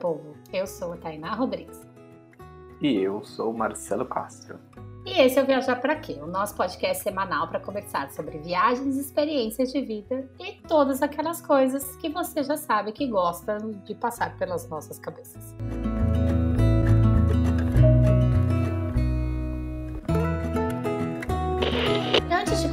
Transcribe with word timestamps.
povo! 0.00 0.34
Eu 0.52 0.66
sou 0.66 0.94
a 0.94 0.96
Tainá 0.96 1.34
Rodrigues. 1.34 1.78
E 2.80 2.96
eu 2.96 3.22
sou 3.22 3.50
o 3.50 3.56
Marcelo 3.56 4.06
Castro. 4.06 4.58
E 5.04 5.20
esse 5.20 5.38
é 5.38 5.42
o 5.42 5.46
Viajar 5.46 5.76
para 5.80 5.96
Quê? 5.96 6.18
O 6.22 6.26
nosso 6.26 6.56
podcast 6.56 7.02
semanal 7.02 7.48
para 7.48 7.60
conversar 7.60 8.10
sobre 8.10 8.38
viagens, 8.38 8.96
experiências 8.96 9.72
de 9.72 9.80
vida 9.82 10.28
e 10.38 10.52
todas 10.66 11.02
aquelas 11.02 11.40
coisas 11.40 11.96
que 11.96 12.08
você 12.08 12.42
já 12.42 12.56
sabe 12.56 12.92
que 12.92 13.06
gosta 13.06 13.58
de 13.84 13.94
passar 13.94 14.36
pelas 14.36 14.68
nossas 14.68 14.98
cabeças. 14.98 15.54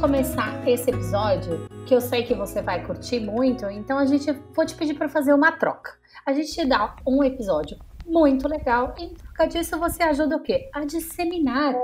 Começar 0.00 0.66
esse 0.68 0.90
episódio, 0.90 1.68
que 1.84 1.92
eu 1.92 2.00
sei 2.00 2.22
que 2.22 2.32
você 2.32 2.62
vai 2.62 2.86
curtir 2.86 3.18
muito, 3.18 3.68
então 3.68 3.98
a 3.98 4.06
gente 4.06 4.30
vou 4.54 4.64
te 4.64 4.76
pedir 4.76 4.94
para 4.94 5.08
fazer 5.08 5.32
uma 5.34 5.50
troca. 5.50 5.98
A 6.24 6.32
gente 6.32 6.52
te 6.52 6.64
dá 6.64 6.94
um 7.04 7.24
episódio 7.24 7.76
muito 8.06 8.46
legal 8.46 8.94
e 8.96 9.06
em 9.06 9.14
troca 9.14 9.48
disso 9.48 9.76
você 9.76 10.04
ajuda 10.04 10.36
o 10.36 10.42
quê? 10.42 10.70
A 10.72 10.84
disseminar 10.84 11.74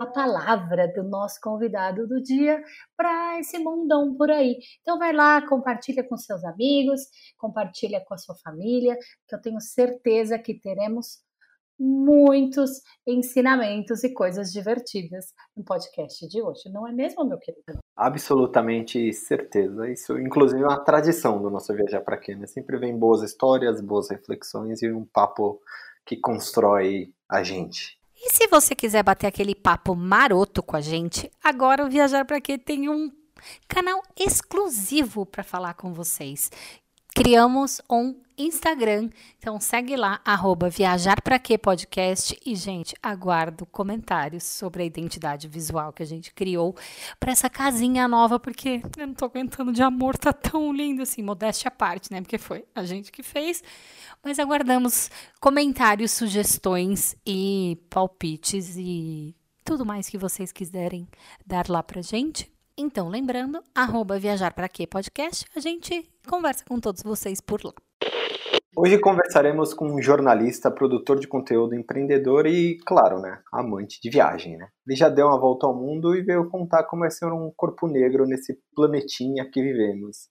a 0.00 0.06
palavra 0.06 0.88
do 0.88 1.04
nosso 1.04 1.40
convidado 1.40 2.08
do 2.08 2.20
dia 2.20 2.60
para 2.96 3.38
esse 3.38 3.56
mundão 3.60 4.16
por 4.16 4.32
aí. 4.32 4.58
Então 4.82 4.98
vai 4.98 5.12
lá, 5.12 5.40
compartilha 5.46 6.02
com 6.02 6.16
seus 6.16 6.42
amigos, 6.44 7.02
compartilha 7.38 8.00
com 8.04 8.14
a 8.14 8.18
sua 8.18 8.34
família, 8.34 8.98
que 9.28 9.34
eu 9.34 9.40
tenho 9.40 9.60
certeza 9.60 10.36
que 10.40 10.54
teremos 10.54 11.20
muitos 11.80 12.82
ensinamentos 13.06 14.04
e 14.04 14.12
coisas 14.12 14.52
divertidas 14.52 15.32
no 15.56 15.64
podcast 15.64 16.28
de 16.28 16.42
hoje, 16.42 16.68
não 16.70 16.86
é 16.86 16.92
mesmo, 16.92 17.24
meu 17.24 17.38
querido? 17.38 17.78
Absolutamente 17.96 19.10
certeza. 19.14 19.88
Isso, 19.88 20.18
inclusive, 20.18 20.62
é 20.62 20.66
uma 20.66 20.84
tradição 20.84 21.40
do 21.40 21.48
nosso 21.48 21.72
Viajar 21.72 22.02
para 22.02 22.18
Quê, 22.18 22.34
né? 22.34 22.46
Sempre 22.46 22.76
vem 22.76 22.96
boas 22.96 23.22
histórias, 23.22 23.80
boas 23.80 24.10
reflexões 24.10 24.82
e 24.82 24.92
um 24.92 25.06
papo 25.06 25.58
que 26.04 26.16
constrói 26.18 27.14
a 27.26 27.42
gente. 27.42 27.98
E 28.14 28.30
se 28.30 28.46
você 28.48 28.74
quiser 28.74 29.02
bater 29.02 29.26
aquele 29.26 29.54
papo 29.54 29.94
maroto 29.94 30.62
com 30.62 30.76
a 30.76 30.80
gente, 30.82 31.30
agora 31.42 31.86
o 31.86 31.88
Viajar 31.88 32.26
para 32.26 32.40
Quê 32.42 32.58
tem 32.58 32.90
um 32.90 33.10
canal 33.66 34.02
exclusivo 34.18 35.24
para 35.24 35.42
falar 35.42 35.72
com 35.72 35.94
vocês. 35.94 36.50
Criamos 37.14 37.80
um 37.90 38.14
Instagram. 38.40 39.10
Então 39.38 39.60
segue 39.60 39.96
lá, 39.96 40.20
arroba 40.24 40.68
Viajar 40.68 41.20
Pra 41.20 41.40
Podcast. 41.62 42.38
E, 42.44 42.54
gente, 42.54 42.94
aguardo 43.02 43.66
comentários 43.66 44.44
sobre 44.44 44.82
a 44.82 44.86
identidade 44.86 45.46
visual 45.46 45.92
que 45.92 46.02
a 46.02 46.06
gente 46.06 46.32
criou 46.32 46.74
para 47.18 47.32
essa 47.32 47.50
casinha 47.50 48.08
nova, 48.08 48.40
porque 48.40 48.82
eu 48.96 49.06
não 49.06 49.14
tô 49.14 49.26
aguentando 49.26 49.72
de 49.72 49.82
amor, 49.82 50.16
tá 50.16 50.32
tão 50.32 50.72
lindo 50.72 51.02
assim, 51.02 51.22
modéstia 51.22 51.68
à 51.68 51.70
parte, 51.70 52.10
né? 52.10 52.20
Porque 52.20 52.38
foi 52.38 52.64
a 52.74 52.84
gente 52.84 53.12
que 53.12 53.22
fez. 53.22 53.62
Mas 54.22 54.38
aguardamos 54.38 55.10
comentários, 55.40 56.12
sugestões 56.12 57.16
e 57.26 57.78
palpites 57.90 58.76
e 58.76 59.34
tudo 59.64 59.84
mais 59.84 60.08
que 60.08 60.18
vocês 60.18 60.52
quiserem 60.52 61.06
dar 61.46 61.68
lá 61.68 61.82
pra 61.82 62.02
gente. 62.02 62.50
Então, 62.76 63.08
lembrando, 63.08 63.62
arroba 63.74 64.18
Viajar 64.18 64.54
Pra 64.54 64.68
Podcast, 64.88 65.44
a 65.54 65.60
gente 65.60 66.10
conversa 66.26 66.64
com 66.64 66.80
todos 66.80 67.02
vocês 67.02 67.40
por 67.40 67.62
lá. 67.62 67.74
Hoje 68.76 68.98
conversaremos 68.98 69.74
com 69.74 69.86
um 69.86 70.00
jornalista, 70.00 70.70
produtor 70.70 71.20
de 71.20 71.28
conteúdo, 71.28 71.74
empreendedor 71.74 72.46
e, 72.46 72.78
claro, 72.86 73.20
né, 73.20 73.42
amante 73.52 74.00
de 74.00 74.08
viagem, 74.08 74.56
né? 74.56 74.68
Ele 74.86 74.96
já 74.96 75.08
deu 75.08 75.26
uma 75.26 75.38
volta 75.38 75.66
ao 75.66 75.74
mundo 75.74 76.14
e 76.14 76.22
veio 76.22 76.48
contar 76.48 76.84
como 76.84 77.04
é 77.04 77.10
ser 77.10 77.26
um 77.26 77.52
corpo 77.54 77.86
negro 77.86 78.24
nesse 78.24 78.58
planetinha 78.74 79.48
que 79.50 79.60
vivemos. 79.60 80.28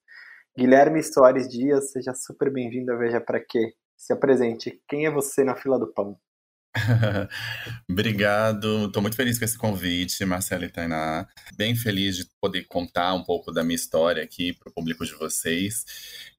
Guilherme 0.58 1.04
Soares 1.04 1.48
Dias, 1.48 1.92
seja 1.92 2.14
super 2.16 2.52
bem-vindo 2.52 2.92
a 2.92 2.96
Veja 2.96 3.22
Pra 3.22 3.40
Quê. 3.40 3.74
Se 3.96 4.14
apresente, 4.14 4.82
quem 4.88 5.06
é 5.06 5.12
você 5.12 5.44
na 5.44 5.56
fila 5.56 5.78
do 5.78 5.94
pão? 5.94 6.18
Obrigado, 7.90 8.88
estou 8.88 9.02
muito 9.02 9.16
feliz 9.16 9.38
com 9.38 9.46
esse 9.46 9.58
convite, 9.58 10.24
Marcelo 10.26 10.66
e 10.66 10.70
Tainá. 10.70 11.28
Bem 11.56 11.76
feliz 11.76 12.18
de 12.18 12.26
poder 12.42 12.66
contar 12.66 13.14
um 13.14 13.24
pouco 13.24 13.52
da 13.52 13.64
minha 13.64 13.76
história 13.76 14.24
aqui 14.24 14.54
para 14.54 14.70
o 14.70 14.74
público 14.74 15.06
de 15.06 15.14
vocês. 15.14 15.86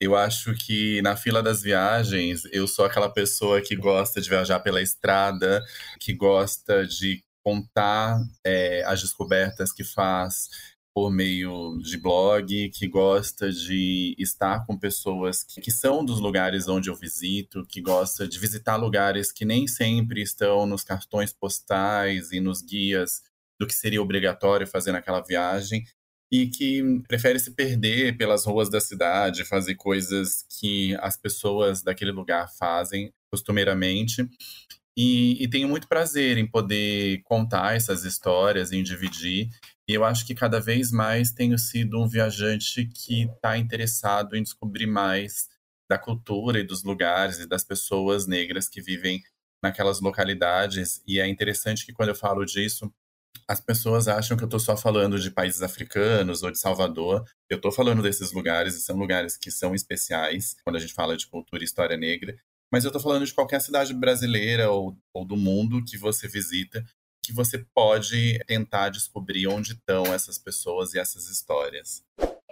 Eu 0.00 0.16
acho 0.16 0.54
que 0.54 1.00
na 1.02 1.16
fila 1.16 1.42
das 1.42 1.62
viagens, 1.62 2.42
eu 2.52 2.66
sou 2.66 2.84
aquela 2.84 3.08
pessoa 3.08 3.60
que 3.60 3.76
gosta 3.76 4.20
de 4.20 4.28
viajar 4.28 4.60
pela 4.60 4.82
estrada, 4.82 5.62
que 5.98 6.12
gosta 6.12 6.86
de 6.86 7.22
contar 7.42 8.20
é, 8.44 8.82
as 8.84 9.00
descobertas 9.00 9.72
que 9.72 9.82
faz, 9.82 10.48
por 10.94 11.10
meio 11.10 11.78
de 11.78 11.96
blog, 11.96 12.68
que 12.70 12.88
gosta 12.88 13.50
de 13.50 14.14
estar 14.18 14.66
com 14.66 14.76
pessoas 14.76 15.44
que, 15.44 15.60
que, 15.60 15.70
são 15.70 16.04
dos 16.04 16.18
lugares 16.20 16.68
onde 16.68 16.90
eu 16.90 16.94
visito, 16.94 17.64
que 17.66 17.80
gosta 17.80 18.26
de 18.26 18.38
visitar 18.38 18.76
lugares 18.76 19.30
que 19.30 19.44
nem 19.44 19.66
sempre 19.66 20.20
estão 20.20 20.66
nos 20.66 20.82
cartões 20.82 21.32
postais 21.32 22.32
e 22.32 22.40
nos 22.40 22.60
guias 22.60 23.22
do 23.58 23.66
que 23.66 23.74
seria 23.74 24.02
obrigatório 24.02 24.66
fazer 24.66 24.90
naquela 24.90 25.20
viagem 25.20 25.84
e 26.32 26.48
que 26.48 26.82
prefere 27.08 27.38
se 27.38 27.52
perder 27.52 28.16
pelas 28.16 28.46
ruas 28.46 28.70
da 28.70 28.80
cidade, 28.80 29.44
fazer 29.44 29.74
coisas 29.74 30.44
que 30.58 30.96
as 31.00 31.16
pessoas 31.16 31.82
daquele 31.82 32.12
lugar 32.12 32.48
fazem 32.56 33.12
costumeiramente. 33.30 34.28
E, 34.96 35.42
e 35.42 35.48
tenho 35.48 35.68
muito 35.68 35.88
prazer 35.88 36.36
em 36.38 36.46
poder 36.46 37.22
contar 37.24 37.74
essas 37.74 38.04
histórias, 38.04 38.70
em 38.70 38.82
dividir 38.82 39.48
e 39.90 39.94
eu 39.94 40.04
acho 40.04 40.24
que 40.24 40.36
cada 40.36 40.60
vez 40.60 40.92
mais 40.92 41.32
tenho 41.32 41.58
sido 41.58 42.00
um 42.00 42.06
viajante 42.06 42.86
que 42.86 43.24
está 43.24 43.58
interessado 43.58 44.36
em 44.36 44.42
descobrir 44.44 44.86
mais 44.86 45.48
da 45.90 45.98
cultura 45.98 46.60
e 46.60 46.62
dos 46.62 46.84
lugares 46.84 47.40
e 47.40 47.46
das 47.48 47.64
pessoas 47.64 48.24
negras 48.24 48.68
que 48.68 48.80
vivem 48.80 49.20
naquelas 49.60 50.00
localidades. 50.00 51.02
E 51.08 51.18
é 51.18 51.26
interessante 51.26 51.84
que 51.84 51.92
quando 51.92 52.10
eu 52.10 52.14
falo 52.14 52.44
disso, 52.44 52.88
as 53.48 53.60
pessoas 53.60 54.06
acham 54.06 54.36
que 54.36 54.44
eu 54.44 54.46
estou 54.46 54.60
só 54.60 54.76
falando 54.76 55.18
de 55.18 55.28
países 55.28 55.60
africanos 55.60 56.44
ou 56.44 56.52
de 56.52 56.58
Salvador. 56.60 57.24
Eu 57.48 57.56
estou 57.56 57.72
falando 57.72 58.00
desses 58.00 58.30
lugares, 58.30 58.76
e 58.76 58.80
são 58.80 58.96
lugares 58.96 59.36
que 59.36 59.50
são 59.50 59.74
especiais 59.74 60.54
quando 60.62 60.76
a 60.76 60.78
gente 60.78 60.94
fala 60.94 61.16
de 61.16 61.26
cultura 61.26 61.64
e 61.64 61.66
história 61.66 61.96
negra. 61.96 62.38
Mas 62.72 62.84
eu 62.84 62.90
estou 62.90 63.02
falando 63.02 63.26
de 63.26 63.34
qualquer 63.34 63.60
cidade 63.60 63.92
brasileira 63.92 64.70
ou, 64.70 64.96
ou 65.12 65.24
do 65.24 65.36
mundo 65.36 65.84
que 65.84 65.98
você 65.98 66.28
visita 66.28 66.86
que 67.30 67.36
você 67.36 67.64
pode 67.72 68.38
tentar 68.46 68.88
descobrir 68.88 69.46
onde 69.46 69.72
estão 69.72 70.04
essas 70.12 70.36
pessoas 70.36 70.92
e 70.94 70.98
essas 70.98 71.28
histórias. 71.28 72.02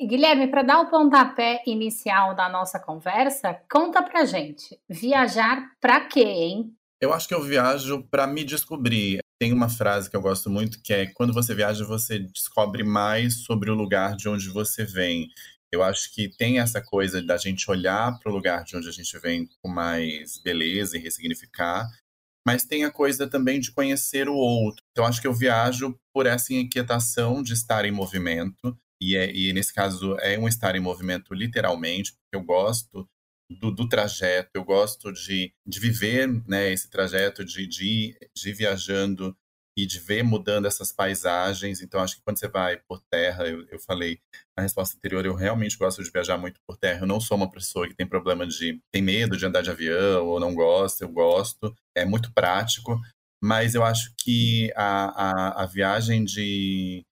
Guilherme, 0.00 0.46
para 0.46 0.62
dar 0.62 0.80
o 0.80 0.88
pontapé 0.88 1.60
inicial 1.66 2.34
da 2.34 2.48
nossa 2.48 2.78
conversa, 2.78 3.60
conta 3.68 4.00
pra 4.00 4.24
gente. 4.24 4.78
Viajar 4.88 5.72
para 5.80 6.06
quê, 6.06 6.22
hein? 6.22 6.72
Eu 7.00 7.12
acho 7.12 7.26
que 7.26 7.34
eu 7.34 7.42
viajo 7.42 8.04
para 8.04 8.26
me 8.26 8.44
descobrir. 8.44 9.18
Tem 9.40 9.52
uma 9.52 9.68
frase 9.68 10.08
que 10.08 10.16
eu 10.16 10.22
gosto 10.22 10.48
muito 10.48 10.80
que 10.80 10.92
é: 10.92 11.06
quando 11.06 11.34
você 11.34 11.52
viaja, 11.54 11.84
você 11.84 12.20
descobre 12.20 12.84
mais 12.84 13.42
sobre 13.42 13.70
o 13.70 13.74
lugar 13.74 14.14
de 14.14 14.28
onde 14.28 14.48
você 14.48 14.84
vem. 14.84 15.28
Eu 15.72 15.82
acho 15.82 16.14
que 16.14 16.28
tem 16.28 16.60
essa 16.60 16.80
coisa 16.80 17.20
da 17.20 17.36
gente 17.36 17.68
olhar 17.70 18.16
para 18.18 18.30
o 18.30 18.34
lugar 18.34 18.64
de 18.64 18.76
onde 18.76 18.88
a 18.88 18.92
gente 18.92 19.18
vem 19.18 19.48
com 19.60 19.68
mais 19.68 20.38
beleza 20.38 20.96
e 20.96 21.00
ressignificar, 21.00 21.86
mas 22.48 22.64
tem 22.64 22.82
a 22.82 22.90
coisa 22.90 23.28
também 23.28 23.60
de 23.60 23.70
conhecer 23.70 24.26
o 24.26 24.34
outro. 24.34 24.82
Então, 24.90 25.04
acho 25.04 25.20
que 25.20 25.26
eu 25.26 25.34
viajo 25.34 25.94
por 26.14 26.24
essa 26.24 26.54
inquietação 26.54 27.42
de 27.42 27.52
estar 27.52 27.84
em 27.84 27.90
movimento, 27.90 28.74
e, 28.98 29.14
é, 29.14 29.30
e 29.30 29.52
nesse 29.52 29.74
caso 29.74 30.16
é 30.20 30.38
um 30.38 30.48
estar 30.48 30.74
em 30.74 30.80
movimento 30.80 31.34
literalmente, 31.34 32.12
porque 32.12 32.34
eu 32.34 32.42
gosto 32.42 33.06
do, 33.50 33.70
do 33.70 33.86
trajeto, 33.86 34.48
eu 34.54 34.64
gosto 34.64 35.12
de, 35.12 35.52
de 35.66 35.78
viver 35.78 36.26
né, 36.48 36.72
esse 36.72 36.88
trajeto, 36.88 37.44
de, 37.44 37.66
de, 37.66 38.18
de 38.34 38.48
ir 38.48 38.54
viajando 38.54 39.36
e 39.78 39.86
de 39.86 40.00
ver 40.00 40.24
mudando 40.24 40.66
essas 40.66 40.90
paisagens. 40.90 41.80
Então, 41.80 42.00
acho 42.00 42.16
que 42.16 42.22
quando 42.22 42.36
você 42.36 42.48
vai 42.48 42.78
por 42.88 43.00
terra, 43.08 43.46
eu, 43.46 43.64
eu 43.68 43.78
falei 43.78 44.18
na 44.56 44.64
resposta 44.64 44.96
anterior, 44.96 45.24
eu 45.24 45.36
realmente 45.36 45.78
gosto 45.78 46.02
de 46.02 46.10
viajar 46.10 46.36
muito 46.36 46.58
por 46.66 46.76
terra. 46.76 47.02
Eu 47.02 47.06
não 47.06 47.20
sou 47.20 47.36
uma 47.36 47.48
pessoa 47.48 47.86
que 47.86 47.94
tem 47.94 48.04
problema 48.04 48.44
de. 48.44 48.80
tem 48.92 49.00
medo 49.00 49.36
de 49.36 49.46
andar 49.46 49.62
de 49.62 49.70
avião 49.70 50.26
ou 50.26 50.40
não 50.40 50.52
gosta, 50.52 51.04
eu 51.04 51.08
gosto. 51.08 51.72
É 51.96 52.04
muito 52.04 52.32
prático, 52.34 53.00
mas 53.40 53.76
eu 53.76 53.84
acho 53.84 54.12
que 54.18 54.72
a, 54.74 55.60
a, 55.60 55.62
a 55.62 55.66
viagem 55.66 56.24
de 56.24 57.04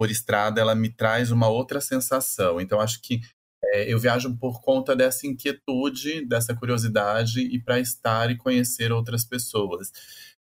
por 0.00 0.10
estrada 0.10 0.58
ela 0.58 0.74
me 0.74 0.88
traz 0.88 1.30
uma 1.30 1.48
outra 1.48 1.82
sensação. 1.82 2.58
Então, 2.58 2.80
acho 2.80 2.98
que 3.02 3.20
é, 3.62 3.92
eu 3.92 3.98
viajo 3.98 4.34
por 4.38 4.62
conta 4.62 4.96
dessa 4.96 5.26
inquietude, 5.26 6.24
dessa 6.24 6.54
curiosidade 6.56 7.40
e 7.40 7.62
para 7.62 7.78
estar 7.78 8.30
e 8.30 8.38
conhecer 8.38 8.90
outras 8.90 9.22
pessoas. 9.22 9.92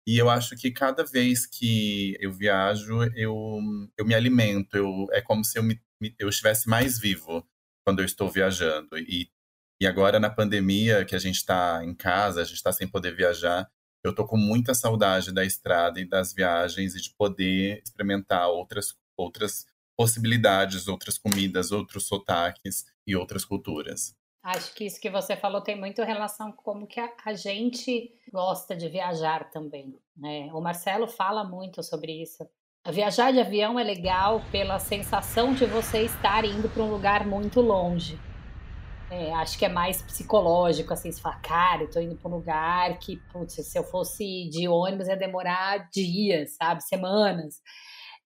E 0.08 0.18
eu 0.18 0.30
acho 0.30 0.56
que 0.56 0.72
cada 0.72 1.04
vez 1.06 1.46
que 1.46 2.18
eu 2.20 2.32
viajo, 2.32 3.04
eu, 3.16 3.60
eu 3.98 4.06
me 4.06 4.16
alimento. 4.16 4.76
Eu, 4.76 5.08
é 5.12 5.22
como 5.22 5.44
se 5.46 5.60
eu, 5.60 5.64
me, 5.64 5.80
eu 6.18 6.30
estivesse 6.30 6.68
mais 6.68 7.00
vivo 7.00 7.48
quando 7.86 8.00
eu 8.00 8.06
estou 8.06 8.30
viajando. 8.30 8.98
E, 8.98 9.30
e 9.80 9.88
agora, 9.88 10.20
na 10.20 10.30
pandemia, 10.30 11.06
que 11.06 11.16
a 11.16 11.20
gente 11.20 11.38
está 11.38 11.84
em 11.84 11.94
casa, 11.94 12.42
a 12.42 12.44
gente 12.44 12.56
está 12.56 12.72
sem 12.72 12.88
poder 12.88 13.16
viajar, 13.16 13.70
eu 14.04 14.12
estou 14.12 14.26
com 14.26 14.38
muita 14.38 14.74
saudade 14.74 15.32
da 15.32 15.46
estrada 15.46 16.00
e 16.00 16.06
das 16.06 16.34
viagens 16.34 16.96
e 16.96 17.02
de 17.02 17.14
poder 17.16 17.82
experimentar 17.84 18.48
outras, 18.50 18.96
outras 19.16 19.68
possibilidades, 19.96 20.88
outras 20.88 21.20
comidas, 21.20 21.72
outros 21.72 22.08
sotaques 22.08 22.86
e 23.06 23.16
outras 23.16 23.46
culturas. 23.46 24.16
Acho 24.44 24.74
que 24.74 24.86
isso 24.86 25.00
que 25.00 25.10
você 25.10 25.36
falou 25.36 25.62
tem 25.62 25.80
muito 25.80 26.02
relação 26.04 26.52
com 26.52 26.64
como 26.64 26.88
que 26.88 27.00
a, 27.00 27.12
a 27.26 27.34
gente 27.34 28.12
gosta 28.32 28.76
de 28.76 28.90
viajar 28.90 29.52
também. 29.52 29.96
Né? 30.18 30.50
O 30.52 30.60
Marcelo 30.60 31.08
fala 31.08 31.44
muito 31.44 31.84
sobre 31.84 32.24
isso. 32.24 32.48
Viajar 32.90 33.32
de 33.32 33.40
avião 33.40 33.80
é 33.80 33.84
legal 33.84 34.42
pela 34.52 34.80
sensação 34.80 35.54
de 35.54 35.66
você 35.68 36.02
estar 36.02 36.44
indo 36.44 36.68
para 36.68 36.82
um 36.82 36.90
lugar 36.90 37.28
muito 37.28 37.62
longe. 37.62 38.20
É, 39.12 39.32
acho 39.34 39.60
que 39.60 39.66
é 39.66 39.70
mais 39.70 40.02
psicológico, 40.02 40.94
assim, 40.94 41.12
se 41.12 41.22
fala, 41.22 41.36
cara, 41.36 41.88
eu 41.94 42.02
indo 42.02 42.16
para 42.16 42.32
um 42.32 42.36
lugar 42.36 42.98
que, 42.98 43.18
putz, 43.32 43.54
se 43.54 43.78
eu 43.78 43.84
fosse 43.84 44.50
de 44.50 44.68
ônibus 44.68 45.08
ia 45.08 45.18
demorar 45.18 45.90
dias, 45.92 46.56
sabe, 46.56 46.82
semanas. 46.82 47.62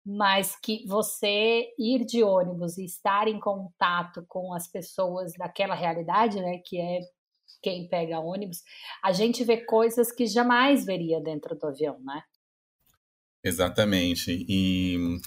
Mas 0.05 0.55
que 0.55 0.85
você 0.87 1.67
ir 1.77 2.05
de 2.05 2.23
ônibus 2.23 2.77
e 2.77 2.85
estar 2.85 3.27
em 3.27 3.39
contato 3.39 4.25
com 4.27 4.53
as 4.53 4.67
pessoas 4.67 5.33
daquela 5.37 5.75
realidade, 5.75 6.39
né, 6.41 6.57
que 6.65 6.79
é 6.79 6.99
quem 7.61 7.87
pega 7.87 8.19
ônibus, 8.19 8.63
a 9.03 9.11
gente 9.11 9.43
vê 9.43 9.57
coisas 9.57 10.11
que 10.11 10.25
jamais 10.25 10.85
veria 10.85 11.21
dentro 11.21 11.55
do 11.55 11.67
avião, 11.67 11.99
né? 12.01 12.23
Exatamente. 13.43 14.45
E, 14.47 15.19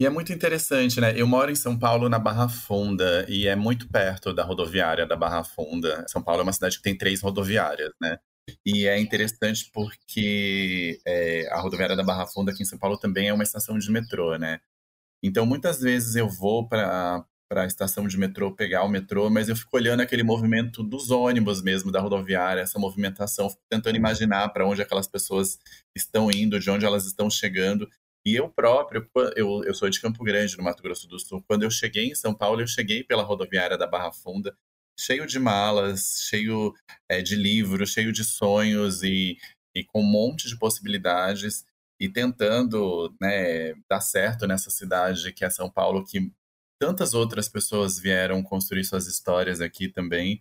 e 0.00 0.06
é 0.06 0.10
muito 0.10 0.32
interessante, 0.32 1.00
né? 1.00 1.12
Eu 1.14 1.26
moro 1.26 1.50
em 1.50 1.54
São 1.54 1.78
Paulo, 1.78 2.08
na 2.08 2.18
Barra 2.18 2.48
Funda, 2.48 3.26
e 3.28 3.46
é 3.46 3.54
muito 3.54 3.88
perto 3.90 4.32
da 4.32 4.42
rodoviária 4.42 5.06
da 5.06 5.16
Barra 5.16 5.44
Funda. 5.44 6.04
São 6.08 6.22
Paulo 6.22 6.40
é 6.40 6.44
uma 6.44 6.52
cidade 6.52 6.78
que 6.78 6.82
tem 6.82 6.96
três 6.96 7.20
rodoviárias, 7.20 7.92
né? 8.00 8.18
E 8.64 8.86
é 8.86 8.98
interessante 8.98 9.70
porque 9.72 11.00
é, 11.06 11.48
a 11.50 11.60
rodoviária 11.60 11.96
da 11.96 12.04
Barra 12.04 12.26
Funda 12.26 12.52
aqui 12.52 12.62
em 12.62 12.66
São 12.66 12.78
Paulo 12.78 12.98
também 12.98 13.28
é 13.28 13.34
uma 13.34 13.42
estação 13.42 13.78
de 13.78 13.90
metrô, 13.90 14.36
né? 14.36 14.60
Então, 15.22 15.44
muitas 15.46 15.80
vezes 15.80 16.16
eu 16.16 16.28
vou 16.28 16.68
para 16.68 17.24
para 17.48 17.62
a 17.62 17.66
estação 17.66 18.06
de 18.06 18.18
metrô 18.18 18.54
pegar 18.54 18.84
o 18.84 18.88
metrô, 18.88 19.30
mas 19.30 19.48
eu 19.48 19.56
fico 19.56 19.74
olhando 19.74 20.00
aquele 20.00 20.22
movimento 20.22 20.82
dos 20.82 21.10
ônibus 21.10 21.62
mesmo 21.62 21.90
da 21.90 21.98
rodoviária, 22.00 22.60
essa 22.60 22.78
movimentação, 22.78 23.48
tentando 23.70 23.96
imaginar 23.96 24.50
para 24.50 24.66
onde 24.66 24.82
aquelas 24.82 25.08
pessoas 25.08 25.58
estão 25.96 26.30
indo, 26.30 26.60
de 26.60 26.70
onde 26.70 26.84
elas 26.84 27.06
estão 27.06 27.30
chegando. 27.30 27.88
E 28.24 28.34
eu 28.34 28.50
próprio, 28.50 29.08
eu, 29.34 29.64
eu 29.64 29.72
sou 29.72 29.88
de 29.88 30.00
Campo 30.00 30.22
Grande, 30.22 30.56
no 30.58 30.62
Mato 30.62 30.82
Grosso 30.82 31.08
do 31.08 31.18
Sul. 31.18 31.42
Quando 31.48 31.62
eu 31.62 31.70
cheguei 31.70 32.10
em 32.10 32.14
São 32.14 32.34
Paulo, 32.34 32.60
eu 32.60 32.66
cheguei 32.66 33.02
pela 33.02 33.22
rodoviária 33.22 33.78
da 33.78 33.86
Barra 33.86 34.12
Funda, 34.12 34.54
cheio 34.98 35.26
de 35.26 35.38
malas, 35.38 36.26
cheio 36.28 36.74
é, 37.08 37.22
de 37.22 37.36
livros, 37.36 37.90
cheio 37.90 38.12
de 38.12 38.24
sonhos 38.24 39.02
e, 39.02 39.38
e 39.74 39.84
com 39.84 40.00
um 40.00 40.10
monte 40.10 40.48
de 40.48 40.58
possibilidades 40.58 41.64
e 42.00 42.08
tentando 42.08 43.14
né, 43.20 43.74
dar 43.88 44.00
certo 44.00 44.46
nessa 44.46 44.70
cidade 44.70 45.32
que 45.32 45.44
é 45.44 45.50
São 45.50 45.70
Paulo, 45.70 46.04
que 46.04 46.30
tantas 46.80 47.14
outras 47.14 47.48
pessoas 47.48 47.98
vieram 47.98 48.42
construir 48.42 48.84
suas 48.84 49.06
histórias 49.06 49.60
aqui 49.60 49.88
também. 49.88 50.40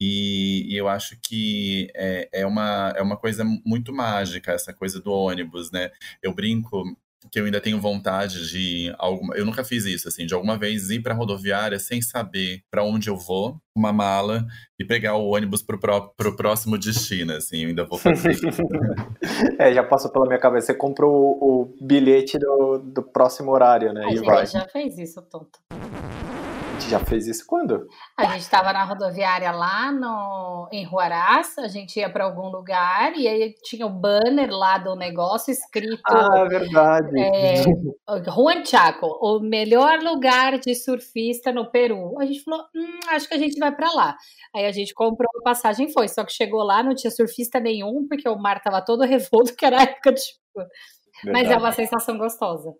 E, 0.00 0.66
e 0.72 0.76
eu 0.76 0.88
acho 0.88 1.18
que 1.20 1.90
é, 1.94 2.28
é, 2.32 2.46
uma, 2.46 2.92
é 2.96 3.02
uma 3.02 3.18
coisa 3.18 3.44
muito 3.44 3.92
mágica, 3.92 4.52
essa 4.52 4.72
coisa 4.72 5.00
do 5.00 5.12
ônibus, 5.12 5.70
né? 5.70 5.90
Eu 6.22 6.34
brinco 6.34 6.84
que 7.30 7.38
eu 7.38 7.44
ainda 7.44 7.60
tenho 7.60 7.80
vontade 7.80 8.48
de 8.50 8.94
alguma, 8.98 9.36
eu 9.36 9.44
nunca 9.44 9.64
fiz 9.64 9.84
isso 9.84 10.08
assim, 10.08 10.26
de 10.26 10.34
alguma 10.34 10.56
vez 10.56 10.90
ir 10.90 11.00
para 11.00 11.14
rodoviária 11.14 11.78
sem 11.78 12.00
saber 12.00 12.62
para 12.70 12.84
onde 12.84 13.10
eu 13.10 13.16
vou, 13.16 13.60
uma 13.74 13.92
mala 13.92 14.46
e 14.78 14.84
pegar 14.84 15.16
o 15.16 15.28
ônibus 15.28 15.62
pro, 15.62 15.78
pro, 15.78 16.12
pro 16.16 16.36
próximo 16.36 16.78
destino, 16.78 17.32
assim, 17.32 17.62
eu 17.62 17.68
ainda 17.68 17.84
vou 17.84 17.98
fazer 17.98 18.32
isso. 18.32 18.62
é, 19.58 19.72
já 19.72 19.82
passou 19.82 20.10
pela 20.10 20.26
minha 20.26 20.38
cabeça, 20.38 20.68
você 20.68 20.74
comprou 20.74 21.12
o, 21.12 21.62
o 21.62 21.86
bilhete 21.86 22.38
do, 22.38 22.78
do 22.78 23.02
próximo 23.02 23.50
horário, 23.50 23.92
né? 23.92 24.04
A 24.04 24.08
e 24.08 24.16
gente 24.16 24.26
vai. 24.26 24.46
já 24.46 24.66
fez 24.68 24.98
isso, 24.98 25.20
tonto 25.22 25.58
já 26.88 26.98
fez 26.98 27.26
isso 27.26 27.44
quando? 27.46 27.86
A 28.16 28.24
gente 28.26 28.40
estava 28.40 28.72
na 28.72 28.84
rodoviária 28.84 29.50
lá 29.50 29.92
no, 29.92 30.68
em 30.72 30.86
Huaraz, 30.86 31.58
a 31.58 31.68
gente 31.68 31.98
ia 31.98 32.10
para 32.10 32.24
algum 32.24 32.48
lugar 32.48 33.16
e 33.16 33.28
aí 33.28 33.54
tinha 33.62 33.86
o 33.86 33.90
banner 33.90 34.50
lá 34.50 34.78
do 34.78 34.96
negócio 34.96 35.52
escrito. 35.52 36.00
Ah, 36.06 36.44
verdade. 36.44 37.20
É, 37.20 37.62
Juan 38.24 38.64
Chaco, 38.64 39.06
o 39.20 39.40
melhor 39.40 40.00
lugar 40.00 40.58
de 40.58 40.74
surfista 40.74 41.52
no 41.52 41.70
Peru. 41.70 42.18
A 42.18 42.24
gente 42.24 42.42
falou, 42.42 42.64
hum, 42.74 43.00
acho 43.08 43.28
que 43.28 43.34
a 43.34 43.38
gente 43.38 43.58
vai 43.58 43.74
para 43.74 43.92
lá. 43.92 44.16
Aí 44.54 44.66
a 44.66 44.72
gente 44.72 44.94
comprou 44.94 45.30
a 45.40 45.42
passagem 45.42 45.86
e 45.86 45.92
foi. 45.92 46.08
Só 46.08 46.24
que 46.24 46.32
chegou 46.32 46.62
lá, 46.62 46.82
não 46.82 46.94
tinha 46.94 47.10
surfista 47.10 47.60
nenhum, 47.60 48.06
porque 48.08 48.28
o 48.28 48.38
mar 48.38 48.56
estava 48.56 48.82
todo 48.82 49.04
revolto, 49.04 49.54
que 49.56 49.64
era 49.64 49.82
época 49.82 50.12
de 50.12 50.20
chuva. 50.20 50.68
Mas 51.24 51.50
é 51.50 51.56
uma 51.56 51.72
sensação 51.72 52.16
gostosa. 52.16 52.74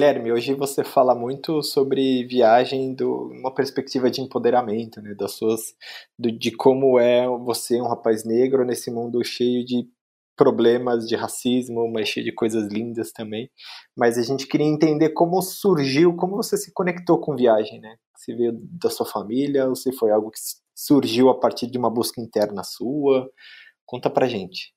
Guilherme, 0.00 0.32
hoje 0.32 0.54
você 0.54 0.82
fala 0.82 1.14
muito 1.14 1.62
sobre 1.62 2.24
viagem 2.24 2.94
do 2.94 3.28
uma 3.38 3.52
perspectiva 3.52 4.10
de 4.10 4.22
empoderamento, 4.22 4.98
né, 5.02 5.14
das 5.14 5.32
suas 5.32 5.74
do, 6.18 6.32
de 6.32 6.50
como 6.52 6.98
é 6.98 7.28
você 7.28 7.78
um 7.82 7.86
rapaz 7.86 8.24
negro 8.24 8.64
nesse 8.64 8.90
mundo 8.90 9.22
cheio 9.22 9.62
de 9.62 9.86
problemas 10.34 11.06
de 11.06 11.14
racismo, 11.14 11.86
mas 11.92 12.08
cheio 12.08 12.24
de 12.24 12.32
coisas 12.32 12.72
lindas 12.72 13.12
também. 13.12 13.50
Mas 13.94 14.16
a 14.16 14.22
gente 14.22 14.46
queria 14.46 14.66
entender 14.66 15.10
como 15.10 15.42
surgiu, 15.42 16.16
como 16.16 16.34
você 16.36 16.56
se 16.56 16.72
conectou 16.72 17.20
com 17.20 17.36
viagem, 17.36 17.78
né? 17.78 17.94
Se 18.16 18.34
veio 18.34 18.58
da 18.58 18.88
sua 18.88 19.04
família 19.04 19.68
ou 19.68 19.76
se 19.76 19.92
foi 19.92 20.10
algo 20.10 20.30
que 20.30 20.40
surgiu 20.74 21.28
a 21.28 21.38
partir 21.38 21.70
de 21.70 21.76
uma 21.76 21.90
busca 21.90 22.22
interna 22.22 22.64
sua? 22.64 23.30
Conta 23.84 24.08
pra 24.08 24.26
gente. 24.26 24.72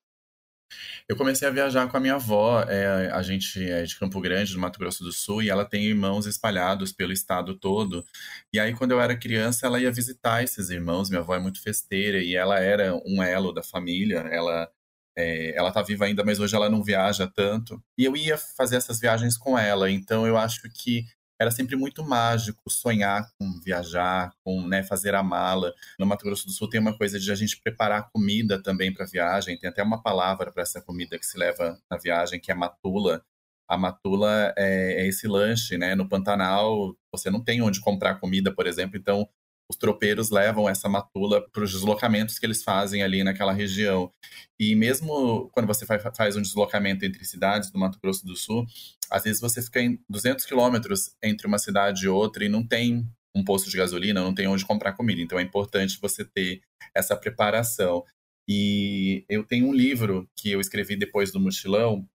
Eu 1.08 1.16
comecei 1.16 1.48
a 1.48 1.52
viajar 1.52 1.88
com 1.88 1.98
a 1.98 2.00
minha 2.00 2.16
avó. 2.16 2.62
É, 2.68 3.12
a 3.12 3.22
gente 3.22 3.64
é 3.70 3.84
de 3.84 3.98
Campo 3.98 4.20
Grande, 4.22 4.54
do 4.54 4.60
Mato 4.60 4.80
Grosso 4.80 5.04
do 5.04 5.12
Sul, 5.12 5.42
e 5.44 5.50
ela 5.50 5.66
tem 5.66 5.84
irmãos 5.86 6.25
espalhados 6.25 6.92
pelo 6.92 7.12
estado 7.12 7.56
todo. 7.56 8.06
E 8.52 8.60
aí, 8.60 8.74
quando 8.74 8.92
eu 8.92 9.02
era 9.02 9.18
criança, 9.18 9.66
ela 9.66 9.80
ia 9.80 9.92
visitar 9.92 10.44
esses 10.44 10.70
irmãos. 10.70 11.10
Minha 11.10 11.22
avó 11.22 11.36
é 11.36 11.40
muito 11.40 11.62
festeira 11.62 12.20
e 12.20 12.36
ela 12.36 12.60
era 12.60 12.96
um 13.06 13.22
elo 13.22 13.52
da 13.52 13.64
família. 13.64 14.20
Ela 14.20 14.70
é, 15.16 15.56
ela 15.56 15.72
tá 15.72 15.81
viva 15.81 16.06
ainda, 16.06 16.24
mas 16.24 16.40
hoje 16.40 16.56
ela 16.56 16.70
não 16.70 16.84
viaja 16.84 17.28
tanto. 17.28 17.81
E 17.98 18.06
eu 18.06 18.16
ia 18.18 18.38
fazer 18.38 18.78
essas 18.78 19.00
viagens 19.00 19.38
com 19.38 19.58
ela. 19.58 19.90
Então, 19.90 20.26
eu 20.26 20.38
acho 20.38 20.62
que 20.74 21.06
era 21.44 21.51
sempre 21.51 21.75
muito 21.75 22.04
mágico 22.04 22.69
sonhar 22.69 23.30
com 23.38 23.60
viajar, 23.63 24.34
com 24.44 24.66
né, 24.68 24.81
fazer 24.84 25.13
a 25.13 25.22
mala. 25.22 25.74
No 26.00 26.06
Mato 26.06 26.25
Grosso 26.25 26.45
do 26.45 26.51
Sul 26.51 26.69
tem 26.69 26.80
uma 26.80 26.98
coisa 26.98 27.19
de 27.19 27.31
a 27.31 27.36
gente 27.36 27.60
preparar 27.62 28.10
comida 28.12 28.62
também 28.62 28.94
para 28.94 29.06
viagem. 29.06 29.57
Tem 29.57 29.69
até 29.69 29.83
uma 29.83 30.02
palavra 30.02 30.52
para 30.52 30.64
essa 30.64 30.81
comida 30.81 31.19
que 31.19 31.26
se 31.26 31.38
leva 31.38 31.78
na 31.92 31.97
viagem, 31.97 32.40
que 32.40 32.52
é 32.52 32.56
matula. 32.56 33.23
A 33.68 33.78
matula 33.78 34.54
é, 34.57 35.04
é 35.04 35.07
esse 35.07 35.28
lanche, 35.28 35.78
né? 35.78 35.95
No 35.95 36.07
Pantanal, 36.07 36.95
você 37.12 37.30
não 37.30 37.44
tem 37.44 37.62
onde 37.62 37.81
comprar 37.81 38.16
comida, 38.19 38.54
por 38.54 38.66
exemplo, 38.66 38.97
então 38.97 39.28
os 39.73 39.77
tropeiros 39.77 40.30
levam 40.30 40.69
essa 40.69 40.87
matula 40.87 41.45
para 41.51 41.63
os 41.63 41.71
deslocamentos 41.71 42.39
que 42.39 42.45
eles 42.45 42.63
fazem 42.63 43.03
ali 43.03 43.23
naquela 43.23 43.51
região. 43.51 44.11
E 44.59 44.75
mesmo 44.75 45.49
quando 45.51 45.68
você 45.68 45.85
faz 45.85 46.35
um 46.35 46.42
deslocamento 46.42 47.03
entre 47.03 47.25
cidades 47.25 47.71
do 47.71 47.80
Mato 47.80 47.99
Grosso 48.01 48.25
do 48.25 48.35
Sul, 48.35 48.65
às 49.09 49.23
vezes 49.23 49.42
você 49.42 49.61
fica 49.61 49.81
em 49.81 49.99
200 50.09 50.45
quilômetros 50.45 51.15
entre 51.21 51.47
uma 51.47 51.57
cidade 51.57 52.06
e 52.06 52.07
outra 52.07 52.45
e 52.45 52.49
não 52.49 52.65
tem 52.65 53.07
um 53.35 53.44
posto 53.44 53.69
de 53.69 53.77
gasolina, 53.77 54.21
não 54.21 54.33
tem 54.33 54.47
onde 54.47 54.65
comprar 54.65 54.94
comida. 54.94 55.21
Então 55.21 55.39
é 55.39 55.42
importante 55.42 55.99
você 55.99 56.23
ter 56.23 56.61
essa 56.95 57.15
preparação. 57.15 58.03
E 58.47 59.25
eu 59.27 59.44
tenho 59.44 59.68
um 59.68 59.73
livro 59.73 60.30
que 60.37 60.51
eu 60.51 60.59
escrevi 60.59 60.95
depois 60.95 61.31
do 61.31 61.39
mochilão, 61.39 62.07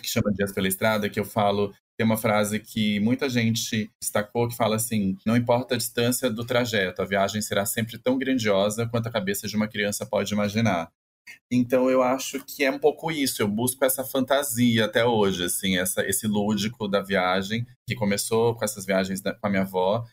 que 0.00 0.08
chama 0.08 0.32
Dias 0.32 0.52
pela 0.52 0.68
Estrada, 0.68 1.08
que 1.08 1.18
eu 1.20 1.24
falo 1.24 1.74
tem 1.96 2.04
uma 2.04 2.18
frase 2.18 2.60
que 2.60 3.00
muita 3.00 3.28
gente 3.28 3.90
destacou 4.00 4.48
que 4.48 4.56
fala 4.56 4.76
assim: 4.76 5.16
não 5.24 5.36
importa 5.36 5.74
a 5.74 5.78
distância 5.78 6.30
do 6.30 6.44
trajeto, 6.44 7.00
a 7.00 7.06
viagem 7.06 7.40
será 7.40 7.64
sempre 7.64 7.98
tão 7.98 8.18
grandiosa 8.18 8.86
quanto 8.86 9.08
a 9.08 9.12
cabeça 9.12 9.48
de 9.48 9.56
uma 9.56 9.66
criança 9.66 10.04
pode 10.04 10.32
imaginar. 10.32 10.90
Então 11.50 11.90
eu 11.90 12.02
acho 12.02 12.44
que 12.44 12.64
é 12.64 12.70
um 12.70 12.78
pouco 12.78 13.10
isso, 13.10 13.42
eu 13.42 13.48
busco 13.48 13.84
essa 13.84 14.04
fantasia 14.04 14.84
até 14.84 15.04
hoje, 15.04 15.44
assim, 15.44 15.76
essa, 15.78 16.06
esse 16.06 16.26
lúdico 16.26 16.86
da 16.86 17.00
viagem, 17.00 17.66
que 17.88 17.96
começou 17.96 18.54
com 18.54 18.64
essas 18.64 18.84
viagens 18.84 19.20
da, 19.20 19.34
com 19.34 19.46
a 19.46 19.50
minha 19.50 19.62
avó. 19.62 20.04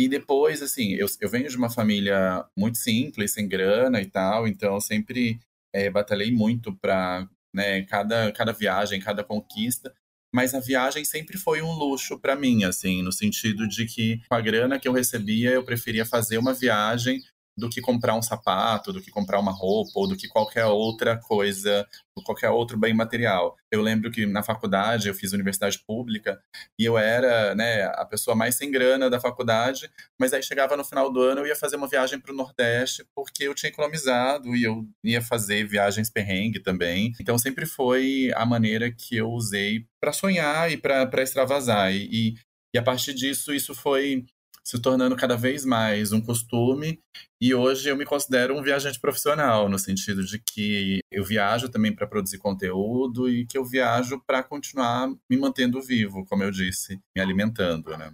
E 0.00 0.08
depois, 0.08 0.62
assim, 0.62 0.94
eu, 0.94 1.06
eu 1.20 1.28
venho 1.28 1.48
de 1.48 1.56
uma 1.56 1.70
família 1.70 2.44
muito 2.56 2.78
simples, 2.78 3.32
sem 3.32 3.48
grana 3.48 4.00
e 4.00 4.06
tal, 4.06 4.46
então 4.48 4.74
eu 4.74 4.80
sempre 4.80 5.38
é, 5.74 5.90
batalhei 5.90 6.32
muito 6.32 6.74
para 6.76 7.28
né, 7.52 7.82
cada, 7.82 8.32
cada 8.32 8.52
viagem, 8.52 9.00
cada 9.00 9.24
conquista. 9.24 9.92
Mas 10.32 10.54
a 10.54 10.60
viagem 10.60 11.04
sempre 11.04 11.38
foi 11.38 11.62
um 11.62 11.72
luxo 11.72 12.18
para 12.18 12.36
mim, 12.36 12.64
assim, 12.64 13.02
no 13.02 13.10
sentido 13.10 13.66
de 13.66 13.86
que 13.86 14.20
com 14.28 14.34
a 14.34 14.40
grana 14.40 14.78
que 14.78 14.86
eu 14.86 14.92
recebia, 14.92 15.50
eu 15.50 15.64
preferia 15.64 16.04
fazer 16.04 16.36
uma 16.38 16.52
viagem 16.52 17.20
do 17.58 17.68
que 17.68 17.80
comprar 17.80 18.14
um 18.14 18.22
sapato, 18.22 18.92
do 18.92 19.02
que 19.02 19.10
comprar 19.10 19.40
uma 19.40 19.52
roupa 19.52 19.90
ou 19.96 20.06
do 20.06 20.16
que 20.16 20.28
qualquer 20.28 20.64
outra 20.66 21.16
coisa, 21.18 21.86
qualquer 22.24 22.50
outro 22.50 22.78
bem 22.78 22.94
material. 22.94 23.56
Eu 23.70 23.82
lembro 23.82 24.10
que 24.10 24.26
na 24.26 24.42
faculdade 24.42 25.08
eu 25.08 25.14
fiz 25.14 25.32
universidade 25.32 25.78
pública 25.86 26.40
e 26.78 26.84
eu 26.84 26.96
era, 26.96 27.54
né, 27.54 27.84
a 27.84 28.04
pessoa 28.04 28.36
mais 28.36 28.54
sem 28.54 28.70
grana 28.70 29.10
da 29.10 29.20
faculdade, 29.20 29.90
mas 30.18 30.32
aí 30.32 30.42
chegava 30.42 30.76
no 30.76 30.84
final 30.84 31.12
do 31.12 31.20
ano 31.20 31.40
eu 31.40 31.46
ia 31.46 31.56
fazer 31.56 31.76
uma 31.76 31.88
viagem 31.88 32.20
para 32.20 32.32
o 32.32 32.36
Nordeste 32.36 33.04
porque 33.14 33.44
eu 33.44 33.54
tinha 33.54 33.70
economizado 33.70 34.54
e 34.54 34.64
eu 34.64 34.86
ia 35.04 35.20
fazer 35.20 35.66
viagens 35.66 36.10
perrengue 36.10 36.60
também. 36.60 37.12
Então 37.20 37.36
sempre 37.38 37.66
foi 37.66 38.30
a 38.34 38.46
maneira 38.46 38.90
que 38.90 39.16
eu 39.16 39.30
usei 39.30 39.84
para 40.00 40.12
sonhar 40.12 40.70
e 40.70 40.76
para 40.76 41.22
extravasar. 41.22 41.92
E, 41.92 42.08
e, 42.10 42.34
e 42.74 42.78
a 42.78 42.82
partir 42.82 43.14
disso, 43.14 43.52
isso 43.52 43.74
foi 43.74 44.24
se 44.64 44.80
tornando 44.80 45.16
cada 45.16 45.36
vez 45.36 45.64
mais 45.64 46.12
um 46.12 46.20
costume. 46.20 47.00
E 47.40 47.54
hoje 47.54 47.88
eu 47.88 47.96
me 47.96 48.04
considero 48.04 48.56
um 48.56 48.62
viajante 48.62 49.00
profissional, 49.00 49.68
no 49.68 49.78
sentido 49.78 50.24
de 50.24 50.38
que 50.38 51.00
eu 51.10 51.24
viajo 51.24 51.68
também 51.68 51.94
para 51.94 52.06
produzir 52.06 52.38
conteúdo 52.38 53.28
e 53.28 53.46
que 53.46 53.56
eu 53.56 53.64
viajo 53.64 54.22
para 54.26 54.42
continuar 54.42 55.08
me 55.30 55.36
mantendo 55.36 55.80
vivo, 55.80 56.26
como 56.26 56.42
eu 56.42 56.50
disse, 56.50 57.00
me 57.14 57.22
alimentando, 57.22 57.96
né? 57.96 58.12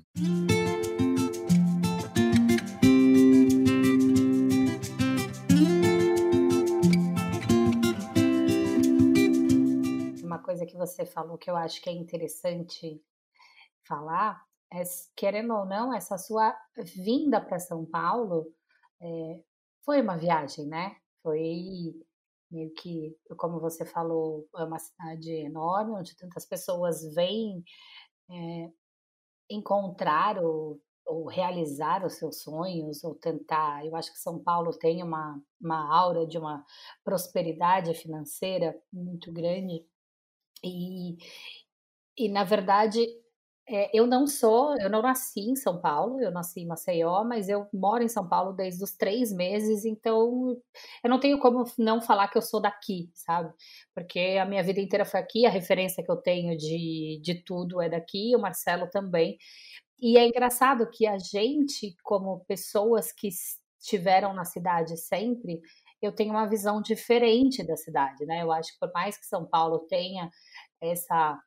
Uma 10.22 10.38
coisa 10.38 10.66
que 10.66 10.76
você 10.76 11.06
falou 11.06 11.38
que 11.38 11.50
eu 11.50 11.56
acho 11.56 11.80
que 11.80 11.88
é 11.88 11.92
interessante 11.92 13.00
falar 13.84 14.44
querendo 15.16 15.54
ou 15.54 15.64
não, 15.64 15.94
essa 15.94 16.18
sua 16.18 16.54
vinda 17.04 17.40
para 17.40 17.58
São 17.58 17.84
Paulo 17.86 18.46
é, 19.00 19.40
foi 19.84 20.00
uma 20.00 20.16
viagem, 20.16 20.66
né? 20.66 20.96
Foi 21.22 21.94
meio 22.50 22.72
que, 22.74 23.16
como 23.36 23.60
você 23.60 23.84
falou, 23.84 24.48
é 24.56 24.64
uma 24.64 24.78
cidade 24.78 25.30
enorme, 25.30 25.92
onde 25.92 26.16
tantas 26.16 26.46
pessoas 26.46 27.02
vêm 27.14 27.64
é, 28.30 28.70
encontrar 29.50 30.38
ou, 30.38 30.80
ou, 31.06 31.26
realizar 31.26 32.04
os 32.04 32.14
seus 32.14 32.42
sonhos, 32.42 33.02
ou 33.04 33.14
tentar. 33.14 33.84
Eu 33.84 33.96
acho 33.96 34.12
que 34.12 34.18
São 34.18 34.38
Paulo 34.42 34.70
tem 34.78 35.02
uma, 35.02 35.40
uma 35.60 35.94
aura 35.94 36.26
de 36.26 36.38
uma 36.38 36.64
prosperidade 37.04 37.92
financeira 37.94 38.74
muito 38.92 39.32
grande. 39.32 39.84
E, 40.62 41.16
e 42.16 42.28
na 42.28 42.44
verdade, 42.44 43.06
é, 43.66 43.90
eu 43.98 44.06
não 44.06 44.26
sou, 44.26 44.76
eu 44.78 44.90
não 44.90 45.00
nasci 45.00 45.40
em 45.40 45.56
São 45.56 45.80
Paulo, 45.80 46.20
eu 46.20 46.30
nasci 46.30 46.60
em 46.60 46.66
Maceió, 46.66 47.24
mas 47.24 47.48
eu 47.48 47.66
moro 47.72 48.02
em 48.02 48.08
São 48.08 48.28
Paulo 48.28 48.52
desde 48.52 48.84
os 48.84 48.92
três 48.92 49.32
meses, 49.32 49.86
então 49.86 50.54
eu 51.02 51.10
não 51.10 51.18
tenho 51.18 51.38
como 51.38 51.64
não 51.78 52.00
falar 52.02 52.28
que 52.28 52.36
eu 52.36 52.42
sou 52.42 52.60
daqui, 52.60 53.10
sabe? 53.14 53.52
Porque 53.94 54.38
a 54.40 54.44
minha 54.44 54.62
vida 54.62 54.80
inteira 54.80 55.06
foi 55.06 55.18
aqui, 55.20 55.46
a 55.46 55.50
referência 55.50 56.04
que 56.04 56.10
eu 56.10 56.16
tenho 56.16 56.56
de, 56.58 57.20
de 57.22 57.42
tudo 57.42 57.80
é 57.80 57.88
daqui, 57.88 58.36
o 58.36 58.40
Marcelo 58.40 58.88
também. 58.90 59.38
E 59.98 60.18
é 60.18 60.26
engraçado 60.26 60.90
que 60.90 61.06
a 61.06 61.16
gente, 61.18 61.96
como 62.02 62.44
pessoas 62.46 63.12
que 63.12 63.28
estiveram 63.80 64.34
na 64.34 64.44
cidade 64.44 64.96
sempre, 64.98 65.60
eu 66.02 66.12
tenho 66.14 66.32
uma 66.32 66.46
visão 66.46 66.82
diferente 66.82 67.64
da 67.66 67.76
cidade, 67.76 68.26
né? 68.26 68.42
Eu 68.42 68.52
acho 68.52 68.72
que 68.72 68.78
por 68.78 68.92
mais 68.92 69.16
que 69.16 69.24
São 69.24 69.46
Paulo 69.46 69.80
tenha 69.88 70.30
essa 70.82 71.38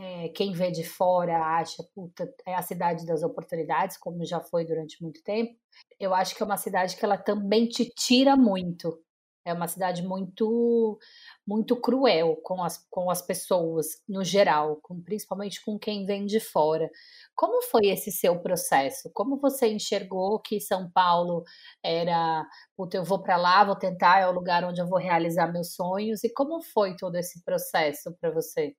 é, 0.00 0.28
quem 0.30 0.52
vê 0.52 0.70
de 0.70 0.84
fora 0.84 1.38
acha, 1.58 1.82
puta, 1.94 2.32
é 2.46 2.54
a 2.54 2.62
cidade 2.62 3.06
das 3.06 3.22
oportunidades, 3.22 3.96
como 3.96 4.24
já 4.24 4.40
foi 4.40 4.64
durante 4.64 5.02
muito 5.02 5.22
tempo. 5.22 5.56
Eu 5.98 6.14
acho 6.14 6.34
que 6.34 6.42
é 6.42 6.46
uma 6.46 6.56
cidade 6.56 6.96
que 6.96 7.04
ela 7.04 7.18
também 7.18 7.68
te 7.68 7.84
tira 7.94 8.36
muito. 8.36 9.00
É 9.46 9.52
uma 9.52 9.68
cidade 9.68 10.02
muito 10.02 10.98
muito 11.46 11.76
cruel 11.80 12.36
com 12.42 12.62
as, 12.64 12.78
com 12.90 13.10
as 13.10 13.20
pessoas 13.22 14.02
no 14.08 14.24
geral, 14.24 14.78
com, 14.82 15.00
principalmente 15.02 15.62
com 15.62 15.78
quem 15.78 16.06
vem 16.06 16.24
de 16.26 16.40
fora. 16.40 16.90
Como 17.34 17.62
foi 17.62 17.88
esse 17.88 18.10
seu 18.10 18.40
processo? 18.40 19.10
Como 19.12 19.38
você 19.38 19.68
enxergou 19.68 20.40
que 20.40 20.60
São 20.60 20.90
Paulo 20.90 21.44
era, 21.82 22.46
puta, 22.76 22.96
eu 22.96 23.04
vou 23.04 23.22
para 23.22 23.36
lá, 23.36 23.64
vou 23.64 23.76
tentar, 23.76 24.20
é 24.20 24.28
o 24.28 24.32
lugar 24.32 24.64
onde 24.64 24.80
eu 24.80 24.86
vou 24.88 24.98
realizar 24.98 25.52
meus 25.52 25.74
sonhos? 25.74 26.24
E 26.24 26.32
como 26.32 26.62
foi 26.62 26.96
todo 26.96 27.16
esse 27.16 27.42
processo 27.44 28.16
para 28.20 28.30
você? 28.30 28.74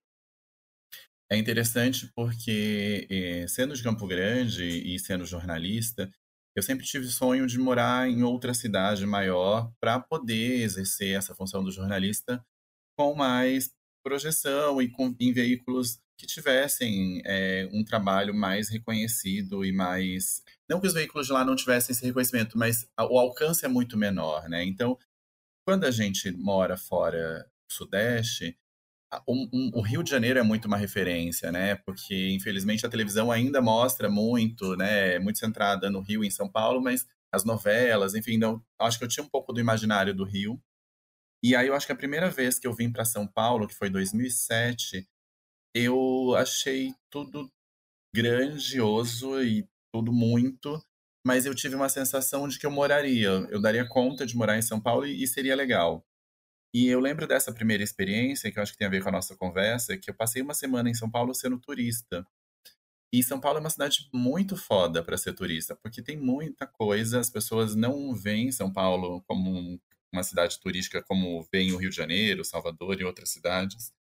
É 1.30 1.38
interessante 1.38 2.12
porque, 2.16 3.08
eh, 3.10 3.48
sendo 3.48 3.76
de 3.76 3.82
Campo 3.82 4.06
Grande 4.08 4.64
e 4.64 5.00
sendo 5.00 5.26
jornalista, 5.26 6.12
eu 6.56 6.64
sempre 6.64 6.86
tive 6.86 7.08
sonho 7.08 7.48
de 7.48 7.58
morar 7.58 8.08
em 8.08 8.24
outra 8.24 8.54
cidade 8.54 9.06
maior 9.06 9.72
para 9.80 10.00
poder 10.00 10.62
exercer 10.62 11.18
essa 11.18 11.36
função 11.36 11.64
do 11.64 11.72
jornalista 11.72 12.44
com 12.98 13.16
mais 13.16 13.72
projeção 14.04 14.82
e 14.82 14.90
com, 14.90 15.16
em 15.20 15.34
veículos 15.34 16.00
que 16.18 16.28
tivessem 16.28 17.22
é, 17.26 17.68
um 17.74 17.84
trabalho 17.84 18.34
mais 18.34 18.70
reconhecido 18.70 19.66
e 19.66 19.72
mais. 19.72 20.44
Não 20.70 20.80
que 20.80 20.88
os 20.88 20.94
veículos 20.94 21.28
de 21.28 21.34
lá 21.34 21.44
não 21.44 21.56
tivessem 21.56 21.94
esse 21.94 22.06
reconhecimento, 22.06 22.58
mas 22.58 22.88
o 22.98 23.20
alcance 23.20 23.66
é 23.66 23.68
muito 23.68 23.98
menor, 23.98 24.48
né? 24.48 24.64
Então, 24.64 24.98
quando 25.68 25.86
a 25.86 25.92
gente 25.92 26.32
mora 26.32 26.78
fora 26.78 27.44
do 27.68 27.74
Sudeste, 27.74 28.58
um, 29.28 29.50
um, 29.54 29.72
o 29.76 29.82
Rio 29.82 30.04
de 30.04 30.10
Janeiro 30.10 30.40
é 30.40 30.44
muito 30.44 30.66
uma 30.66 30.78
referência, 30.78 31.52
né? 31.52 31.76
Porque, 31.76 32.32
infelizmente, 32.32 32.86
a 32.86 32.90
televisão 32.90 33.32
ainda 33.32 33.62
mostra 33.62 34.10
muito, 34.10 34.76
né? 34.76 35.20
Muito 35.20 35.40
centrada 35.40 35.90
no 35.90 36.02
Rio 36.02 36.24
e 36.24 36.28
em 36.28 36.32
São 36.32 36.50
Paulo, 36.50 36.82
mas 36.82 37.06
as 37.32 37.44
novelas, 37.44 38.16
enfim, 38.16 38.36
então, 38.36 38.64
acho 38.80 38.98
que 38.98 39.04
eu 39.04 39.10
tinha 39.10 39.24
um 39.24 39.30
pouco 39.30 39.52
do 39.52 39.60
imaginário 39.60 40.14
do 40.14 40.24
Rio. 40.24 40.62
E 41.44 41.56
aí 41.56 41.68
eu 41.68 41.76
acho 41.76 41.86
que 41.86 41.92
a 41.92 41.98
primeira 41.98 42.30
vez 42.30 42.58
que 42.58 42.66
eu 42.66 42.74
vim 42.74 42.92
para 42.92 43.06
São 43.06 43.28
Paulo, 43.28 43.68
que 43.68 43.76
foi 43.76 43.90
2007, 43.90 45.08
eu 45.76 46.34
achei 46.36 46.94
tudo 47.10 47.52
grandioso 48.16 49.44
e 49.44 49.68
tudo 49.94 50.14
muito, 50.14 50.82
mas 51.26 51.46
eu 51.46 51.54
tive 51.54 51.76
uma 51.76 51.90
sensação 51.90 52.48
de 52.48 52.58
que 52.58 52.66
eu 52.66 52.72
moraria, 52.72 53.30
eu 53.50 53.62
daria 53.62 53.88
conta 53.88 54.26
de 54.26 54.38
morar 54.38 54.58
em 54.58 54.62
São 54.62 54.80
Paulo 54.80 55.06
e, 55.06 55.22
e 55.22 55.28
seria 55.28 55.56
legal. 55.56 56.06
E 56.76 56.88
eu 56.90 57.00
lembro 57.00 57.26
dessa 57.26 57.54
primeira 57.54 57.82
experiência, 57.82 58.52
que 58.52 58.60
eu 58.60 58.62
acho 58.62 58.74
que 58.74 58.78
tem 58.78 58.86
a 58.86 58.90
ver 58.90 59.02
com 59.02 59.08
a 59.08 59.12
nossa 59.14 59.34
conversa, 59.34 59.96
que 59.96 60.10
eu 60.10 60.14
passei 60.14 60.42
uma 60.42 60.54
semana 60.54 60.90
em 60.90 60.94
São 60.94 61.10
Paulo 61.10 61.34
sendo 61.34 61.58
turista. 61.58 62.28
E 63.14 63.24
São 63.24 63.40
Paulo 63.40 63.60
é 63.60 63.62
uma 63.62 63.70
cidade 63.70 64.10
muito 64.14 64.58
foda 64.58 65.02
para 65.02 65.18
ser 65.18 65.32
turista, 65.32 65.74
porque 65.78 66.02
tem 66.02 66.18
muita 66.18 66.68
coisa, 66.68 67.18
as 67.22 67.30
pessoas 67.30 67.76
não 67.76 68.14
veem 68.14 68.52
São 68.52 68.74
Paulo 68.74 69.24
como 69.26 69.80
uma 70.12 70.22
cidade 70.22 70.60
turística 70.60 71.02
como 71.02 71.48
veem 71.50 71.72
o 71.72 71.78
Rio 71.78 71.90
de 71.90 71.96
Janeiro, 71.96 72.44
Salvador 72.44 73.00
e 73.00 73.06
outras 73.06 73.30
cidades. 73.30 73.94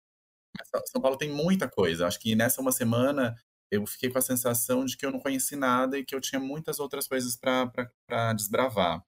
Mas 0.57 0.89
São 0.89 0.99
Paulo 0.99 1.15
tem 1.15 1.29
muita 1.29 1.69
coisa. 1.69 2.07
Acho 2.07 2.19
que 2.19 2.33
nessa 2.35 2.59
uma 2.59 2.71
semana 2.71 3.35
eu 3.69 3.85
fiquei 3.85 4.09
com 4.09 4.17
a 4.17 4.21
sensação 4.21 4.83
de 4.83 4.97
que 4.97 5.05
eu 5.05 5.11
não 5.11 5.19
conheci 5.19 5.55
nada 5.55 5.99
e 5.99 6.03
que 6.03 6.15
eu 6.15 6.21
tinha 6.21 6.39
muitas 6.39 6.79
outras 6.79 7.07
coisas 7.07 7.37
para 7.37 8.33
desbravar. 8.33 9.05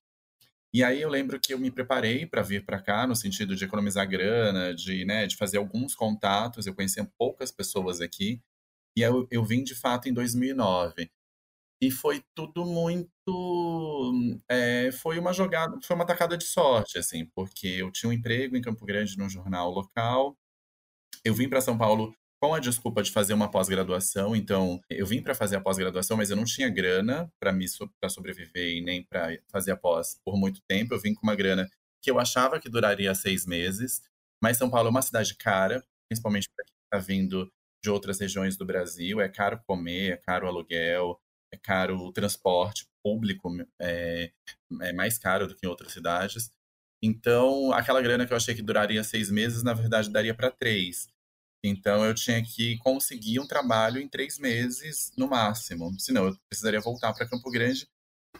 E 0.76 0.84
aí 0.84 1.02
eu 1.02 1.08
lembro 1.08 1.40
que 1.40 1.54
eu 1.54 1.58
me 1.58 1.72
preparei 1.72 2.26
para 2.26 2.42
vir 2.42 2.66
para 2.66 2.82
cá, 2.82 3.08
no 3.08 3.16
sentido 3.16 3.56
de 3.56 3.64
economizar 3.64 4.06
grana, 4.06 4.76
de, 4.76 5.06
né, 5.06 5.26
de 5.26 5.38
fazer 5.38 5.58
alguns 5.58 5.96
contatos. 5.96 6.68
Eu 6.68 6.76
conhecia 6.76 7.10
poucas 7.18 7.50
pessoas 7.50 8.02
aqui. 8.02 8.42
E 8.94 9.02
eu, 9.02 9.26
eu 9.32 9.46
vim, 9.46 9.64
de 9.64 9.74
fato, 9.74 10.10
em 10.10 10.14
2009. 10.14 11.10
E 11.82 11.90
foi 11.90 12.22
tudo 12.36 12.66
muito. 12.66 14.12
É, 14.50 14.92
foi 14.92 15.18
uma 15.18 15.32
jogada, 15.32 15.80
foi 15.82 15.96
uma 15.96 16.06
tacada 16.06 16.38
de 16.38 16.44
sorte, 16.44 16.98
assim, 16.98 17.26
porque 17.28 17.68
eu 17.68 17.90
tinha 17.90 18.10
um 18.10 18.14
emprego 18.14 18.58
em 18.58 18.62
Campo 18.62 18.86
Grande 18.86 19.18
num 19.18 19.30
jornal 19.30 19.72
local. 19.72 20.38
Eu 21.24 21.34
vim 21.34 21.48
para 21.48 21.62
São 21.62 21.78
Paulo 21.78 22.14
com 22.46 22.54
a 22.54 22.60
desculpa 22.60 23.02
de 23.02 23.12
fazer 23.12 23.34
uma 23.34 23.50
pós-graduação. 23.50 24.36
Então, 24.36 24.80
eu 24.88 25.06
vim 25.06 25.22
para 25.22 25.34
fazer 25.34 25.56
a 25.56 25.62
pós-graduação, 25.62 26.16
mas 26.16 26.30
eu 26.30 26.36
não 26.36 26.44
tinha 26.46 26.70
grana 26.70 27.32
para 27.40 27.52
me 27.52 27.66
para 28.00 28.08
sobreviver 28.08 28.78
e 28.78 28.82
nem 28.82 29.04
para 29.04 29.36
fazer 29.48 29.72
a 29.72 29.78
pós 29.78 30.20
por 30.24 30.38
muito 30.38 30.62
tempo. 30.68 30.94
Eu 30.94 31.00
vim 31.00 31.14
com 31.16 31.24
uma 31.24 31.36
grana 31.36 31.68
que 32.04 32.12
eu 32.12 32.20
achava 32.20 32.60
que 32.60 32.70
duraria 32.70 33.16
seis 33.16 33.48
meses. 33.48 34.04
Mas 34.42 34.58
São 34.58 34.70
Paulo 34.70 34.90
é 34.90 34.92
uma 34.92 35.02
cidade 35.02 35.36
cara, 35.36 35.84
principalmente 36.08 36.48
para 36.56 36.66
quem 36.66 36.76
está 36.84 37.00
vindo 37.00 37.52
de 37.84 37.90
outras 37.90 38.20
regiões 38.20 38.56
do 38.56 38.66
Brasil. 38.66 39.20
É 39.20 39.28
caro 39.28 39.60
comer, 39.66 40.14
é 40.14 40.18
caro 40.18 40.48
aluguel, 40.48 41.20
é 41.52 41.58
caro 41.58 41.98
o 41.98 42.14
transporte 42.14 42.86
público, 43.04 43.50
é, 43.82 44.32
é 44.82 44.94
mais 44.94 45.18
caro 45.18 45.48
do 45.48 45.56
que 45.56 45.66
em 45.66 45.70
outras 45.70 45.94
cidades. 45.94 46.52
Então, 47.02 47.72
aquela 47.74 48.02
grana 48.02 48.26
que 48.28 48.34
eu 48.34 48.38
achei 48.38 48.54
que 48.54 48.62
duraria 48.62 49.04
seis 49.04 49.32
meses, 49.32 49.64
na 49.64 49.74
verdade, 49.74 50.12
daria 50.12 50.34
para 50.34 50.52
três. 50.52 51.08
Então 51.68 52.06
eu 52.06 52.14
tinha 52.14 52.42
que 52.44 52.78
conseguir 52.80 53.40
um 53.40 53.48
trabalho 53.48 54.00
em 54.00 54.08
três 54.08 54.38
meses 54.40 55.12
no 55.18 55.28
máximo. 55.28 55.94
Senão 56.00 56.28
eu 56.28 56.38
precisaria 56.50 56.80
voltar 56.82 57.14
para 57.14 57.28
Campo 57.28 57.50
Grande, 57.52 57.88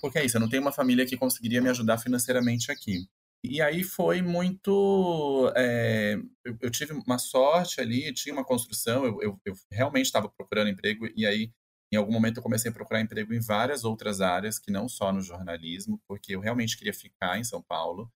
porque 0.02 0.20
é 0.20 0.26
isso, 0.26 0.38
eu 0.38 0.42
não 0.42 0.50
tenho 0.50 0.62
uma 0.62 0.72
família 0.72 1.06
que 1.06 1.18
conseguiria 1.18 1.62
me 1.62 1.70
ajudar 1.70 1.98
financeiramente 1.98 2.72
aqui. 2.72 3.08
E 3.44 3.62
aí 3.62 3.84
foi 3.84 4.22
muito. 4.22 5.52
É, 5.56 6.18
eu, 6.62 6.70
tive 6.72 6.94
uma 6.94 7.20
sorte 7.20 7.80
ali, 7.80 8.12
tinha 8.14 8.34
uma 8.34 8.44
construção, 8.44 9.06
eu, 9.06 9.22
eu, 9.22 9.42
eu 9.46 9.54
realmente 9.72 10.08
estava 10.08 10.30
procurando 10.30 10.70
emprego, 10.70 11.08
e 11.16 11.26
aí, 11.26 11.52
Em 11.92 11.98
algum 11.98 12.12
momento 12.12 12.38
eu 12.38 12.44
comecei 12.44 12.72
a 12.72 12.74
procurar 12.74 13.02
emprego 13.02 13.34
em 13.34 13.40
várias 13.40 13.84
outras 13.84 14.22
áreas, 14.22 14.60
que 14.60 14.72
não 14.72 14.90
só 14.90 15.14
no 15.14 15.22
jornalismo, 15.22 16.02
porque 16.08 16.36
eu 16.36 16.40
realmente 16.42 16.78
queria 16.78 16.94
ficar 16.94 17.40
em 17.40 17.44
São 17.44 17.62
Paulo. 17.62 18.12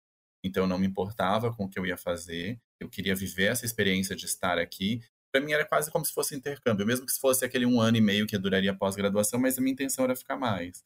Então 0.44 0.64
eu 0.64 0.68
não 0.68 0.80
me 0.80 0.88
importava 0.88 1.54
com 1.54 1.66
o 1.66 1.70
que 1.70 1.80
eu 1.80 1.86
ia 1.86 1.98
fazer. 1.98 2.60
Eu 2.80 2.90
queria 2.90 3.16
viver 3.16 3.46
essa 3.46 3.66
experiência 3.66 4.16
de 4.16 4.26
estar 4.26 4.58
aqui. 4.58 5.02
Para 5.32 5.42
mim 5.42 5.52
era 5.52 5.66
quase 5.66 5.92
como 5.92 6.06
se 6.06 6.14
fosse 6.14 6.36
intercâmbio, 6.36 6.86
mesmo 6.86 7.06
que 7.06 7.12
se 7.12 7.20
fosse 7.20 7.44
aquele 7.44 7.66
um 7.66 7.80
ano 7.82 7.98
e 7.98 8.02
meio 8.02 8.28
que 8.28 8.38
duraria 8.38 8.74
pós-graduação, 8.74 9.40
mas 9.40 9.58
a 9.58 9.62
minha 9.62 9.74
intenção 9.74 10.06
era 10.06 10.16
ficar 10.16 10.38
mais. 10.38 10.84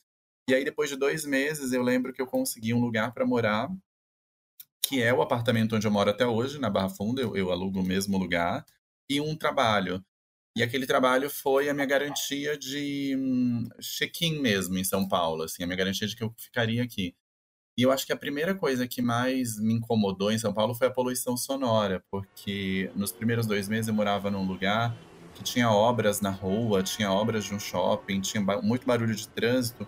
E 0.50 0.54
aí 0.54 0.66
depois 0.66 0.90
de 0.90 0.96
dois 0.96 1.26
meses 1.26 1.72
eu 1.72 1.82
lembro 1.82 2.12
que 2.12 2.22
eu 2.22 2.28
consegui 2.28 2.74
um 2.74 2.80
lugar 2.80 3.14
para 3.14 3.26
morar, 3.26 3.70
que 4.82 5.02
é 5.02 5.14
o 5.14 5.22
apartamento 5.22 5.76
onde 5.76 5.88
eu 5.88 5.92
moro 5.92 6.10
até 6.10 6.26
hoje, 6.26 6.60
na 6.60 6.70
Barra 6.70 6.90
Funda. 6.90 7.22
Eu, 7.22 7.38
eu 7.38 7.52
alugo 7.52 7.80
o 7.80 7.86
mesmo 7.86 8.18
lugar 8.18 8.66
e 9.10 9.22
um 9.22 9.36
trabalho. 9.36 10.04
E 10.56 10.62
aquele 10.62 10.86
trabalho 10.86 11.30
foi 11.30 11.70
a 11.70 11.74
minha 11.74 11.86
garantia 11.86 12.58
de 12.58 13.16
hum, 13.18 13.70
check-in 13.80 14.42
mesmo 14.42 14.78
em 14.78 14.84
São 14.84 15.08
Paulo, 15.08 15.44
assim, 15.44 15.64
a 15.64 15.66
minha 15.66 15.78
garantia 15.78 16.08
de 16.08 16.16
que 16.16 16.24
eu 16.24 16.34
ficaria 16.38 16.84
aqui. 16.84 17.16
E 17.78 17.84
eu 17.84 17.92
acho 17.92 18.06
que 18.06 18.12
a 18.12 18.18
primeira 18.18 18.54
coisa 18.54 18.88
que 18.88 19.01
mais 19.01 19.58
me 19.58 19.74
incomodou 19.74 20.32
em 20.32 20.38
São 20.38 20.54
Paulo 20.54 20.75
foi 20.75 20.88
a 20.88 20.92
poluição 20.92 21.38
sonora, 21.38 22.04
porque 22.12 22.92
nos 22.96 23.12
primeiros 23.12 23.48
dois 23.48 23.68
meses 23.68 23.88
eu 23.88 23.94
morava 23.94 24.30
num 24.30 24.46
lugar 24.46 24.96
que 25.34 25.44
tinha 25.44 25.72
obras 25.72 26.22
na 26.22 26.30
rua, 26.30 26.84
tinha 26.84 27.12
obras 27.12 27.46
de 27.46 27.54
um 27.54 27.60
shopping, 27.60 28.20
tinha 28.22 28.44
muito 28.62 28.86
barulho 28.86 29.16
de 29.16 29.28
trânsito. 29.28 29.88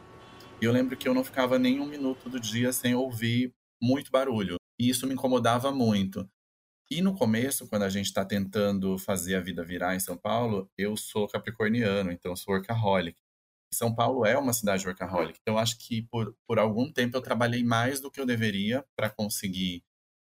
E 0.61 0.65
eu 0.65 0.71
lembro 0.71 0.95
que 0.95 1.07
eu 1.07 1.13
não 1.13 1.23
ficava 1.23 1.59
nem 1.59 1.79
um 1.81 1.85
minuto 1.85 2.29
do 2.29 2.39
dia 2.39 2.71
sem 2.71 2.95
ouvir 2.95 3.53
muito 3.81 4.09
barulho. 4.09 4.55
E 4.79 4.89
isso 4.89 5.05
me 5.05 5.13
incomodava 5.13 5.71
muito. 5.71 6.27
E 6.89 7.01
no 7.01 7.13
começo, 7.13 7.67
quando 7.67 7.83
a 7.83 7.89
gente 7.89 8.05
está 8.05 8.23
tentando 8.23 8.97
fazer 8.97 9.35
a 9.35 9.41
vida 9.41 9.63
virar 9.63 9.95
em 9.95 9.99
São 9.99 10.17
Paulo, 10.17 10.69
eu 10.77 10.95
sou 10.95 11.27
capricorniano, 11.27 12.11
então 12.11 12.35
sou 12.35 12.53
workaholic. 12.53 13.17
São 13.73 13.93
Paulo 13.93 14.25
é 14.25 14.37
uma 14.37 14.53
cidade 14.53 14.85
workaholic, 14.85 15.39
então 15.41 15.57
acho 15.57 15.77
que 15.77 16.03
por, 16.03 16.35
por 16.47 16.59
algum 16.59 16.91
tempo 16.91 17.17
eu 17.17 17.21
trabalhei 17.21 17.63
mais 17.63 17.99
do 17.99 18.11
que 18.11 18.19
eu 18.19 18.25
deveria 18.25 18.85
para 18.95 19.09
conseguir 19.09 19.83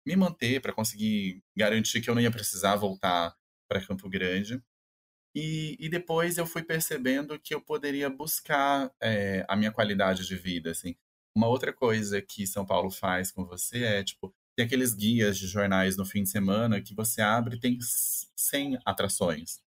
me 0.05 0.15
manter, 0.15 0.61
para 0.61 0.73
conseguir 0.73 1.43
garantir 1.55 2.01
que 2.01 2.09
eu 2.09 2.15
não 2.15 2.21
ia 2.21 2.31
precisar 2.31 2.75
voltar 2.75 3.35
para 3.69 3.85
Campo 3.85 4.09
Grande. 4.09 4.61
E, 5.35 5.77
e, 5.79 5.89
depois 5.89 6.37
eu 6.37 6.47
fui 6.47 6.63
percebendo 6.63 7.37
que 7.39 7.53
eu 7.53 7.61
poderia 7.61 8.09
buscar 8.09 8.91
é, 9.01 9.45
a 9.47 9.55
minha 9.55 9.71
qualidade 9.71 10.25
de 10.25 10.35
vida, 10.35 10.71
assim. 10.71 10.95
Uma 11.35 11.47
outra 11.47 11.71
coisa 11.71 12.21
que 12.21 12.47
São 12.47 12.65
Paulo 12.65 12.89
faz 12.89 13.31
com 13.31 13.45
você 13.45 13.83
é, 13.83 14.03
tipo, 14.03 14.33
tem 14.55 14.65
aqueles 14.65 14.95
guias 14.95 15.37
de 15.37 15.45
jornais 15.45 15.95
no 15.95 16.05
fim 16.05 16.23
de 16.23 16.29
semana 16.29 16.81
que 16.81 16.95
você 16.95 17.21
abre 17.21 17.57
e 17.57 17.59
tem 17.59 17.77
100 17.81 18.79
atrações. 18.83 19.61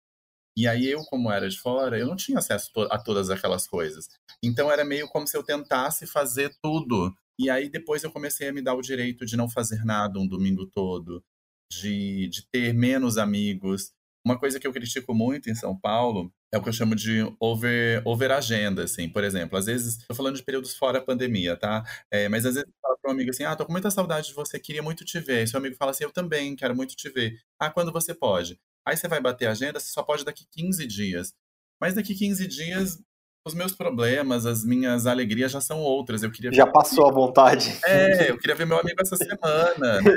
E 0.58 0.68
aí 0.68 0.88
eu, 0.88 1.04
como 1.06 1.32
era 1.32 1.50
de 1.50 1.60
fora, 1.60 1.98
eu 1.98 2.08
não 2.08 2.16
tinha 2.16 2.40
acesso 2.40 2.72
a 2.92 2.98
todas 2.98 3.30
aquelas 3.30 3.68
coisas. 3.68 4.10
Então 4.44 4.72
era 4.72 4.84
meio 4.84 5.08
como 5.08 5.28
se 5.28 5.38
eu 5.38 5.44
tentasse 5.44 6.06
fazer 6.06 6.52
tudo. 6.62 7.14
E 7.40 7.50
aí 7.50 7.70
depois 7.70 8.04
eu 8.04 8.12
comecei 8.12 8.50
a 8.50 8.54
me 8.54 8.62
dar 8.62 8.76
o 8.76 8.82
direito 8.82 9.26
de 9.26 9.38
não 9.38 9.50
fazer 9.50 9.86
nada 9.86 10.20
um 10.20 10.28
domingo 10.28 10.66
todo, 10.66 11.24
de, 11.72 12.28
de 12.28 12.46
ter 12.52 12.74
menos 12.74 13.18
amigos. 13.18 13.92
Uma 14.26 14.38
coisa 14.38 14.60
que 14.60 14.68
eu 14.68 14.74
critico 14.74 15.14
muito 15.14 15.50
em 15.50 15.56
São 15.56 15.78
Paulo 15.80 16.32
é 16.52 16.58
o 16.58 16.64
que 16.64 16.70
eu 16.70 16.74
chamo 16.74 16.96
de 16.96 17.22
over, 17.40 18.02
over 18.06 18.32
agenda, 18.32 18.84
assim. 18.84 19.08
Por 19.08 19.24
exemplo, 19.24 19.58
às 19.58 19.68
vezes, 19.68 19.98
estou 20.00 20.16
falando 20.16 20.36
de 20.36 20.44
períodos 20.44 20.76
fora 20.76 21.00
pandemia, 21.02 21.56
tá? 21.56 21.84
É, 22.12 22.28
mas 22.28 22.46
às 22.46 22.56
vezes 22.56 22.70
falo 22.82 22.98
para 23.02 23.12
um 23.12 23.14
amigo 23.14 23.30
assim, 23.30 23.44
ah, 23.44 23.56
tô 23.56 23.66
com 23.66 23.72
muita 23.72 23.92
saudade 23.92 24.28
de 24.30 24.34
você, 24.34 24.60
queria 24.60 24.82
muito 24.84 25.06
te 25.06 25.20
ver. 25.20 25.44
E 25.44 25.48
seu 25.48 25.60
amigo 25.60 25.76
fala 25.76 25.92
assim, 25.92 26.04
eu 26.04 26.12
também 26.12 26.56
quero 26.56 26.76
muito 26.76 26.96
te 26.96 27.10
ver. 27.10 27.40
Ah, 27.60 27.70
quando 27.70 27.92
você 27.92 28.14
pode? 28.14 28.60
Aí 28.90 28.98
você 28.98 29.08
vai 29.08 29.22
bater 29.22 29.46
a 29.46 29.52
agenda, 29.52 29.80
você 29.80 29.92
só 29.92 30.02
pode 30.02 30.26
daqui 30.26 30.48
15 30.52 30.88
dias. 30.88 31.34
Mas 31.80 31.94
daqui 31.94 32.16
15 32.16 32.48
dias, 32.48 33.00
os 33.46 33.54
meus 33.54 33.72
problemas, 33.72 34.48
as 34.48 34.66
minhas 34.66 35.06
alegrias 35.06 35.52
já 35.52 35.62
são 35.62 35.80
outras. 35.80 36.24
Eu 36.24 36.32
queria 36.32 36.52
já 36.52 36.66
passou 36.66 37.08
a 37.08 37.12
vontade. 37.12 37.80
É, 37.86 38.32
eu 38.32 38.38
queria 38.40 38.56
ver 38.56 38.66
meu 38.66 38.80
amigo 38.80 39.00
essa 39.00 39.16
semana, 39.16 40.02
né? 40.02 40.12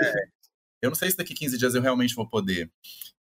Eu 0.81 0.89
não 0.89 0.95
sei 0.95 1.11
se 1.11 1.17
daqui 1.17 1.35
15 1.35 1.59
dias 1.59 1.75
eu 1.75 1.83
realmente 1.83 2.15
vou 2.15 2.27
poder. 2.27 2.73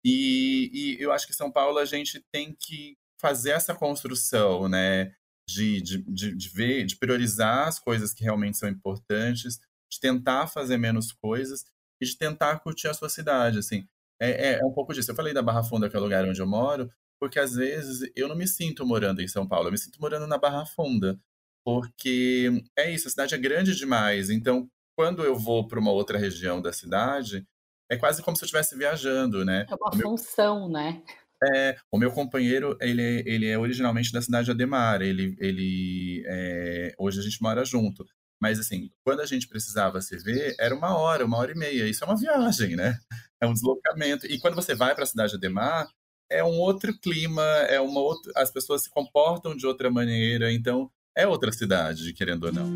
E, 0.03 0.71
e 0.73 1.03
eu 1.03 1.11
acho 1.11 1.27
que 1.27 1.33
São 1.33 1.51
Paulo 1.51 1.77
a 1.77 1.85
gente 1.85 2.23
tem 2.31 2.55
que 2.57 2.97
fazer 3.19 3.51
essa 3.51 3.75
construção, 3.75 4.69
né? 4.69 5.13
De, 5.47 5.81
de, 5.81 5.97
de, 6.07 6.35
de, 6.35 6.49
ver, 6.49 6.85
de 6.85 6.95
priorizar 6.95 7.67
as 7.67 7.77
coisas 7.77 8.13
que 8.13 8.23
realmente 8.23 8.57
são 8.57 8.69
importantes, 8.69 9.59
de 9.91 9.99
tentar 9.99 10.47
fazer 10.47 10.77
menos 10.77 11.11
coisas 11.11 11.65
e 12.01 12.05
de 12.05 12.17
tentar 12.17 12.59
curtir 12.59 12.87
a 12.87 12.93
sua 12.93 13.09
cidade, 13.09 13.59
assim. 13.59 13.85
É, 14.21 14.49
é, 14.49 14.59
é 14.59 14.65
um 14.65 14.71
pouco 14.71 14.93
disso. 14.93 15.09
Eu 15.09 15.15
falei 15.15 15.33
da 15.33 15.41
Barra 15.41 15.63
Funda, 15.63 15.89
que 15.89 15.95
é 15.95 15.99
o 15.99 16.03
lugar 16.03 16.23
onde 16.25 16.39
eu 16.39 16.47
moro, 16.47 16.89
porque 17.19 17.39
às 17.39 17.55
vezes 17.55 18.07
eu 18.15 18.27
não 18.27 18.35
me 18.35 18.47
sinto 18.47 18.85
morando 18.85 19.21
em 19.21 19.27
São 19.27 19.47
Paulo, 19.47 19.67
eu 19.67 19.71
me 19.71 19.77
sinto 19.77 19.99
morando 19.99 20.27
na 20.27 20.37
Barra 20.37 20.65
Funda. 20.65 21.19
Porque 21.65 22.63
é 22.77 22.91
isso, 22.91 23.07
a 23.07 23.11
cidade 23.11 23.35
é 23.35 23.37
grande 23.37 23.75
demais. 23.75 24.29
Então, 24.29 24.67
quando 24.95 25.23
eu 25.23 25.35
vou 25.35 25.67
para 25.67 25.79
uma 25.79 25.91
outra 25.91 26.17
região 26.17 26.61
da 26.61 26.71
cidade, 26.71 27.45
é 27.89 27.97
quase 27.97 28.21
como 28.21 28.37
se 28.37 28.43
eu 28.43 28.45
estivesse 28.45 28.77
viajando, 28.77 29.43
né? 29.43 29.65
É 29.69 29.75
uma 29.75 29.91
meu... 29.95 30.09
função, 30.09 30.69
né? 30.69 31.01
É, 31.55 31.75
o 31.91 31.97
meu 31.97 32.11
companheiro, 32.11 32.77
ele, 32.79 33.23
ele 33.25 33.47
é 33.47 33.57
originalmente 33.57 34.11
da 34.11 34.21
cidade 34.21 34.45
de 34.45 34.51
Ademar, 34.51 35.01
ele, 35.01 35.35
ele 35.39 36.23
é, 36.27 36.93
hoje 36.99 37.19
a 37.19 37.23
gente 37.23 37.41
mora 37.41 37.65
junto. 37.65 38.05
Mas, 38.39 38.59
assim, 38.59 38.89
quando 39.03 39.21
a 39.21 39.25
gente 39.25 39.47
precisava 39.47 40.01
se 40.01 40.17
ver, 40.17 40.55
era 40.59 40.73
uma 40.73 40.97
hora, 40.97 41.25
uma 41.25 41.37
hora 41.37 41.51
e 41.51 41.55
meia. 41.55 41.87
Isso 41.87 42.03
é 42.03 42.07
uma 42.07 42.17
viagem, 42.17 42.75
né? 42.75 42.97
É 43.41 43.47
um 43.47 43.53
deslocamento. 43.53 44.27
E 44.27 44.39
quando 44.39 44.53
você 44.53 44.75
vai 44.75 44.93
para 44.93 45.03
a 45.03 45.07
cidade 45.07 45.31
de 45.31 45.37
Ademar, 45.37 45.89
é 46.29 46.43
um 46.43 46.59
outro 46.59 46.95
clima, 46.99 47.41
é 47.67 47.81
uma 47.81 47.99
outra, 47.99 48.31
as 48.35 48.51
pessoas 48.51 48.83
se 48.83 48.89
comportam 48.91 49.57
de 49.57 49.65
outra 49.65 49.89
maneira, 49.89 50.53
então 50.53 50.91
é 51.17 51.25
outra 51.25 51.51
cidade, 51.51 52.13
querendo 52.13 52.43
ou 52.43 52.53
não. 52.53 52.75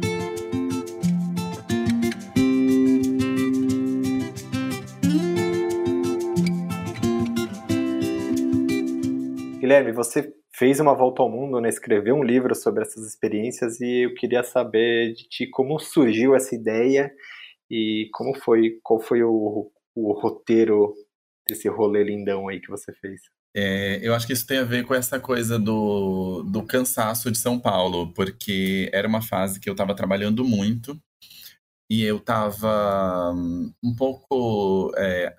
Guilherme, 9.59 9.91
você 9.91 10.33
fez 10.51 10.79
uma 10.79 10.95
volta 10.95 11.21
ao 11.21 11.29
mundo, 11.29 11.61
né? 11.61 11.69
escreveu 11.69 12.15
um 12.15 12.23
livro 12.23 12.55
sobre 12.55 12.81
essas 12.81 13.05
experiências 13.05 13.79
e 13.79 14.05
eu 14.05 14.15
queria 14.15 14.43
saber 14.43 15.13
de 15.13 15.29
ti 15.29 15.47
como 15.47 15.77
surgiu 15.77 16.35
essa 16.35 16.55
ideia 16.55 17.13
e 17.69 18.09
como 18.13 18.33
foi, 18.39 18.79
qual 18.83 18.99
foi 18.99 19.23
o, 19.23 19.71
o 19.95 20.11
roteiro 20.13 20.93
desse 21.47 21.69
rolê 21.69 22.03
lindão 22.03 22.47
aí 22.47 22.59
que 22.59 22.69
você 22.69 22.91
fez. 22.93 23.21
É, 23.55 23.99
eu 24.05 24.13
acho 24.13 24.27
que 24.27 24.33
isso 24.33 24.45
tem 24.45 24.57
a 24.57 24.63
ver 24.63 24.85
com 24.85 24.93
essa 24.93 25.17
coisa 25.17 25.57
do, 25.57 26.43
do 26.43 26.61
cansaço 26.63 27.31
de 27.31 27.37
São 27.37 27.57
Paulo, 27.57 28.11
porque 28.13 28.89
era 28.91 29.07
uma 29.07 29.21
fase 29.21 29.59
que 29.59 29.69
eu 29.69 29.73
estava 29.73 29.95
trabalhando 29.95 30.43
muito 30.43 30.99
e 31.89 32.03
eu 32.03 32.17
estava 32.17 33.31
hum, 33.33 33.71
um 33.81 33.95
pouco 33.95 34.91
é, 34.97 35.33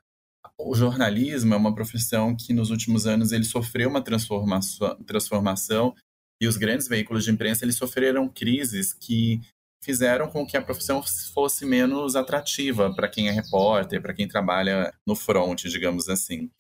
o 0.59 0.75
jornalismo 0.75 1.53
é 1.53 1.57
uma 1.57 1.75
profissão 1.75 2.35
que 2.35 2.55
nos 2.55 2.71
últimos 2.71 3.07
anos 3.07 3.33
ele 3.33 3.45
sofreu 3.45 3.91
uma 3.91 4.03
transformação, 4.03 4.97
transformação 5.05 5.95
e 6.41 6.47
os 6.47 6.57
grandes 6.57 6.89
veículos 6.89 7.25
de 7.25 7.31
imprensa 7.31 7.65
eles 7.65 7.77
sofreram 7.77 8.29
crises 8.29 8.95
que 8.95 9.41
fizeram 9.83 10.29
com 10.29 10.47
que 10.47 10.57
a 10.57 10.63
profissão 10.63 11.03
fosse 11.33 11.65
menos 11.65 12.17
atrativa 12.17 12.95
para 12.95 13.09
quem 13.09 13.29
é 13.29 13.33
repórter, 13.33 14.03
para 14.03 14.15
quem 14.15 14.27
trabalha 14.27 14.93
no 15.07 15.15
front, 15.15 15.63
digamos 15.65 16.09
assim. 16.09 16.51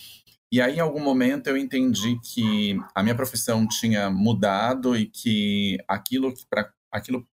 E 0.52 0.60
aí, 0.60 0.76
em 0.76 0.80
algum 0.80 1.00
momento, 1.00 1.48
eu 1.48 1.56
entendi 1.56 2.18
que 2.22 2.78
a 2.94 3.02
minha 3.02 3.16
profissão 3.16 3.66
tinha 3.66 4.08
mudado 4.08 4.96
e 4.96 5.06
que 5.06 5.76
aquilo 5.88 6.32
para 6.48 6.72
aquilo 6.92 7.26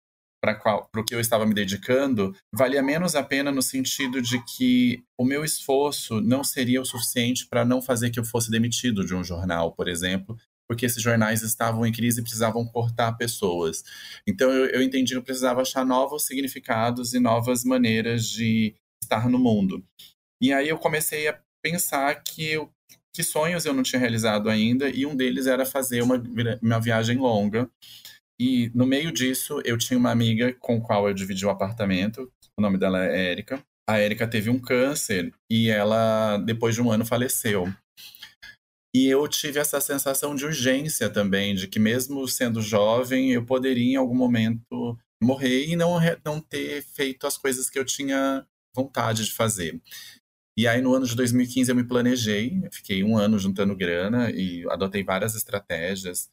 para 0.41 0.89
o 0.97 1.05
que 1.05 1.15
eu 1.15 1.21
estava 1.21 1.45
me 1.45 1.53
dedicando, 1.53 2.35
valia 2.53 2.83
menos 2.83 3.15
a 3.15 3.23
pena 3.23 3.53
no 3.53 3.61
sentido 3.61 4.23
de 4.23 4.43
que 4.45 5.05
o 5.19 5.25
meu 5.25 5.45
esforço 5.45 6.21
não 6.21 6.43
seria 6.43 6.81
o 6.81 6.85
suficiente 6.85 7.47
para 7.47 7.65
não 7.65 7.83
fazer 7.83 8.11
que 8.11 8.19
eu 8.19 8.25
fosse 8.25 8.51
demitido 8.51 9.05
de 9.05 9.15
um 9.15 9.23
jornal, 9.23 9.73
por 9.73 9.87
exemplo, 9.87 10.37
porque 10.71 10.87
esses 10.87 11.03
jornais 11.03 11.43
estavam 11.43 11.85
em 11.85 11.91
crise 11.91 12.21
e 12.21 12.23
precisavam 12.23 12.65
cortar 12.65 13.15
pessoas. 13.15 13.83
Então 14.25 14.49
eu, 14.53 14.67
eu 14.67 14.81
entendi 14.81 15.15
que 15.15 15.19
eu 15.19 15.23
precisava 15.23 15.63
achar 15.63 15.85
novos 15.85 16.27
significados 16.27 17.13
e 17.13 17.19
novas 17.19 17.65
maneiras 17.65 18.25
de 18.25 18.77
estar 19.03 19.29
no 19.29 19.37
mundo. 19.37 19.85
E 20.41 20.53
aí 20.53 20.69
eu 20.69 20.79
comecei 20.79 21.27
a 21.27 21.37
pensar 21.61 22.15
que 22.23 22.47
eu, 22.53 22.71
que 23.13 23.25
sonhos 23.25 23.65
eu 23.65 23.75
não 23.75 23.83
tinha 23.83 23.99
realizado 23.99 24.49
ainda, 24.49 24.89
e 24.89 25.05
um 25.05 25.17
deles 25.17 25.49
era 25.49 25.67
fazer 25.67 26.03
uma, 26.03 26.23
uma 26.63 26.81
viagem 26.81 27.19
longa 27.19 27.69
e 28.41 28.71
no 28.73 28.87
meio 28.87 29.11
disso, 29.11 29.61
eu 29.65 29.77
tinha 29.77 29.99
uma 29.99 30.13
amiga 30.13 30.55
com 30.61 30.77
a 30.77 30.81
qual 30.81 31.09
eu 31.09 31.13
dividi 31.13 31.45
o 31.45 31.49
um 31.49 31.51
apartamento. 31.51 32.33
O 32.57 32.63
nome 32.63 32.79
dela 32.79 33.05
é 33.05 33.33
Érica. 33.33 33.61
A 33.89 33.99
Érica 33.99 34.25
teve 34.25 34.49
um 34.49 34.59
câncer 34.61 35.35
e 35.51 35.69
ela, 35.69 36.37
depois 36.39 36.77
de 36.77 36.81
um 36.81 36.93
ano, 36.93 37.05
faleceu. 37.05 37.67
E 38.95 39.07
eu 39.07 39.27
tive 39.29 39.61
essa 39.61 39.81
sensação 39.81 40.35
de 40.35 40.45
urgência 40.45 41.09
também, 41.09 41.55
de 41.55 41.69
que 41.69 41.79
mesmo 41.79 42.27
sendo 42.27 42.61
jovem, 42.61 43.33
eu 43.33 43.45
poderia 43.45 43.93
em 43.93 43.97
algum 43.97 44.17
momento 44.17 44.99
morrer 45.23 45.67
e 45.67 45.77
não, 45.77 45.99
não 46.25 46.41
ter 46.41 46.83
feito 46.83 47.27
as 47.27 47.39
coisas 47.39 47.71
que 47.71 47.79
eu 47.79 47.85
tinha 47.85 48.45
vontade 48.75 49.25
de 49.25 49.33
fazer. 49.33 49.81
E 50.59 50.67
aí, 50.67 50.81
no 50.81 50.93
ano 50.93 51.07
de 51.07 51.15
2015, 51.15 51.71
eu 51.71 51.77
me 51.77 51.87
planejei, 51.87 52.61
fiquei 52.73 53.05
um 53.05 53.17
ano 53.17 53.39
juntando 53.39 53.77
grana 53.77 54.31
e 54.31 54.65
adotei 54.69 55.05
várias 55.05 55.35
estratégias 55.35 56.29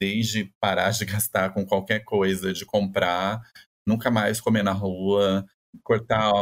desde 0.00 0.52
parar 0.60 0.90
de 0.90 1.04
gastar 1.06 1.54
com 1.54 1.64
qualquer 1.64 2.00
coisa, 2.00 2.52
de 2.52 2.64
comprar, 2.64 3.40
nunca 3.86 4.10
mais 4.10 4.40
comer 4.40 4.62
na 4.62 4.72
rua, 4.72 5.46
cortar 5.84 6.32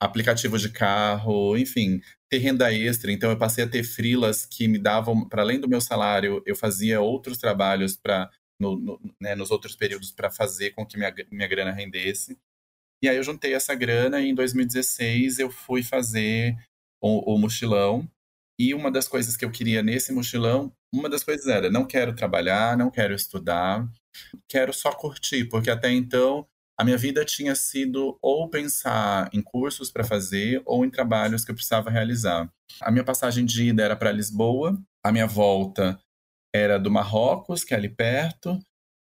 aplicativo 0.00 0.58
de 0.58 0.70
carro, 0.70 1.56
enfim, 1.56 2.00
ter 2.28 2.38
renda 2.38 2.72
extra. 2.72 3.10
Então 3.10 3.30
eu 3.30 3.38
passei 3.38 3.64
a 3.64 3.68
ter 3.68 3.82
frilas 3.82 4.46
que 4.46 4.68
me 4.68 4.78
davam, 4.78 5.28
para 5.28 5.42
além 5.42 5.60
do 5.60 5.68
meu 5.68 5.80
salário, 5.80 6.42
eu 6.46 6.54
fazia 6.54 7.00
outros 7.00 7.38
trabalhos 7.38 7.96
para 7.96 8.30
no, 8.60 8.76
no, 8.76 9.00
né, 9.20 9.34
nos 9.34 9.50
outros 9.50 9.76
períodos 9.76 10.10
para 10.10 10.30
fazer 10.30 10.70
com 10.70 10.84
que 10.84 10.96
minha, 10.96 11.14
minha 11.30 11.48
grana 11.48 11.72
rendesse. 11.72 12.36
E 13.02 13.08
aí 13.08 13.16
eu 13.16 13.22
juntei 13.22 13.54
essa 13.54 13.74
grana 13.74 14.20
e 14.20 14.28
em 14.28 14.34
2016 14.34 15.38
eu 15.38 15.50
fui 15.50 15.82
fazer 15.82 16.56
o, 17.00 17.34
o 17.34 17.38
mochilão. 17.38 18.08
E 18.58 18.74
uma 18.74 18.90
das 18.90 19.06
coisas 19.06 19.36
que 19.36 19.44
eu 19.44 19.52
queria 19.52 19.82
nesse 19.82 20.12
mochilão, 20.12 20.72
uma 20.92 21.08
das 21.08 21.22
coisas 21.22 21.46
era, 21.46 21.70
não 21.70 21.86
quero 21.86 22.14
trabalhar, 22.14 22.76
não 22.76 22.90
quero 22.90 23.14
estudar, 23.14 23.88
quero 24.48 24.72
só 24.72 24.90
curtir, 24.90 25.44
porque 25.44 25.70
até 25.70 25.92
então 25.92 26.44
a 26.78 26.84
minha 26.84 26.96
vida 26.96 27.24
tinha 27.24 27.56
sido 27.56 28.16
ou 28.22 28.48
pensar 28.48 29.28
em 29.32 29.42
cursos 29.42 29.90
para 29.90 30.04
fazer 30.04 30.62
ou 30.64 30.84
em 30.84 30.90
trabalhos 30.90 31.44
que 31.44 31.50
eu 31.50 31.54
precisava 31.54 31.90
realizar. 31.90 32.48
A 32.80 32.90
minha 32.92 33.04
passagem 33.04 33.44
de 33.44 33.64
ida 33.64 33.82
era 33.82 33.96
para 33.96 34.12
Lisboa, 34.12 34.78
a 35.04 35.10
minha 35.10 35.26
volta 35.26 35.98
era 36.54 36.78
do 36.78 36.90
Marrocos, 36.90 37.64
que 37.64 37.74
é 37.74 37.76
ali 37.76 37.88
perto, 37.88 38.58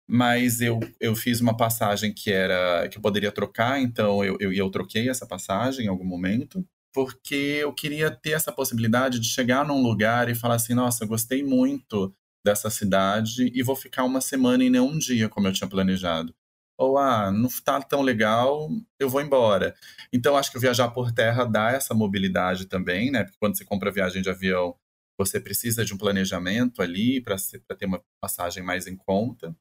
mas 0.08 0.60
eu, 0.60 0.82
eu 1.00 1.16
fiz 1.16 1.40
uma 1.40 1.56
passagem 1.56 2.14
que 2.14 2.30
era 2.30 2.90
que 2.90 2.98
eu 2.98 3.02
poderia 3.02 3.32
trocar, 3.32 3.80
então 3.80 4.24
eu, 4.24 4.36
eu, 4.42 4.52
eu 4.52 4.70
troquei 4.70 5.10
essa 5.10 5.26
passagem 5.26 5.86
em 5.86 5.90
algum 5.90 6.04
momento, 6.04 6.68
porque 6.94 7.36
eu 7.62 7.74
queria 7.74 8.12
ter 8.12 8.32
essa 8.32 8.52
possibilidade 8.52 9.18
de 9.18 9.28
chegar 9.28 9.66
num 9.66 9.82
lugar 9.82 10.28
e 10.28 10.36
falar 10.36 10.56
assim, 10.56 10.74
nossa, 10.74 11.06
gostei 11.06 11.42
muito 11.42 12.14
dessa 12.46 12.70
cidade 12.70 13.50
e 13.54 13.64
vou 13.64 13.78
ficar 13.78 14.04
uma 14.04 14.20
semana 14.20 14.64
e 14.64 14.70
nem 14.70 14.82
um 14.82 14.98
dia, 14.98 15.30
como 15.30 15.48
eu 15.48 15.54
tinha 15.54 15.70
planejado. 15.70 16.36
Ou, 16.82 16.98
ah, 16.98 17.32
não 17.32 17.48
está 17.48 17.80
tão 17.80 18.02
legal, 18.02 18.68
eu 19.00 19.08
vou 19.08 19.22
embora. 19.22 19.76
Então, 20.12 20.36
acho 20.36 20.52
que 20.52 20.58
viajar 20.58 20.90
por 20.90 21.12
terra 21.12 21.46
dá 21.46 21.70
essa 21.72 21.94
mobilidade 21.94 22.66
também, 22.66 23.12
né? 23.12 23.24
Porque 23.24 23.38
quando 23.40 23.56
você 23.56 23.64
compra 23.64 23.92
viagem 23.92 24.20
de 24.20 24.32
avião, 24.32 24.76
você 25.16 25.40
precisa 25.40 25.86
de 25.86 25.94
um 25.94 25.98
planejamento 25.98 26.82
ali 26.82 27.22
para 27.22 27.36
ter 27.78 27.86
uma 27.86 28.04
passagem 28.20 28.64
mais 28.64 28.88
em 28.88 28.96
conta. 28.96 29.56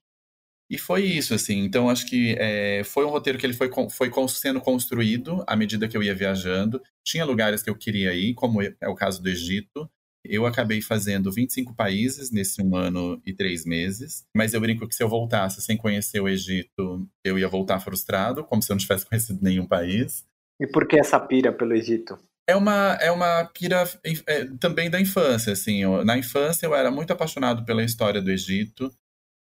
E 0.71 0.79
foi 0.79 1.05
isso, 1.05 1.35
assim. 1.35 1.59
Então, 1.59 1.91
acho 1.91 2.07
que 2.07 2.37
é, 2.39 2.83
foi 2.85 3.05
um 3.05 3.11
roteiro 3.11 3.39
que 3.39 3.45
ele 3.45 3.53
foi, 3.53 3.71
foi 3.91 4.11
sendo 4.29 4.59
construído 4.59 5.45
à 5.47 5.55
medida 5.55 5.87
que 5.89 5.97
eu 5.97 6.03
ia 6.03 6.15
viajando. 6.15 6.81
Tinha 7.05 7.27
lugares 7.27 7.63
que 7.63 7.69
eu 7.69 7.77
queria 7.77 8.15
ir, 8.15 8.33
como 8.33 8.63
é 8.63 8.89
o 8.89 8.95
caso 8.95 9.23
do 9.23 9.29
Egito. 9.29 9.91
Eu 10.25 10.47
acabei 10.47 10.83
fazendo 10.83 11.33
25 11.33 11.75
países 11.75 12.31
nesse 12.31 12.63
um 12.63 12.77
ano 12.77 13.21
e 13.25 13.33
três 13.33 13.65
meses. 13.65 14.25
Mas 14.37 14.53
eu 14.53 14.61
brinco 14.61 14.87
que 14.87 14.95
se 14.95 15.03
eu 15.03 15.09
voltasse 15.09 15.63
sem 15.63 15.77
conhecer 15.77 16.21
o 16.21 16.29
Egito, 16.29 17.09
eu 17.25 17.39
ia 17.39 17.49
voltar 17.49 17.81
frustrado, 17.81 18.45
como 18.45 18.63
se 18.63 18.71
eu 18.71 18.75
não 18.75 18.81
tivesse 18.81 19.07
conhecido 19.09 19.39
nenhum 19.43 19.67
país. 19.67 20.25
E 20.61 20.67
por 20.67 20.87
que 20.87 20.99
essa 20.99 21.19
pira 21.19 21.53
pelo 21.53 21.75
Egito? 21.75 22.19
É 22.49 22.57
uma, 22.57 22.99
é 23.01 23.11
uma 23.11 23.45
pira 23.45 23.85
é, 24.27 24.45
também 24.59 24.91
da 24.91 25.01
infância, 25.01 25.53
assim. 25.53 25.83
Eu, 25.83 26.05
na 26.05 26.19
infância 26.19 26.67
eu 26.67 26.75
era 26.75 26.91
muito 26.91 27.13
apaixonado 27.13 27.65
pela 27.65 27.85
história 27.85 28.21
do 28.21 28.31
Egito. 28.31 28.93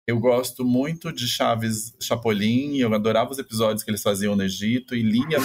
Eu 0.06 0.20
gosto 0.20 0.66
muito 0.66 1.10
de 1.10 1.26
Chaves 1.26 1.94
Chapolin 1.98 2.74
e 2.74 2.80
eu 2.82 2.92
adorava 2.92 3.30
os 3.30 3.38
episódios 3.38 3.82
que 3.82 3.90
eles 3.90 4.02
faziam 4.02 4.36
no 4.36 4.42
Egito 4.42 4.94
e 4.94 5.00
lia. 5.00 5.40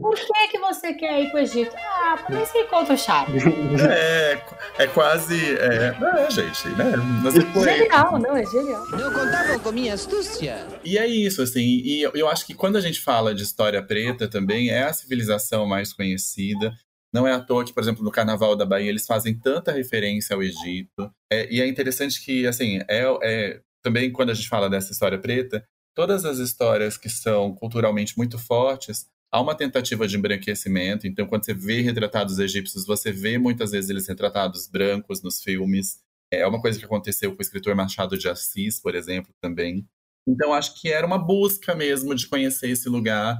Por 0.00 0.14
que, 0.16 0.48
que 0.48 0.58
você 0.58 0.94
quer 0.94 1.22
ir 1.22 1.30
para 1.30 1.36
o 1.36 1.42
Egito? 1.42 1.76
Ah, 1.76 2.16
por 2.26 2.34
isso 2.38 2.50
que 2.50 2.60
encontra 2.60 2.94
o 2.94 2.98
Chaves. 2.98 3.42
É, 3.82 4.42
é 4.78 4.86
quase. 4.86 5.36
É, 5.58 5.94
é 6.26 6.30
gente, 6.30 6.68
né? 6.70 6.94
Mas 7.22 7.34
genial, 7.62 8.18
não, 8.18 8.34
é 8.34 8.46
genial. 8.46 8.88
Não 8.88 9.12
contavam 9.12 9.58
com 9.58 9.70
minha 9.70 9.92
astúcia. 9.92 10.66
E 10.82 10.96
é 10.96 11.06
isso, 11.06 11.42
assim. 11.42 11.60
E 11.60 12.00
eu 12.14 12.26
acho 12.26 12.46
que 12.46 12.54
quando 12.54 12.76
a 12.76 12.80
gente 12.80 13.02
fala 13.02 13.34
de 13.34 13.42
história 13.42 13.82
preta 13.82 14.26
também, 14.26 14.70
é 14.70 14.84
a 14.84 14.94
civilização 14.94 15.66
mais 15.66 15.92
conhecida. 15.92 16.74
Não 17.12 17.26
é 17.26 17.32
à 17.32 17.40
toa 17.40 17.64
que, 17.64 17.72
por 17.72 17.82
exemplo, 17.82 18.04
no 18.04 18.10
Carnaval 18.10 18.54
da 18.54 18.66
Bahia 18.66 18.90
eles 18.90 19.06
fazem 19.06 19.38
tanta 19.38 19.72
referência 19.72 20.34
ao 20.34 20.42
Egito. 20.42 21.10
É, 21.32 21.52
e 21.52 21.60
é 21.60 21.66
interessante 21.66 22.22
que, 22.22 22.46
assim, 22.46 22.80
é, 22.88 23.04
é, 23.22 23.60
também 23.82 24.12
quando 24.12 24.30
a 24.30 24.34
gente 24.34 24.48
fala 24.48 24.68
dessa 24.68 24.92
história 24.92 25.18
preta, 25.18 25.66
todas 25.94 26.24
as 26.24 26.38
histórias 26.38 26.96
que 26.96 27.08
são 27.08 27.54
culturalmente 27.54 28.16
muito 28.16 28.38
fortes, 28.38 29.06
há 29.32 29.40
uma 29.40 29.54
tentativa 29.54 30.06
de 30.06 30.16
embranquecimento. 30.16 31.06
Então, 31.06 31.26
quando 31.26 31.44
você 31.44 31.54
vê 31.54 31.80
retratados 31.80 32.38
egípcios, 32.38 32.86
você 32.86 33.10
vê 33.10 33.38
muitas 33.38 33.70
vezes 33.70 33.90
eles 33.90 34.06
retratados 34.06 34.68
brancos 34.68 35.22
nos 35.22 35.42
filmes. 35.42 36.00
É 36.30 36.46
uma 36.46 36.60
coisa 36.60 36.78
que 36.78 36.84
aconteceu 36.84 37.32
com 37.32 37.38
o 37.38 37.42
escritor 37.42 37.74
Machado 37.74 38.18
de 38.18 38.28
Assis, 38.28 38.80
por 38.80 38.94
exemplo, 38.94 39.32
também. 39.40 39.86
Então, 40.26 40.52
acho 40.52 40.78
que 40.80 40.92
era 40.92 41.06
uma 41.06 41.18
busca 41.18 41.74
mesmo 41.74 42.14
de 42.14 42.28
conhecer 42.28 42.68
esse 42.68 42.88
lugar 42.88 43.38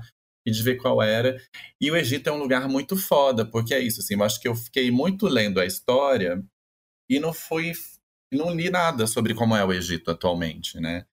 e 0.49 0.51
de 0.51 0.63
ver 0.63 0.77
qual 0.77 1.03
era. 1.03 1.41
E 1.81 1.91
o 1.91 1.97
Egito 1.97 2.29
é 2.29 2.33
um 2.33 2.39
lugar 2.39 2.69
muito 2.69 2.97
foda, 2.97 3.45
porque 3.45 3.75
é 3.75 3.81
isso, 3.81 4.01
assim, 4.01 4.15
eu 4.15 4.25
acho 4.25 4.41
que 4.41 4.49
eu 4.49 4.55
fiquei 4.55 4.91
muito 4.91 5.29
lendo 5.29 5.61
a 5.61 5.67
história 5.67 6.43
e 7.09 7.21
não 7.21 7.33
fui, 7.33 7.73
não 8.33 8.55
li 8.55 8.71
nada 8.71 9.07
sobre 9.07 9.35
como 9.35 9.55
é 9.55 9.65
o 9.65 9.73
Egito 9.73 10.11
atualmente, 10.11 10.81
né? 10.81 11.05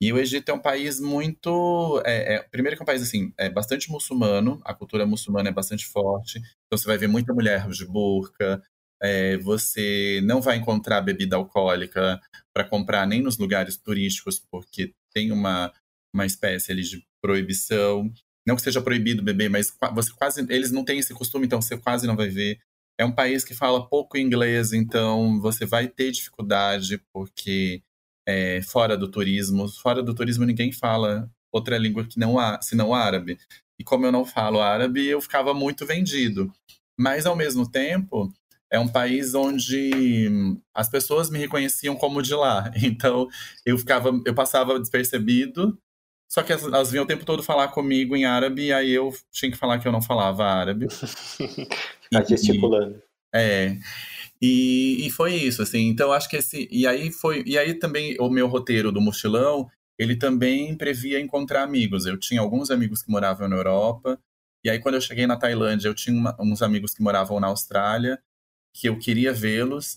E 0.00 0.12
o 0.12 0.18
Egito 0.18 0.50
é 0.50 0.54
um 0.54 0.60
país 0.60 1.00
muito. 1.00 2.02
É, 2.04 2.34
é, 2.34 2.42
primeiro 2.42 2.76
que 2.76 2.82
é 2.82 2.84
um 2.84 2.86
país 2.86 3.02
assim, 3.02 3.32
é 3.38 3.48
bastante 3.48 3.90
muçulmano, 3.90 4.60
a 4.64 4.74
cultura 4.74 5.06
muçulmana 5.06 5.48
é 5.48 5.52
bastante 5.52 5.86
forte. 5.86 6.38
Então 6.38 6.78
você 6.78 6.86
vai 6.86 6.98
ver 6.98 7.08
muita 7.08 7.32
mulher 7.32 7.66
de 7.68 7.86
burca, 7.86 8.62
é, 9.02 9.38
você 9.38 10.20
não 10.22 10.40
vai 10.40 10.58
encontrar 10.58 11.00
bebida 11.00 11.36
alcoólica 11.36 12.20
para 12.54 12.64
comprar 12.64 13.06
nem 13.06 13.22
nos 13.22 13.38
lugares 13.38 13.76
turísticos, 13.78 14.38
porque 14.50 14.92
tem 15.14 15.32
uma, 15.32 15.72
uma 16.14 16.26
espécie 16.26 16.72
ali 16.72 16.82
de 16.82 17.02
proibição. 17.22 18.12
Não 18.46 18.56
que 18.56 18.62
seja 18.62 18.80
proibido 18.80 19.22
beber, 19.22 19.50
mas 19.50 19.76
você 19.92 20.12
quase 20.12 20.46
eles 20.48 20.70
não 20.70 20.84
têm 20.84 20.98
esse 20.98 21.12
costume, 21.12 21.46
então 21.46 21.60
você 21.60 21.76
quase 21.76 22.06
não 22.06 22.16
vai 22.16 22.28
ver. 22.28 22.58
É 22.98 23.04
um 23.04 23.12
país 23.12 23.44
que 23.44 23.54
fala 23.54 23.86
pouco 23.88 24.16
inglês, 24.16 24.72
então 24.72 25.40
você 25.40 25.66
vai 25.66 25.88
ter 25.88 26.12
dificuldade, 26.12 26.98
porque 27.12 27.82
é, 28.26 28.62
fora 28.62 28.96
do 28.96 29.08
turismo, 29.08 29.68
fora 29.68 30.02
do 30.02 30.14
turismo 30.14 30.44
ninguém 30.44 30.72
fala 30.72 31.30
outra 31.52 31.76
língua 31.76 32.04
que 32.04 32.18
não 32.18 32.38
há, 32.38 32.60
senão 32.62 32.94
árabe. 32.94 33.38
E 33.78 33.84
como 33.84 34.06
eu 34.06 34.12
não 34.12 34.24
falo 34.24 34.60
árabe, 34.60 35.04
eu 35.06 35.20
ficava 35.20 35.52
muito 35.52 35.84
vendido. 35.84 36.52
Mas 36.98 37.26
ao 37.26 37.36
mesmo 37.36 37.70
tempo, 37.70 38.32
é 38.70 38.78
um 38.78 38.88
país 38.88 39.34
onde 39.34 40.30
as 40.74 40.88
pessoas 40.88 41.30
me 41.30 41.38
reconheciam 41.38 41.96
como 41.96 42.22
de 42.22 42.34
lá. 42.34 42.70
Então, 42.82 43.28
eu 43.64 43.78
ficava, 43.78 44.10
eu 44.24 44.34
passava 44.34 44.78
despercebido 44.80 45.78
só 46.28 46.42
que 46.42 46.52
elas 46.52 46.90
vinham 46.90 47.04
o 47.04 47.06
tempo 47.06 47.24
todo 47.24 47.42
falar 47.42 47.68
comigo 47.68 48.16
em 48.16 48.24
árabe, 48.24 48.66
e 48.66 48.72
aí 48.72 48.90
eu 48.90 49.14
tinha 49.30 49.50
que 49.50 49.56
falar 49.56 49.78
que 49.78 49.86
eu 49.86 49.92
não 49.92 50.02
falava 50.02 50.44
árabe. 50.44 50.86
tá 52.10 52.22
gesticulando. 52.24 53.02
É. 53.34 53.76
E, 54.40 55.06
e 55.06 55.10
foi 55.10 55.34
isso, 55.34 55.62
assim. 55.62 55.88
Então 55.88 56.12
acho 56.12 56.28
que 56.28 56.36
esse. 56.36 56.68
E 56.70 56.86
aí 56.86 57.10
foi. 57.10 57.42
E 57.46 57.58
aí 57.58 57.74
também 57.74 58.16
o 58.20 58.28
meu 58.28 58.46
roteiro 58.48 58.92
do 58.92 59.00
mochilão, 59.00 59.70
ele 59.98 60.16
também 60.16 60.76
previa 60.76 61.20
encontrar 61.20 61.62
amigos. 61.62 62.06
Eu 62.06 62.18
tinha 62.18 62.40
alguns 62.40 62.70
amigos 62.70 63.02
que 63.02 63.10
moravam 63.10 63.48
na 63.48 63.56
Europa. 63.56 64.18
E 64.64 64.70
aí, 64.70 64.80
quando 64.80 64.96
eu 64.96 65.00
cheguei 65.00 65.26
na 65.26 65.36
Tailândia, 65.36 65.88
eu 65.88 65.94
tinha 65.94 66.16
uma, 66.16 66.36
uns 66.40 66.60
amigos 66.60 66.92
que 66.92 67.02
moravam 67.02 67.38
na 67.38 67.46
Austrália, 67.46 68.20
que 68.74 68.88
eu 68.88 68.98
queria 68.98 69.32
vê-los. 69.32 69.96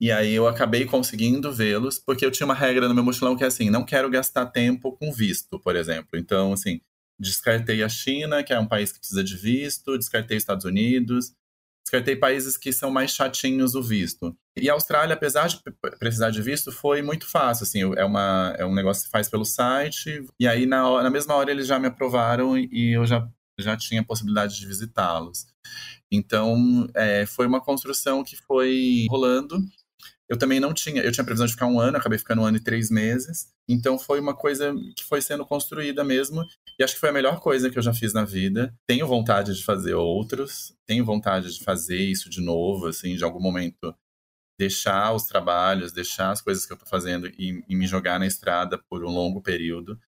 E 0.00 0.10
aí 0.10 0.32
eu 0.32 0.48
acabei 0.48 0.84
conseguindo 0.84 1.52
vê-los, 1.52 1.98
porque 1.98 2.26
eu 2.26 2.30
tinha 2.30 2.44
uma 2.44 2.54
regra 2.54 2.88
no 2.88 2.94
meu 2.94 3.04
mochilão 3.04 3.36
que 3.36 3.44
é 3.44 3.46
assim, 3.46 3.70
não 3.70 3.84
quero 3.84 4.10
gastar 4.10 4.46
tempo 4.46 4.92
com 4.96 5.12
visto, 5.12 5.60
por 5.60 5.76
exemplo. 5.76 6.18
Então, 6.18 6.52
assim, 6.52 6.80
descartei 7.20 7.82
a 7.82 7.88
China, 7.88 8.42
que 8.42 8.52
é 8.52 8.58
um 8.58 8.66
país 8.66 8.92
que 8.92 8.98
precisa 8.98 9.22
de 9.22 9.36
visto, 9.36 9.96
descartei 9.96 10.36
Estados 10.36 10.64
Unidos, 10.64 11.32
descartei 11.84 12.16
países 12.16 12.56
que 12.56 12.72
são 12.72 12.90
mais 12.90 13.12
chatinhos 13.12 13.74
o 13.74 13.82
visto. 13.82 14.36
E 14.56 14.68
a 14.68 14.72
Austrália, 14.72 15.14
apesar 15.14 15.46
de 15.46 15.60
precisar 15.98 16.30
de 16.30 16.42
visto, 16.42 16.72
foi 16.72 17.00
muito 17.02 17.26
fácil, 17.26 17.64
assim, 17.64 17.82
é, 17.96 18.04
uma, 18.04 18.54
é 18.58 18.64
um 18.64 18.74
negócio 18.74 19.02
que 19.02 19.06
se 19.06 19.10
faz 19.10 19.28
pelo 19.28 19.44
site, 19.44 20.24
e 20.38 20.46
aí 20.48 20.66
na, 20.66 21.02
na 21.02 21.10
mesma 21.10 21.34
hora 21.34 21.50
eles 21.50 21.66
já 21.66 21.78
me 21.78 21.86
aprovaram 21.86 22.58
e 22.58 22.96
eu 22.96 23.06
já, 23.06 23.28
já 23.58 23.76
tinha 23.76 24.00
a 24.00 24.04
possibilidade 24.04 24.58
de 24.58 24.66
visitá-los. 24.66 25.46
Então, 26.10 26.88
é, 26.94 27.24
foi 27.24 27.46
uma 27.46 27.60
construção 27.60 28.22
que 28.22 28.36
foi 28.36 29.06
rolando, 29.08 29.58
eu 30.32 30.38
também 30.38 30.58
não 30.58 30.72
tinha, 30.72 31.02
eu 31.02 31.12
tinha 31.12 31.22
previsão 31.22 31.44
de 31.46 31.52
ficar 31.52 31.66
um 31.66 31.78
ano, 31.78 31.98
acabei 31.98 32.18
ficando 32.18 32.40
um 32.40 32.46
ano 32.46 32.56
e 32.56 32.60
três 32.60 32.90
meses. 32.90 33.52
Então 33.68 33.98
foi 33.98 34.18
uma 34.18 34.34
coisa 34.34 34.74
que 34.96 35.04
foi 35.04 35.20
sendo 35.20 35.44
construída 35.44 36.02
mesmo. 36.02 36.42
E 36.78 36.82
acho 36.82 36.94
que 36.94 37.00
foi 37.00 37.10
a 37.10 37.12
melhor 37.12 37.38
coisa 37.38 37.68
que 37.68 37.78
eu 37.78 37.82
já 37.82 37.92
fiz 37.92 38.14
na 38.14 38.24
vida. 38.24 38.74
Tenho 38.86 39.06
vontade 39.06 39.54
de 39.54 39.62
fazer 39.62 39.92
outros, 39.92 40.74
tenho 40.86 41.04
vontade 41.04 41.52
de 41.52 41.62
fazer 41.62 41.98
isso 41.98 42.30
de 42.30 42.40
novo, 42.40 42.86
assim, 42.86 43.14
de 43.14 43.22
algum 43.22 43.42
momento 43.42 43.94
deixar 44.58 45.12
os 45.12 45.24
trabalhos, 45.24 45.92
deixar 45.92 46.30
as 46.30 46.40
coisas 46.40 46.64
que 46.64 46.72
eu 46.72 46.78
tô 46.78 46.86
fazendo 46.86 47.28
e, 47.38 47.62
e 47.68 47.76
me 47.76 47.86
jogar 47.86 48.18
na 48.18 48.26
estrada 48.26 48.78
por 48.88 49.04
um 49.04 49.10
longo 49.10 49.42
período. 49.42 50.00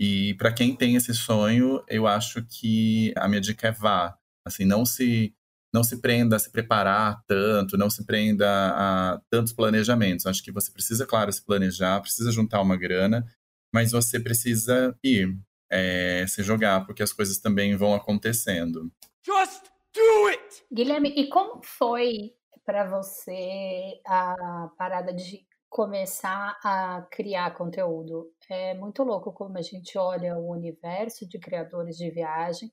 E 0.00 0.32
para 0.38 0.50
quem 0.50 0.74
tem 0.74 0.96
esse 0.96 1.12
sonho, 1.12 1.84
eu 1.88 2.06
acho 2.06 2.42
que 2.42 3.12
a 3.18 3.28
minha 3.28 3.40
dica 3.42 3.68
é 3.68 3.72
vá. 3.72 4.16
Assim, 4.46 4.64
não 4.64 4.86
se 4.86 5.34
não 5.72 5.84
se 5.84 6.00
prenda 6.00 6.36
a 6.36 6.38
se 6.38 6.50
preparar 6.50 7.22
tanto, 7.26 7.76
não 7.76 7.90
se 7.90 8.04
prenda 8.04 8.46
a 8.48 9.20
tantos 9.30 9.52
planejamentos. 9.52 10.26
Acho 10.26 10.42
que 10.42 10.52
você 10.52 10.72
precisa, 10.72 11.06
claro, 11.06 11.32
se 11.32 11.44
planejar, 11.44 12.00
precisa 12.00 12.32
juntar 12.32 12.60
uma 12.60 12.76
grana, 12.76 13.26
mas 13.72 13.92
você 13.92 14.18
precisa 14.18 14.96
ir, 15.04 15.36
é, 15.70 16.24
se 16.26 16.42
jogar, 16.42 16.86
porque 16.86 17.02
as 17.02 17.12
coisas 17.12 17.38
também 17.38 17.76
vão 17.76 17.94
acontecendo. 17.94 18.90
Just 19.24 19.64
do 19.94 20.26
it! 20.28 20.64
Guilherme, 20.72 21.10
e 21.10 21.28
como 21.28 21.60
foi 21.62 22.32
para 22.64 22.84
você 22.84 24.00
a 24.06 24.70
parada 24.76 25.12
de 25.12 25.46
começar 25.68 26.58
a 26.64 27.06
criar 27.10 27.54
conteúdo? 27.54 28.32
É 28.48 28.74
muito 28.74 29.02
louco 29.02 29.32
como 29.32 29.58
a 29.58 29.62
gente 29.62 29.98
olha 29.98 30.36
o 30.36 30.50
universo 30.50 31.28
de 31.28 31.38
criadores 31.38 31.96
de 31.96 32.10
viagem 32.10 32.72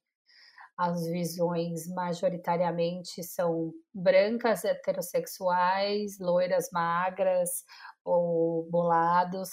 as 0.77 1.05
visões 1.07 1.87
majoritariamente 1.87 3.23
são 3.23 3.73
brancas, 3.93 4.65
heterossexuais, 4.65 6.19
loiras 6.19 6.69
magras 6.71 7.63
ou 8.03 8.69
bolados. 8.69 9.49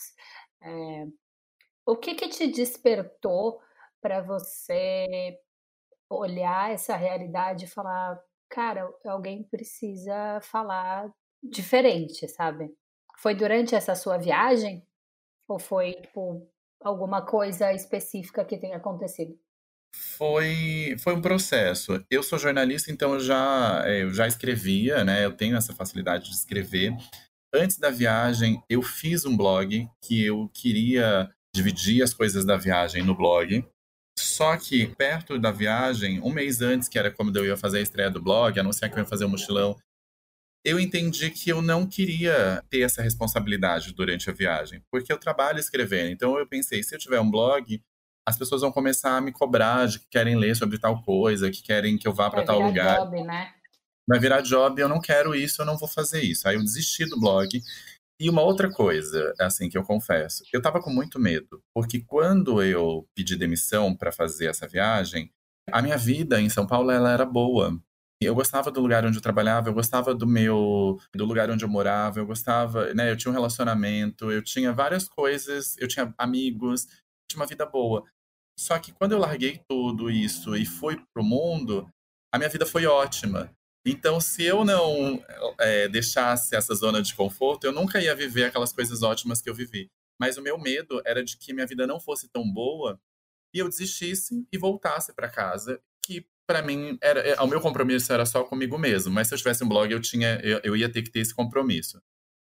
É, 0.60 1.06
o 1.86 1.96
que, 1.96 2.14
que 2.14 2.28
te 2.28 2.48
despertou 2.48 3.60
para 4.00 4.20
você 4.20 5.38
olhar 6.10 6.72
essa 6.72 6.96
realidade 6.96 7.64
e 7.64 7.68
falar, 7.68 8.20
cara, 8.48 8.88
alguém 9.04 9.44
precisa 9.44 10.40
falar 10.42 11.10
diferente, 11.42 12.28
sabe? 12.28 12.70
Foi 13.18 13.34
durante 13.34 13.74
essa 13.74 13.94
sua 13.94 14.18
viagem? 14.18 14.86
Ou 15.48 15.58
foi 15.58 15.92
tipo, 15.94 16.48
alguma 16.80 17.24
coisa 17.24 17.72
específica 17.72 18.44
que 18.44 18.58
tenha 18.58 18.76
acontecido? 18.76 19.38
Foi, 19.94 20.96
foi 20.98 21.14
um 21.14 21.20
processo. 21.20 22.04
Eu 22.10 22.22
sou 22.22 22.38
jornalista, 22.38 22.90
então 22.90 23.14
eu 23.14 23.20
já, 23.20 23.82
é, 23.84 24.02
eu 24.02 24.14
já 24.14 24.26
escrevia, 24.26 25.04
né? 25.04 25.24
Eu 25.24 25.32
tenho 25.32 25.56
essa 25.56 25.74
facilidade 25.74 26.30
de 26.30 26.36
escrever. 26.36 26.96
Antes 27.54 27.76
da 27.76 27.90
viagem, 27.90 28.62
eu 28.68 28.82
fiz 28.82 29.24
um 29.24 29.36
blog 29.36 29.88
que 30.02 30.24
eu 30.24 30.50
queria 30.54 31.30
dividir 31.54 32.02
as 32.02 32.14
coisas 32.14 32.44
da 32.44 32.56
viagem 32.56 33.02
no 33.02 33.14
blog. 33.14 33.64
Só 34.18 34.56
que 34.56 34.86
perto 34.96 35.38
da 35.38 35.50
viagem, 35.50 36.20
um 36.20 36.32
mês 36.32 36.60
antes, 36.62 36.88
que 36.88 36.98
era 36.98 37.10
quando 37.10 37.36
eu 37.36 37.46
ia 37.46 37.56
fazer 37.56 37.78
a 37.78 37.82
estreia 37.82 38.10
do 38.10 38.22
blog, 38.22 38.58
anunciar 38.58 38.90
que 38.90 38.96
eu 38.98 39.02
ia 39.02 39.08
fazer 39.08 39.24
o 39.24 39.28
um 39.28 39.30
mochilão, 39.30 39.76
eu 40.64 40.78
entendi 40.78 41.30
que 41.30 41.50
eu 41.50 41.60
não 41.60 41.86
queria 41.86 42.62
ter 42.70 42.82
essa 42.82 43.02
responsabilidade 43.02 43.92
durante 43.92 44.30
a 44.30 44.32
viagem, 44.32 44.82
porque 44.90 45.12
eu 45.12 45.18
trabalho 45.18 45.58
escrevendo. 45.58 46.10
Então 46.10 46.38
eu 46.38 46.46
pensei, 46.46 46.82
se 46.82 46.94
eu 46.94 46.98
tiver 46.98 47.20
um 47.20 47.30
blog, 47.30 47.82
as 48.26 48.38
pessoas 48.38 48.60
vão 48.62 48.72
começar 48.72 49.16
a 49.16 49.20
me 49.20 49.32
cobrar 49.32 49.86
de 49.86 49.98
que 49.98 50.06
querem 50.08 50.36
ler 50.36 50.54
sobre 50.56 50.78
tal 50.78 51.02
coisa, 51.02 51.50
que 51.50 51.62
querem 51.62 51.98
que 51.98 52.06
eu 52.06 52.14
vá 52.14 52.30
para 52.30 52.44
tal 52.44 52.60
lugar. 52.60 52.98
Job, 52.98 53.22
né? 53.24 53.52
Vai 54.08 54.18
virar 54.18 54.40
job, 54.40 54.80
eu 54.80 54.88
não 54.88 55.00
quero 55.00 55.34
isso, 55.34 55.62
eu 55.62 55.66
não 55.66 55.78
vou 55.78 55.88
fazer 55.88 56.22
isso. 56.22 56.48
Aí 56.48 56.56
eu 56.56 56.62
desisti 56.62 57.04
do 57.06 57.18
blog. 57.18 57.60
E 58.20 58.30
uma 58.30 58.42
outra 58.42 58.70
coisa, 58.70 59.34
assim, 59.40 59.68
que 59.68 59.76
eu 59.76 59.82
confesso, 59.82 60.44
eu 60.52 60.62
tava 60.62 60.80
com 60.80 60.90
muito 60.90 61.18
medo, 61.18 61.60
porque 61.74 62.00
quando 62.00 62.62
eu 62.62 63.04
pedi 63.16 63.36
demissão 63.36 63.96
para 63.96 64.12
fazer 64.12 64.46
essa 64.46 64.68
viagem, 64.68 65.28
a 65.72 65.82
minha 65.82 65.96
vida 65.96 66.40
em 66.40 66.48
São 66.48 66.66
Paulo 66.66 66.90
ela 66.90 67.10
era 67.10 67.24
boa. 67.24 67.76
Eu 68.20 68.34
gostava 68.34 68.70
do 68.70 68.80
lugar 68.80 69.04
onde 69.04 69.18
eu 69.18 69.22
trabalhava, 69.22 69.68
eu 69.68 69.74
gostava 69.74 70.14
do 70.14 70.26
meu 70.26 71.00
do 71.12 71.24
lugar 71.24 71.50
onde 71.50 71.64
eu 71.64 71.68
morava, 71.68 72.20
eu 72.20 72.26
gostava, 72.26 72.94
né, 72.94 73.10
eu 73.10 73.16
tinha 73.16 73.30
um 73.32 73.34
relacionamento, 73.34 74.30
eu 74.30 74.42
tinha 74.42 74.72
várias 74.72 75.08
coisas, 75.08 75.76
eu 75.78 75.88
tinha 75.88 76.14
amigos, 76.16 76.86
uma 77.36 77.46
vida 77.46 77.66
boa. 77.66 78.04
Só 78.58 78.78
que 78.78 78.92
quando 78.92 79.12
eu 79.12 79.18
larguei 79.18 79.60
tudo 79.68 80.10
isso 80.10 80.56
e 80.56 80.66
fui 80.66 80.96
pro 81.12 81.24
mundo, 81.24 81.88
a 82.32 82.38
minha 82.38 82.50
vida 82.50 82.66
foi 82.66 82.86
ótima. 82.86 83.50
Então, 83.84 84.20
se 84.20 84.44
eu 84.44 84.64
não 84.64 85.22
é, 85.58 85.88
deixasse 85.88 86.54
essa 86.54 86.74
zona 86.74 87.02
de 87.02 87.14
conforto, 87.14 87.64
eu 87.64 87.72
nunca 87.72 88.00
ia 88.00 88.14
viver 88.14 88.44
aquelas 88.44 88.72
coisas 88.72 89.02
ótimas 89.02 89.40
que 89.42 89.50
eu 89.50 89.54
vivi. 89.54 89.90
Mas 90.20 90.36
o 90.36 90.42
meu 90.42 90.56
medo 90.58 91.02
era 91.04 91.24
de 91.24 91.36
que 91.36 91.52
minha 91.52 91.66
vida 91.66 91.86
não 91.86 91.98
fosse 91.98 92.28
tão 92.28 92.48
boa 92.50 93.00
e 93.52 93.58
eu 93.58 93.68
desistisse 93.68 94.46
e 94.52 94.56
voltasse 94.56 95.12
para 95.12 95.28
casa, 95.28 95.80
que 96.04 96.26
para 96.46 96.62
mim 96.62 96.96
era, 97.02 97.20
é, 97.20 97.40
o 97.40 97.46
meu 97.46 97.60
compromisso 97.60 98.12
era 98.12 98.24
só 98.24 98.44
comigo 98.44 98.78
mesmo. 98.78 99.12
Mas 99.12 99.28
se 99.28 99.34
eu 99.34 99.38
tivesse 99.38 99.64
um 99.64 99.68
blog, 99.68 99.90
eu 99.90 100.00
tinha, 100.00 100.40
eu, 100.42 100.60
eu 100.62 100.76
ia 100.76 100.88
ter 100.90 101.02
que 101.02 101.10
ter 101.10 101.20
esse 101.20 101.34
compromisso. 101.34 102.00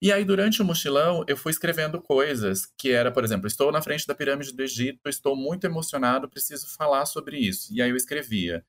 E 0.03 0.13
aí, 0.13 0.25
durante 0.25 0.61
o 0.61 0.65
mochilão, 0.65 1.25
eu 1.27 1.37
fui 1.37 1.51
escrevendo 1.51 2.01
coisas 2.01 2.67
que 2.79 2.91
era, 2.93 3.11
por 3.11 3.25
exemplo, 3.25 3.47
estou 3.47 3.73
na 3.73 3.81
frente 3.81 4.07
da 4.07 4.15
pirâmide 4.15 4.53
do 4.53 4.63
Egito, 4.63 5.09
estou 5.09 5.35
muito 5.35 5.65
emocionado, 5.65 6.29
preciso 6.29 6.69
falar 6.77 7.07
sobre 7.07 7.39
isso. 7.39 7.73
E 7.73 7.81
aí 7.81 7.91
eu 7.91 7.97
escrevia. 7.97 8.65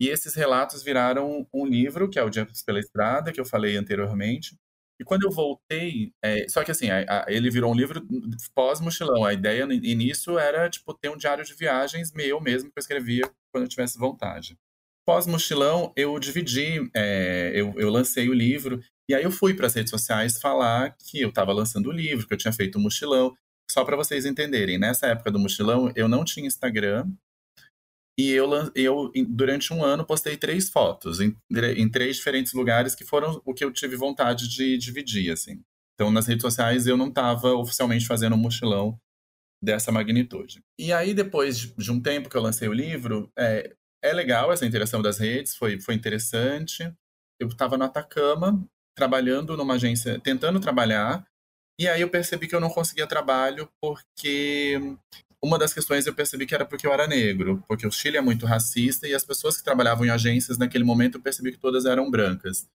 E 0.00 0.08
esses 0.08 0.34
relatos 0.34 0.82
viraram 0.82 1.46
um 1.52 1.66
livro, 1.66 2.08
que 2.10 2.18
é 2.18 2.22
o 2.22 2.30
Dias 2.30 2.62
pela 2.62 2.78
Estrada, 2.80 3.32
que 3.32 3.40
eu 3.40 3.46
falei 3.46 3.76
anteriormente. 3.76 4.56
E 5.00 5.04
quando 5.04 5.24
eu 5.24 5.30
voltei, 5.30 6.12
é, 6.22 6.48
só 6.48 6.64
que 6.64 6.70
assim, 6.70 6.90
a, 6.90 7.24
a, 7.24 7.26
ele 7.28 7.50
virou 7.50 7.72
um 7.72 7.76
livro 7.76 8.06
pós-mochilão. 8.54 9.24
A 9.24 9.32
ideia 9.32 9.66
no 9.66 9.72
início 9.72 10.38
era, 10.38 10.68
tipo, 10.70 10.94
ter 10.94 11.10
um 11.10 11.16
diário 11.16 11.44
de 11.44 11.54
viagens 11.54 12.12
meu 12.12 12.40
mesmo, 12.40 12.70
que 12.70 12.78
eu 12.78 12.80
escrevia 12.80 13.30
quando 13.52 13.64
eu 13.64 13.68
tivesse 13.68 13.98
vontade. 13.98 14.58
Pós-mochilão, 15.06 15.92
eu 15.96 16.18
dividi, 16.18 16.90
é, 16.92 17.52
eu, 17.54 17.72
eu 17.78 17.88
lancei 17.88 18.28
o 18.28 18.34
livro 18.34 18.82
e 19.08 19.14
aí 19.14 19.22
eu 19.22 19.30
fui 19.30 19.54
para 19.54 19.68
as 19.68 19.74
redes 19.74 19.90
sociais 19.90 20.40
falar 20.40 20.96
que 20.98 21.20
eu 21.20 21.28
estava 21.28 21.52
lançando 21.52 21.88
o 21.88 21.92
livro, 21.92 22.26
que 22.26 22.34
eu 22.34 22.38
tinha 22.38 22.52
feito 22.52 22.76
um 22.76 22.82
mochilão. 22.82 23.32
Só 23.70 23.84
para 23.84 23.96
vocês 23.96 24.26
entenderem, 24.26 24.78
nessa 24.78 25.06
época 25.06 25.30
do 25.30 25.38
mochilão 25.38 25.92
eu 25.94 26.08
não 26.08 26.24
tinha 26.24 26.46
Instagram 26.46 27.08
e 28.18 28.30
eu, 28.30 28.50
eu 28.74 29.12
durante 29.28 29.72
um 29.72 29.84
ano 29.84 30.04
postei 30.04 30.36
três 30.36 30.70
fotos 30.70 31.20
em, 31.20 31.36
em 31.76 31.88
três 31.88 32.16
diferentes 32.16 32.52
lugares 32.52 32.94
que 32.94 33.04
foram 33.04 33.40
o 33.44 33.54
que 33.54 33.64
eu 33.64 33.72
tive 33.72 33.94
vontade 33.94 34.48
de 34.48 34.76
dividir, 34.78 35.30
assim. 35.30 35.62
Então 35.94 36.10
nas 36.10 36.26
redes 36.26 36.42
sociais 36.42 36.86
eu 36.86 36.96
não 36.96 37.08
estava 37.08 37.52
oficialmente 37.54 38.06
fazendo 38.06 38.34
um 38.34 38.38
mochilão 38.38 38.98
dessa 39.62 39.92
magnitude. 39.92 40.62
E 40.78 40.92
aí 40.92 41.14
depois 41.14 41.58
de 41.58 41.92
um 41.92 42.00
tempo 42.00 42.28
que 42.28 42.36
eu 42.36 42.42
lancei 42.42 42.68
o 42.68 42.72
livro, 42.72 43.30
é, 43.38 43.74
é 44.06 44.12
legal 44.12 44.52
essa 44.52 44.66
interação 44.66 45.02
das 45.02 45.18
redes, 45.18 45.56
foi, 45.56 45.80
foi 45.80 45.94
interessante. 45.94 46.92
Eu 47.40 47.48
estava 47.48 47.76
no 47.76 47.84
Atacama, 47.84 48.64
trabalhando 48.96 49.56
numa 49.56 49.74
agência, 49.74 50.18
tentando 50.20 50.60
trabalhar, 50.60 51.26
e 51.78 51.86
aí 51.86 52.00
eu 52.00 52.08
percebi 52.08 52.48
que 52.48 52.54
eu 52.54 52.60
não 52.60 52.70
conseguia 52.70 53.06
trabalho 53.06 53.68
porque 53.80 54.80
uma 55.42 55.58
das 55.58 55.74
questões 55.74 56.06
eu 56.06 56.14
percebi 56.14 56.46
que 56.46 56.54
era 56.54 56.64
porque 56.64 56.86
eu 56.86 56.92
era 56.92 57.06
negro, 57.06 57.62
porque 57.68 57.86
o 57.86 57.90
Chile 57.90 58.16
é 58.16 58.20
muito 58.22 58.46
racista 58.46 59.06
e 59.06 59.14
as 59.14 59.24
pessoas 59.24 59.58
que 59.58 59.64
trabalhavam 59.64 60.06
em 60.06 60.10
agências 60.10 60.56
naquele 60.56 60.84
momento 60.84 61.18
eu 61.18 61.22
percebi 61.22 61.52
que 61.52 61.58
todas 61.58 61.84
eram 61.84 62.10
brancas. 62.10 62.66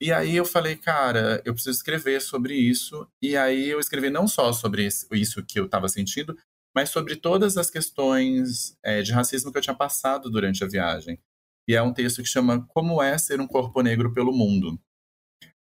E 0.00 0.12
aí 0.12 0.36
eu 0.36 0.44
falei, 0.44 0.76
cara, 0.76 1.40
eu 1.44 1.54
preciso 1.54 1.76
escrever 1.76 2.20
sobre 2.20 2.54
isso. 2.54 3.08
E 3.22 3.36
aí 3.36 3.68
eu 3.68 3.80
escrevi 3.80 4.10
não 4.10 4.28
só 4.28 4.52
sobre 4.52 4.86
isso 4.86 5.42
que 5.44 5.58
eu 5.58 5.66
estava 5.66 5.88
sentindo, 5.88 6.36
mas 6.76 6.90
sobre 6.90 7.16
todas 7.16 7.56
as 7.56 7.70
questões 7.70 8.76
é, 8.84 9.00
de 9.00 9.10
racismo 9.10 9.50
que 9.50 9.56
eu 9.56 9.62
tinha 9.62 9.74
passado 9.74 10.28
durante 10.28 10.62
a 10.62 10.68
viagem. 10.68 11.18
E 11.66 11.74
é 11.74 11.80
um 11.80 11.90
texto 11.90 12.22
que 12.22 12.28
chama 12.28 12.66
Como 12.66 13.02
é 13.02 13.16
ser 13.16 13.40
um 13.40 13.46
corpo 13.46 13.80
negro 13.80 14.12
pelo 14.12 14.30
mundo. 14.30 14.78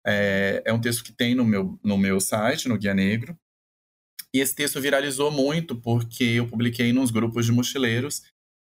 É, 0.03 0.63
é 0.65 0.73
um 0.73 0.81
texto 0.81 1.03
que 1.03 1.11
tem 1.11 1.35
no 1.35 1.45
meu, 1.45 1.79
no 1.83 1.95
meu 1.95 2.19
site, 2.19 2.67
no 2.67 2.75
Guia 2.75 2.95
Negro. 2.95 3.37
E 4.33 4.39
esse 4.39 4.55
texto 4.55 4.81
viralizou 4.81 5.29
muito 5.29 5.79
porque 5.79 6.23
eu 6.23 6.47
publiquei 6.47 6.91
nos 6.91 7.11
grupos 7.11 7.45
de 7.45 7.51
mochileiros. 7.51 8.23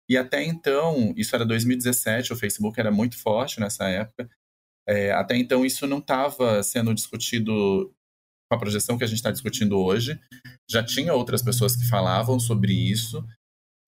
E 0.06 0.14
até 0.18 0.44
então, 0.44 1.14
isso 1.16 1.34
era 1.34 1.44
2017, 1.44 2.34
o 2.34 2.36
Facebook 2.36 2.78
era 2.78 2.92
muito 2.92 3.16
forte 3.16 3.58
nessa 3.60 3.88
época. 3.88 4.28
É, 4.86 5.10
até 5.10 5.38
então, 5.38 5.64
isso 5.64 5.86
não 5.86 5.98
estava 5.98 6.62
sendo 6.62 6.94
discutido 6.94 7.95
a 8.50 8.56
projeção 8.56 8.96
que 8.96 9.04
a 9.04 9.06
gente 9.06 9.18
está 9.18 9.30
discutindo 9.30 9.78
hoje. 9.78 10.18
Já 10.68 10.82
tinha 10.82 11.12
outras 11.14 11.42
pessoas 11.42 11.76
que 11.76 11.88
falavam 11.88 12.38
sobre 12.38 12.72
isso, 12.72 13.24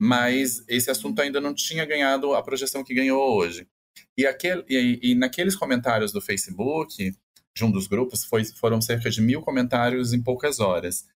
mas 0.01 0.64
esse 0.68 0.90
assunto 0.90 1.21
ainda 1.21 1.40
não 1.40 1.55
tinha 1.55 1.85
ganhado 1.85 2.35
a 2.35 2.42
projeção 2.42 2.85
que 2.85 2.94
ganhou 2.94 3.37
hoje. 3.37 3.68
E, 4.16 4.27
aquele, 4.27 4.64
e, 4.68 5.11
e 5.11 5.14
naqueles 5.14 5.57
comentários 5.57 6.12
do 6.12 6.21
Facebook, 6.21 7.12
de 7.57 7.64
um 7.64 7.71
dos 7.71 7.87
grupos, 7.87 8.25
foi, 8.25 8.44
foram 8.44 8.81
cerca 8.81 9.11
de 9.11 9.21
mil 9.21 9.42
comentários 9.42 10.12
em 10.12 10.23
poucas 10.23 10.61
horas. 10.61 11.07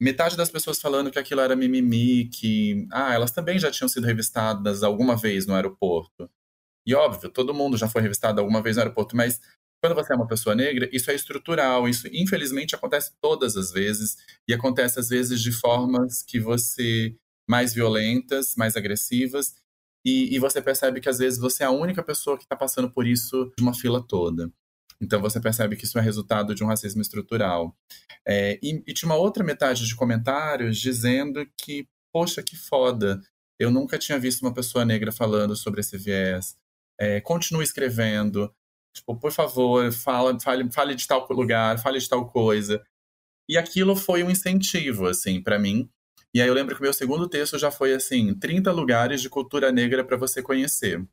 Metade 0.00 0.36
das 0.36 0.50
pessoas 0.50 0.80
falando 0.80 1.10
que 1.10 1.18
aquilo 1.18 1.40
era 1.40 1.56
mimimi, 1.56 2.28
que 2.28 2.86
ah, 2.92 3.14
elas 3.14 3.30
também 3.30 3.58
já 3.58 3.70
tinham 3.70 3.88
sido 3.88 4.04
revistadas 4.04 4.82
alguma 4.82 5.16
vez 5.16 5.46
no 5.46 5.54
aeroporto. 5.54 6.30
E 6.86 6.94
óbvio, 6.94 7.30
todo 7.30 7.54
mundo 7.54 7.76
já 7.76 7.88
foi 7.88 8.02
revistado 8.02 8.40
alguma 8.40 8.60
vez 8.60 8.76
no 8.76 8.82
aeroporto, 8.82 9.16
mas 9.16 9.40
quando 9.82 9.94
você 9.94 10.12
é 10.12 10.16
uma 10.16 10.26
pessoa 10.26 10.54
negra, 10.54 10.88
isso 10.92 11.10
é 11.10 11.14
estrutural, 11.14 11.88
isso 11.88 12.08
infelizmente 12.12 12.74
acontece 12.74 13.12
todas 13.20 13.56
as 13.56 13.70
vezes, 13.70 14.16
e 14.48 14.54
acontece 14.54 14.98
às 14.98 15.08
vezes 15.08 15.40
de 15.40 15.52
formas 15.52 16.22
que 16.22 16.40
você 16.40 17.14
mais 17.48 17.74
violentas, 17.74 18.54
mais 18.56 18.76
agressivas, 18.76 19.54
e, 20.04 20.34
e 20.34 20.38
você 20.38 20.60
percebe 20.60 21.00
que 21.00 21.08
às 21.08 21.18
vezes 21.18 21.38
você 21.38 21.62
é 21.62 21.66
a 21.66 21.70
única 21.70 22.02
pessoa 22.02 22.36
que 22.36 22.44
está 22.44 22.56
passando 22.56 22.90
por 22.90 23.06
isso 23.06 23.50
de 23.56 23.62
uma 23.62 23.74
fila 23.74 24.02
toda. 24.06 24.50
Então 25.00 25.20
você 25.20 25.40
percebe 25.40 25.76
que 25.76 25.84
isso 25.84 25.98
é 25.98 26.02
resultado 26.02 26.54
de 26.54 26.62
um 26.62 26.66
racismo 26.66 27.02
estrutural. 27.02 27.76
É, 28.26 28.58
e, 28.62 28.82
e 28.86 28.94
tinha 28.94 29.10
uma 29.10 29.18
outra 29.18 29.42
metade 29.44 29.86
de 29.86 29.96
comentários 29.96 30.78
dizendo 30.78 31.46
que, 31.58 31.86
poxa, 32.12 32.42
que 32.42 32.56
foda, 32.56 33.20
eu 33.58 33.70
nunca 33.70 33.98
tinha 33.98 34.18
visto 34.18 34.42
uma 34.42 34.54
pessoa 34.54 34.84
negra 34.84 35.12
falando 35.12 35.56
sobre 35.56 35.80
esse 35.80 35.96
viés. 35.96 36.56
é, 36.98 37.20
continue 37.20 37.64
escrevendo. 37.64 38.54
Tipo, 38.94 39.16
por 39.16 39.32
favor, 39.32 39.92
fala, 39.92 40.38
fale, 40.40 40.70
fale 40.72 40.94
de 40.94 41.06
tal 41.06 41.26
lugar, 41.30 41.78
fale 41.78 41.98
de 41.98 42.08
tal 42.08 42.26
coisa. 42.30 42.84
E 43.48 43.58
aquilo 43.58 43.96
foi 43.96 44.22
um 44.22 44.30
incentivo, 44.30 45.06
assim, 45.06 45.42
para 45.42 45.58
mim. 45.58 45.90
E 46.32 46.40
aí 46.40 46.48
eu 46.48 46.54
lembro 46.54 46.74
que 46.74 46.80
o 46.80 46.84
meu 46.84 46.92
segundo 46.92 47.28
texto 47.28 47.58
já 47.58 47.70
foi 47.70 47.92
assim, 47.94 48.34
30 48.34 48.72
lugares 48.72 49.20
de 49.20 49.28
cultura 49.28 49.70
negra 49.70 50.04
para 50.04 50.16
você 50.16 50.42
conhecer. 50.42 51.04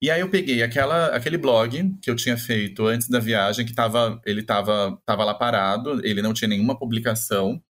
E 0.00 0.10
aí 0.10 0.20
eu 0.20 0.30
peguei 0.30 0.62
aquela, 0.62 1.06
aquele 1.08 1.38
blog 1.38 1.96
que 2.00 2.10
eu 2.10 2.16
tinha 2.16 2.36
feito 2.36 2.86
antes 2.86 3.08
da 3.08 3.18
viagem, 3.18 3.66
que 3.66 3.74
tava, 3.74 4.20
ele 4.24 4.40
estava 4.42 5.00
tava 5.04 5.24
lá 5.24 5.34
parado, 5.34 6.04
ele 6.06 6.22
não 6.22 6.32
tinha 6.32 6.48
nenhuma 6.48 6.78
publicação. 6.78 7.62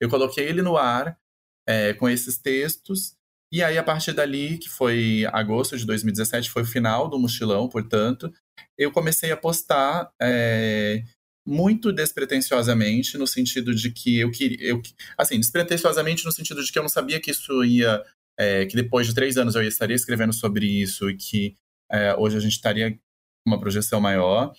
Eu 0.00 0.08
coloquei 0.08 0.46
ele 0.46 0.62
no 0.62 0.76
ar 0.76 1.18
é, 1.66 1.92
com 1.94 2.08
esses 2.08 2.38
textos. 2.38 3.15
E 3.56 3.62
aí, 3.62 3.78
a 3.78 3.82
partir 3.82 4.12
dali, 4.12 4.58
que 4.58 4.68
foi 4.68 5.24
agosto 5.32 5.78
de 5.78 5.86
2017, 5.86 6.50
foi 6.50 6.60
o 6.60 6.66
final 6.66 7.08
do 7.08 7.18
mochilão, 7.18 7.66
portanto, 7.70 8.30
eu 8.76 8.92
comecei 8.92 9.32
a 9.32 9.36
postar 9.36 10.10
é, 10.20 11.02
muito 11.48 11.90
despretensiosamente, 11.90 13.16
no 13.16 13.26
sentido 13.26 13.74
de 13.74 13.90
que 13.90 14.18
eu 14.18 14.30
queria. 14.30 14.58
Eu, 14.60 14.82
assim, 15.16 15.40
despretensiosamente 15.40 16.22
no 16.26 16.32
sentido 16.32 16.62
de 16.62 16.70
que 16.70 16.78
eu 16.78 16.82
não 16.82 16.90
sabia 16.90 17.18
que 17.18 17.30
isso 17.30 17.64
ia. 17.64 18.04
É, 18.38 18.66
que 18.66 18.76
depois 18.76 19.06
de 19.06 19.14
três 19.14 19.38
anos 19.38 19.54
eu 19.54 19.62
estaria 19.62 19.96
escrevendo 19.96 20.34
sobre 20.34 20.66
isso 20.66 21.08
e 21.08 21.16
que 21.16 21.56
é, 21.90 22.14
hoje 22.14 22.36
a 22.36 22.40
gente 22.40 22.52
estaria 22.52 22.90
com 22.90 22.98
uma 23.46 23.58
projeção 23.58 24.02
maior. 24.02 24.52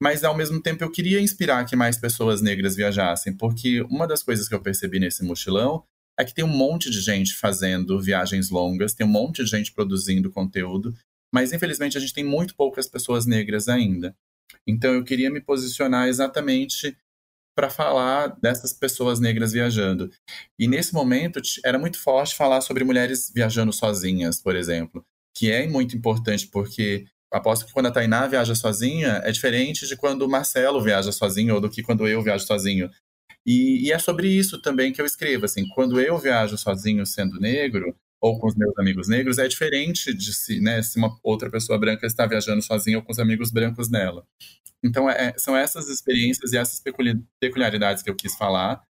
Mas, 0.00 0.24
ao 0.24 0.34
mesmo 0.34 0.62
tempo, 0.62 0.82
eu 0.82 0.90
queria 0.90 1.20
inspirar 1.20 1.66
que 1.66 1.76
mais 1.76 1.98
pessoas 1.98 2.40
negras 2.40 2.74
viajassem, 2.74 3.36
porque 3.36 3.82
uma 3.82 4.06
das 4.06 4.22
coisas 4.22 4.48
que 4.48 4.54
eu 4.54 4.62
percebi 4.62 4.98
nesse 4.98 5.22
mochilão 5.22 5.84
é 6.18 6.24
que 6.24 6.34
tem 6.34 6.44
um 6.44 6.48
monte 6.48 6.90
de 6.90 7.00
gente 7.00 7.34
fazendo 7.34 8.00
viagens 8.00 8.50
longas, 8.50 8.92
tem 8.94 9.06
um 9.06 9.10
monte 9.10 9.44
de 9.44 9.50
gente 9.50 9.72
produzindo 9.72 10.30
conteúdo, 10.30 10.92
mas 11.32 11.52
infelizmente 11.52 11.96
a 11.96 12.00
gente 12.00 12.12
tem 12.12 12.24
muito 12.24 12.56
poucas 12.56 12.88
pessoas 12.88 13.24
negras 13.26 13.68
ainda. 13.68 14.16
Então 14.66 14.92
eu 14.92 15.04
queria 15.04 15.30
me 15.30 15.40
posicionar 15.40 16.08
exatamente 16.08 16.96
para 17.56 17.70
falar 17.70 18.28
dessas 18.40 18.72
pessoas 18.72 19.18
negras 19.18 19.52
viajando. 19.52 20.10
E 20.58 20.68
nesse 20.68 20.94
momento 20.94 21.40
era 21.64 21.78
muito 21.78 21.98
forte 21.98 22.36
falar 22.36 22.60
sobre 22.60 22.84
mulheres 22.84 23.32
viajando 23.34 23.72
sozinhas, 23.72 24.40
por 24.40 24.54
exemplo, 24.54 25.04
que 25.36 25.50
é 25.50 25.66
muito 25.66 25.96
importante 25.96 26.46
porque 26.46 27.06
aposto 27.32 27.66
que 27.66 27.72
quando 27.72 27.86
a 27.86 27.90
Tainá 27.90 28.26
viaja 28.26 28.54
sozinha 28.54 29.20
é 29.24 29.30
diferente 29.30 29.86
de 29.86 29.96
quando 29.96 30.22
o 30.22 30.28
Marcelo 30.28 30.80
viaja 30.80 31.12
sozinho 31.12 31.56
ou 31.56 31.60
do 31.60 31.68
que 31.68 31.82
quando 31.82 32.06
eu 32.06 32.22
viajo 32.22 32.46
sozinho. 32.46 32.90
E, 33.48 33.86
e 33.86 33.92
é 33.92 33.98
sobre 33.98 34.28
isso 34.28 34.60
também 34.60 34.92
que 34.92 35.00
eu 35.00 35.06
escrevo, 35.06 35.46
assim, 35.46 35.66
quando 35.68 35.98
eu 35.98 36.18
viajo 36.18 36.58
sozinho 36.58 37.06
sendo 37.06 37.40
negro, 37.40 37.96
ou 38.20 38.38
com 38.38 38.46
os 38.46 38.54
meus 38.54 38.76
amigos 38.76 39.08
negros, 39.08 39.38
é 39.38 39.48
diferente 39.48 40.12
de 40.12 40.34
se, 40.34 40.60
né, 40.60 40.82
se 40.82 40.98
uma 40.98 41.18
outra 41.22 41.48
pessoa 41.48 41.78
branca 41.78 42.06
está 42.06 42.26
viajando 42.26 42.60
sozinha 42.60 42.98
ou 42.98 43.02
com 43.02 43.10
os 43.10 43.18
amigos 43.18 43.50
brancos 43.50 43.88
dela. 43.88 44.26
Então, 44.84 45.08
é, 45.08 45.32
são 45.38 45.56
essas 45.56 45.88
experiências 45.88 46.52
e 46.52 46.58
essas 46.58 46.82
peculiaridades 47.40 48.02
que 48.02 48.10
eu 48.10 48.14
quis 48.14 48.36
falar. 48.36 48.82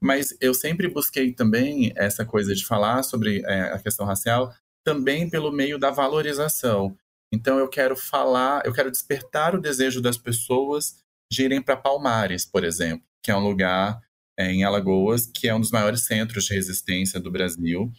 Mas 0.00 0.34
eu 0.40 0.54
sempre 0.54 0.88
busquei 0.88 1.34
também 1.34 1.92
essa 1.94 2.24
coisa 2.24 2.54
de 2.54 2.64
falar 2.64 3.02
sobre 3.02 3.42
é, 3.44 3.64
a 3.64 3.78
questão 3.78 4.06
racial 4.06 4.50
também 4.82 5.28
pelo 5.28 5.52
meio 5.52 5.78
da 5.78 5.90
valorização. 5.90 6.96
Então, 7.30 7.58
eu 7.58 7.68
quero 7.68 7.94
falar, 7.94 8.64
eu 8.64 8.72
quero 8.72 8.90
despertar 8.90 9.54
o 9.54 9.60
desejo 9.60 10.00
das 10.00 10.16
pessoas 10.16 10.96
de 11.30 11.44
irem 11.44 11.60
para 11.60 11.76
Palmares, 11.76 12.46
por 12.46 12.64
exemplo, 12.64 13.09
que 13.22 13.30
é 13.30 13.36
um 13.36 13.46
lugar 13.46 14.00
é, 14.38 14.50
em 14.50 14.64
Alagoas 14.64 15.26
que 15.26 15.48
é 15.48 15.54
um 15.54 15.60
dos 15.60 15.70
maiores 15.70 16.04
centros 16.04 16.44
de 16.44 16.54
resistência 16.54 17.20
do 17.20 17.30
Brasil 17.30 17.92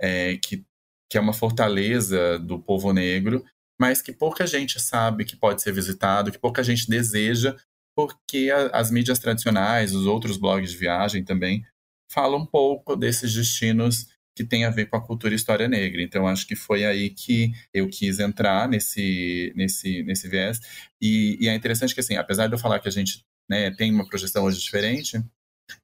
é, 0.00 0.36
que, 0.36 0.64
que 1.10 1.18
é 1.18 1.20
uma 1.20 1.32
fortaleza 1.32 2.38
do 2.38 2.58
povo 2.58 2.92
negro, 2.92 3.44
mas 3.80 4.00
que 4.00 4.12
pouca 4.12 4.46
gente 4.46 4.80
sabe 4.80 5.24
que 5.24 5.36
pode 5.36 5.62
ser 5.62 5.72
visitado, 5.72 6.30
que 6.30 6.38
pouca 6.38 6.62
gente 6.62 6.88
deseja, 6.88 7.56
porque 7.96 8.50
a, 8.50 8.78
as 8.78 8.90
mídias 8.90 9.18
tradicionais, 9.18 9.94
os 9.94 10.06
outros 10.06 10.36
blogs 10.36 10.70
de 10.70 10.76
viagem 10.76 11.24
também, 11.24 11.64
falam 12.10 12.40
um 12.40 12.46
pouco 12.46 12.96
desses 12.96 13.34
destinos 13.34 14.06
que 14.34 14.44
tem 14.44 14.64
a 14.64 14.70
ver 14.70 14.86
com 14.86 14.96
a 14.96 15.04
cultura 15.04 15.34
e 15.34 15.36
história 15.36 15.66
negra. 15.66 16.00
Então, 16.00 16.28
acho 16.28 16.46
que 16.46 16.54
foi 16.54 16.84
aí 16.84 17.10
que 17.10 17.52
eu 17.74 17.88
quis 17.88 18.20
entrar 18.20 18.68
nesse, 18.68 19.52
nesse, 19.56 20.04
nesse 20.04 20.28
viés. 20.28 20.60
E, 21.00 21.36
e 21.40 21.48
é 21.48 21.54
interessante 21.54 21.92
que, 21.92 21.98
assim, 21.98 22.16
apesar 22.16 22.46
de 22.46 22.54
eu 22.54 22.58
falar 22.58 22.78
que 22.78 22.86
a 22.86 22.92
gente 22.92 23.24
né, 23.48 23.70
tem 23.70 23.92
uma 23.92 24.06
projeção 24.06 24.44
hoje 24.44 24.60
diferente, 24.60 25.22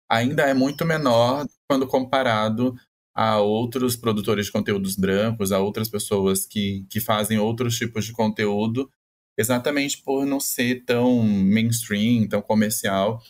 ainda 0.08 0.42
é 0.42 0.54
muito 0.54 0.84
menor 0.84 1.46
quando 1.68 1.86
comparado 1.86 2.74
a 3.14 3.38
outros 3.38 3.94
produtores 3.96 4.46
de 4.46 4.52
conteúdos 4.52 4.96
brancos, 4.96 5.52
a 5.52 5.60
outras 5.60 5.88
pessoas 5.88 6.44
que, 6.44 6.84
que 6.90 7.00
fazem 7.00 7.38
outros 7.38 7.76
tipos 7.76 8.04
de 8.04 8.12
conteúdo, 8.12 8.90
exatamente 9.38 10.02
por 10.02 10.26
não 10.26 10.40
ser 10.40 10.84
tão 10.84 11.22
mainstream, 11.22 12.28
tão 12.28 12.42
comercial. 12.42 13.22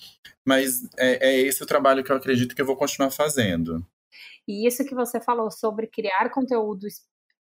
Mas 0.44 0.84
é, 0.96 1.28
é 1.28 1.40
esse 1.40 1.62
o 1.62 1.66
trabalho 1.66 2.02
que 2.02 2.10
eu 2.10 2.16
acredito 2.16 2.54
que 2.54 2.62
eu 2.62 2.66
vou 2.66 2.76
continuar 2.76 3.10
fazendo. 3.10 3.86
E 4.48 4.66
isso 4.66 4.84
que 4.84 4.94
você 4.94 5.20
falou 5.20 5.50
sobre 5.50 5.86
criar 5.86 6.30
conteúdo 6.30 6.86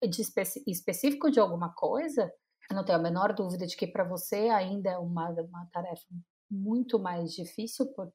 de 0.09 0.23
especi 0.23 0.63
específico 0.67 1.31
de 1.31 1.39
alguma 1.39 1.73
coisa, 1.73 2.33
eu 2.71 2.77
não 2.77 2.85
tenho 2.85 2.99
a 2.99 3.03
menor 3.03 3.33
dúvida 3.33 3.67
de 3.67 3.77
que 3.77 3.87
para 3.87 4.05
você 4.05 4.49
ainda 4.49 4.91
é 4.91 4.99
uma, 4.99 5.31
uma 5.31 5.67
tarefa 5.73 6.05
muito 6.51 6.99
mais 6.99 7.33
difícil, 7.33 7.87
por 7.95 8.13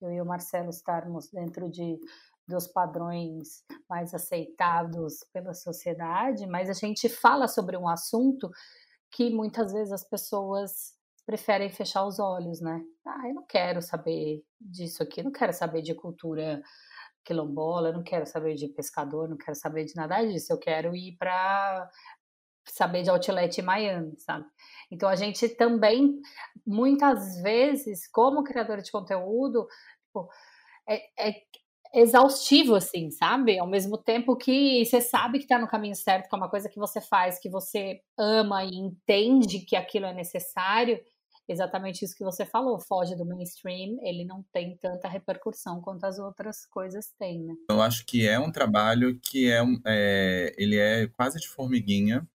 eu 0.00 0.12
e 0.12 0.20
o 0.20 0.26
Marcelo 0.26 0.70
estarmos 0.70 1.30
dentro 1.30 1.70
de 1.70 1.98
dos 2.46 2.66
padrões 2.66 3.64
mais 3.88 4.12
aceitados 4.12 5.24
pela 5.32 5.54
sociedade, 5.54 6.46
mas 6.46 6.68
a 6.68 6.72
gente 6.72 7.08
fala 7.08 7.46
sobre 7.46 7.76
um 7.76 7.88
assunto 7.88 8.50
que 9.12 9.30
muitas 9.30 9.72
vezes 9.72 9.92
as 9.92 10.04
pessoas 10.04 10.94
preferem 11.24 11.70
fechar 11.70 12.04
os 12.04 12.18
olhos, 12.18 12.60
né? 12.60 12.82
Ah, 13.06 13.28
eu 13.28 13.34
não 13.34 13.46
quero 13.46 13.80
saber 13.80 14.42
disso 14.60 15.02
aqui, 15.02 15.22
não 15.22 15.30
quero 15.30 15.52
saber 15.52 15.82
de 15.82 15.94
cultura 15.94 16.62
quilombola, 17.24 17.92
não 17.92 18.02
quero 18.02 18.26
saber 18.26 18.54
de 18.54 18.66
pescador, 18.68 19.28
não 19.28 19.36
quero 19.36 19.54
saber 19.54 19.84
de 19.84 19.94
nada 19.94 20.24
disso, 20.24 20.52
eu 20.52 20.58
quero 20.58 20.96
ir 20.96 21.16
para 21.16 21.88
saber 22.66 23.02
de 23.02 23.10
outlet 23.10 23.58
em 23.58 23.64
Miami, 23.64 24.14
sabe? 24.18 24.44
Então 24.90 25.08
a 25.08 25.16
gente 25.16 25.48
também, 25.48 26.20
muitas 26.66 27.40
vezes, 27.42 28.06
como 28.08 28.44
criador 28.44 28.82
de 28.82 28.90
conteúdo, 28.90 29.66
tipo, 30.06 30.28
é, 30.88 31.00
é, 31.18 31.42
exaustivo, 31.94 32.74
assim, 32.74 33.10
sabe? 33.10 33.58
Ao 33.58 33.66
mesmo 33.66 33.98
tempo 33.98 34.36
que 34.36 34.84
você 34.84 35.00
sabe 35.00 35.38
que 35.38 35.46
tá 35.46 35.58
no 35.58 35.68
caminho 35.68 35.94
certo, 35.94 36.28
que 36.28 36.34
é 36.34 36.38
uma 36.38 36.50
coisa 36.50 36.68
que 36.68 36.78
você 36.78 37.00
faz, 37.00 37.38
que 37.38 37.50
você 37.50 38.00
ama 38.18 38.64
e 38.64 38.74
entende 38.74 39.60
que 39.60 39.76
aquilo 39.76 40.06
é 40.06 40.14
necessário, 40.14 41.00
exatamente 41.48 42.04
isso 42.04 42.16
que 42.16 42.24
você 42.24 42.46
falou, 42.46 42.78
foge 42.78 43.16
do 43.16 43.26
mainstream, 43.26 43.98
ele 44.02 44.24
não 44.24 44.44
tem 44.52 44.76
tanta 44.78 45.08
repercussão 45.08 45.80
quanto 45.80 46.04
as 46.04 46.18
outras 46.18 46.64
coisas 46.66 47.12
têm, 47.18 47.42
né? 47.42 47.54
Eu 47.70 47.82
acho 47.82 48.06
que 48.06 48.26
é 48.26 48.38
um 48.38 48.50
trabalho 48.50 49.18
que 49.20 49.50
é, 49.50 49.60
é 49.86 50.54
ele 50.56 50.76
é 50.76 51.06
quase 51.08 51.38
de 51.38 51.48
formiguinha, 51.48 52.26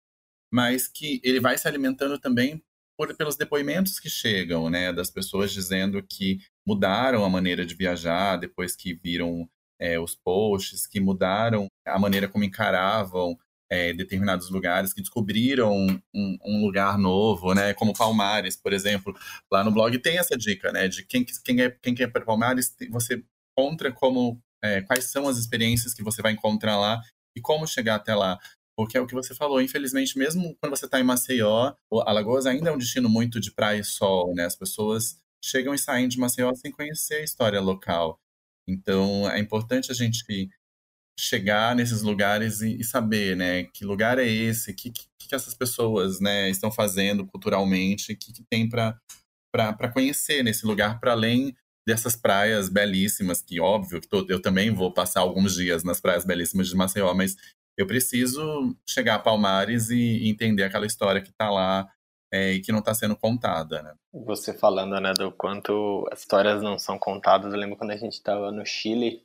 mas 0.51 0.88
que 0.88 1.19
ele 1.23 1.39
vai 1.39 1.57
se 1.57 1.67
alimentando 1.67 2.17
também 2.19 2.62
por, 2.97 3.15
pelos 3.15 3.36
depoimentos 3.36 3.99
que 3.99 4.10
chegam, 4.10 4.69
né, 4.69 4.91
das 4.91 5.10
pessoas 5.10 5.51
dizendo 5.51 6.01
que 6.01 6.39
mudaram 6.65 7.23
a 7.23 7.29
maneira 7.29 7.65
de 7.65 7.75
viajar 7.75 8.38
depois 8.38 8.75
que 8.75 8.93
viram 8.93 9.47
é, 9.79 9.99
os 9.99 10.15
posts, 10.15 10.88
que 10.88 10.99
mudaram 10.99 11.67
a 11.86 11.99
maneira 11.99 12.27
como 12.27 12.43
encaravam 12.43 13.38
é, 13.69 13.93
determinados 13.93 14.49
lugares, 14.49 14.93
que 14.93 15.01
descobriram 15.01 15.71
um, 15.73 16.38
um, 16.45 16.65
lugar 16.65 16.97
novo, 16.97 17.53
né, 17.53 17.73
como 17.73 17.93
Palmares, 17.93 18.55
por 18.55 18.73
exemplo. 18.73 19.15
Lá 19.51 19.63
no 19.63 19.71
blog 19.71 19.97
tem 19.99 20.17
essa 20.17 20.38
dica, 20.38 20.71
né, 20.71 20.88
de 20.88 21.05
quem, 21.05 21.25
quem 21.43 21.62
é 21.62 21.69
quem 21.69 21.93
quer 21.93 22.07
para 22.07 22.25
Palmares, 22.25 22.75
você 22.89 23.23
encontra 23.51 23.91
como 23.91 24.41
é, 24.63 24.81
quais 24.81 25.05
são 25.05 25.27
as 25.27 25.38
experiências 25.38 25.93
que 25.93 26.03
você 26.03 26.21
vai 26.21 26.31
encontrar 26.31 26.77
lá 26.77 27.01
e 27.36 27.41
como 27.41 27.67
chegar 27.67 27.95
até 27.95 28.15
lá. 28.15 28.39
Porque 28.78 28.96
é 28.96 29.02
o 29.02 29.08
que 29.08 29.16
você 29.16 29.34
falou, 29.34 29.60
infelizmente, 29.60 30.18
mesmo 30.18 30.56
quando 30.62 30.78
você 30.78 30.86
está 30.86 31.00
em 31.00 31.04
Maceió, 31.04 31.74
Alagoas 32.06 32.46
ainda 32.46 32.70
é 32.70 32.72
um 32.72 32.78
destino 32.78 33.10
muito 33.10 33.40
de 33.40 33.52
praia 33.52 33.80
e 33.80 33.84
sol, 33.84 34.36
né? 34.36 34.46
As 34.46 34.56
pessoas 34.56 35.20
chegam 35.44 35.74
e 35.74 35.80
saem 35.80 36.08
de 36.08 36.20
Maceió 36.20 36.54
sem 36.54 36.72
conhecer 36.72 37.16
a 37.16 37.24
história 37.24 37.60
local. 37.60 38.20
Então, 38.68 39.28
é 39.30 39.40
importante 39.40 39.92
a 39.92 39.96
gente 39.96 40.24
chegar 41.20 41.76
nesses 41.76 42.04
lugares 42.04 42.62
e, 42.62 42.80
e 42.80 42.84
saber, 42.84 43.36
né, 43.36 43.63
que 43.63 43.84
lugar 43.84 44.20
é 44.20 44.28
esse, 44.28 44.74
que, 44.74 44.92
que, 44.92 45.08
que 45.18 45.34
essas 45.34 45.56
pessoas, 45.56 46.20
né, 46.20 46.48
estão 46.50 46.72
fazendo 46.72 47.26
culturalmente, 47.26 48.13
o 48.13 48.18
que, 48.18 48.32
que 48.32 48.44
tem 48.44 48.70
para 48.70 49.92
conhecer 49.92 50.44
nesse 50.44 50.65
lugar, 50.65 51.00
para 51.00 51.13
além 51.13 51.56
dessas 51.88 52.15
praias 52.15 52.69
belíssimas, 52.69 53.42
que 53.42 53.60
óbvio 53.60 54.00
que 54.00 54.08
tô, 54.08 54.25
eu 54.30 54.42
também 54.42 54.69
vou 54.69 54.94
passar 54.94 55.21
alguns 55.21 55.56
dias 55.56 55.84
nas 55.84 56.00
praias 56.00 56.25
belíssimas 56.25 56.67
de 56.67 56.75
Maceió, 56.75 57.13
mas 57.15 57.36
eu 57.78 57.86
preciso 57.86 58.75
chegar 58.88 59.15
a 59.15 59.19
Palmares 59.19 59.90
e 59.90 60.28
entender 60.28 60.63
aquela 60.63 60.86
história 60.86 61.21
que 61.21 61.30
está 61.30 61.50
lá 61.50 61.88
é, 62.34 62.54
e 62.54 62.62
que 62.62 62.71
não 62.71 62.80
está 62.80 62.94
sendo 62.94 63.15
contada, 63.15 63.82
né? 63.82 63.94
Você 64.25 64.54
falando, 64.54 65.00
né, 65.00 65.13
do 65.13 65.32
quanto 65.32 66.08
as 66.12 66.19
histórias 66.19 66.62
não 66.62 66.78
são 66.80 66.98
contadas, 66.98 67.54
eu 67.54 67.60
lembro 67.60 67.78
quando 67.78 67.92
a 67.92 67.98
gente 67.98 68.13
estava 68.13 68.52
no 68.52 68.65
Chile, 68.65 69.23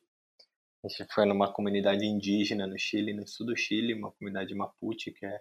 a 0.84 0.88
gente 0.88 1.12
foi 1.12 1.24
numa 1.24 1.52
comunidade 1.52 2.04
indígena 2.04 2.66
no 2.66 2.78
Chile, 2.78 3.14
no 3.14 3.26
sul 3.26 3.46
do 3.46 3.56
Chile, 3.56 3.94
uma 3.94 4.12
comunidade 4.12 4.54
Mapuche, 4.54 5.12
que 5.12 5.24
é 5.24 5.40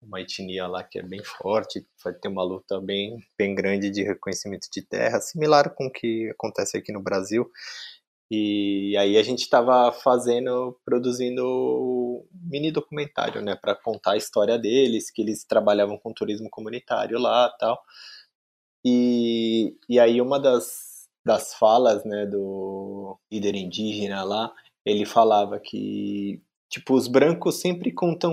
uma 0.00 0.20
etnia 0.20 0.66
lá 0.66 0.84
que 0.84 0.98
é 0.98 1.02
bem 1.02 1.22
forte, 1.24 1.86
vai 2.02 2.12
ter 2.14 2.28
uma 2.28 2.42
luta 2.42 2.80
bem, 2.80 3.18
bem 3.36 3.54
grande 3.54 3.90
de 3.90 4.02
reconhecimento 4.02 4.68
de 4.72 4.82
terra, 4.82 5.20
similar 5.20 5.74
com 5.74 5.86
o 5.86 5.90
que 5.90 6.30
acontece 6.30 6.76
aqui 6.76 6.92
no 6.92 7.02
Brasil. 7.02 7.50
E 8.30 8.96
aí 8.98 9.16
a 9.16 9.22
gente 9.22 9.40
estava 9.42 9.92
fazendo, 9.92 10.76
produzindo 10.84 12.24
mini 12.32 12.72
documentário, 12.72 13.40
né, 13.40 13.54
para 13.54 13.74
contar 13.74 14.12
a 14.12 14.16
história 14.16 14.58
deles, 14.58 15.10
que 15.10 15.22
eles 15.22 15.44
trabalhavam 15.44 15.98
com 15.98 16.12
turismo 16.12 16.50
comunitário 16.50 17.18
lá, 17.18 17.48
tal. 17.58 17.80
E, 18.84 19.76
e 19.88 19.98
aí 20.00 20.20
uma 20.20 20.40
das, 20.40 21.08
das 21.24 21.54
falas, 21.54 22.04
né, 22.04 22.26
do 22.26 23.18
líder 23.30 23.54
indígena 23.54 24.22
lá, 24.24 24.52
ele 24.84 25.04
falava 25.04 25.58
que 25.60 26.40
tipo 26.68 26.94
os 26.94 27.08
brancos 27.08 27.60
sempre 27.60 27.92
contam 27.92 28.32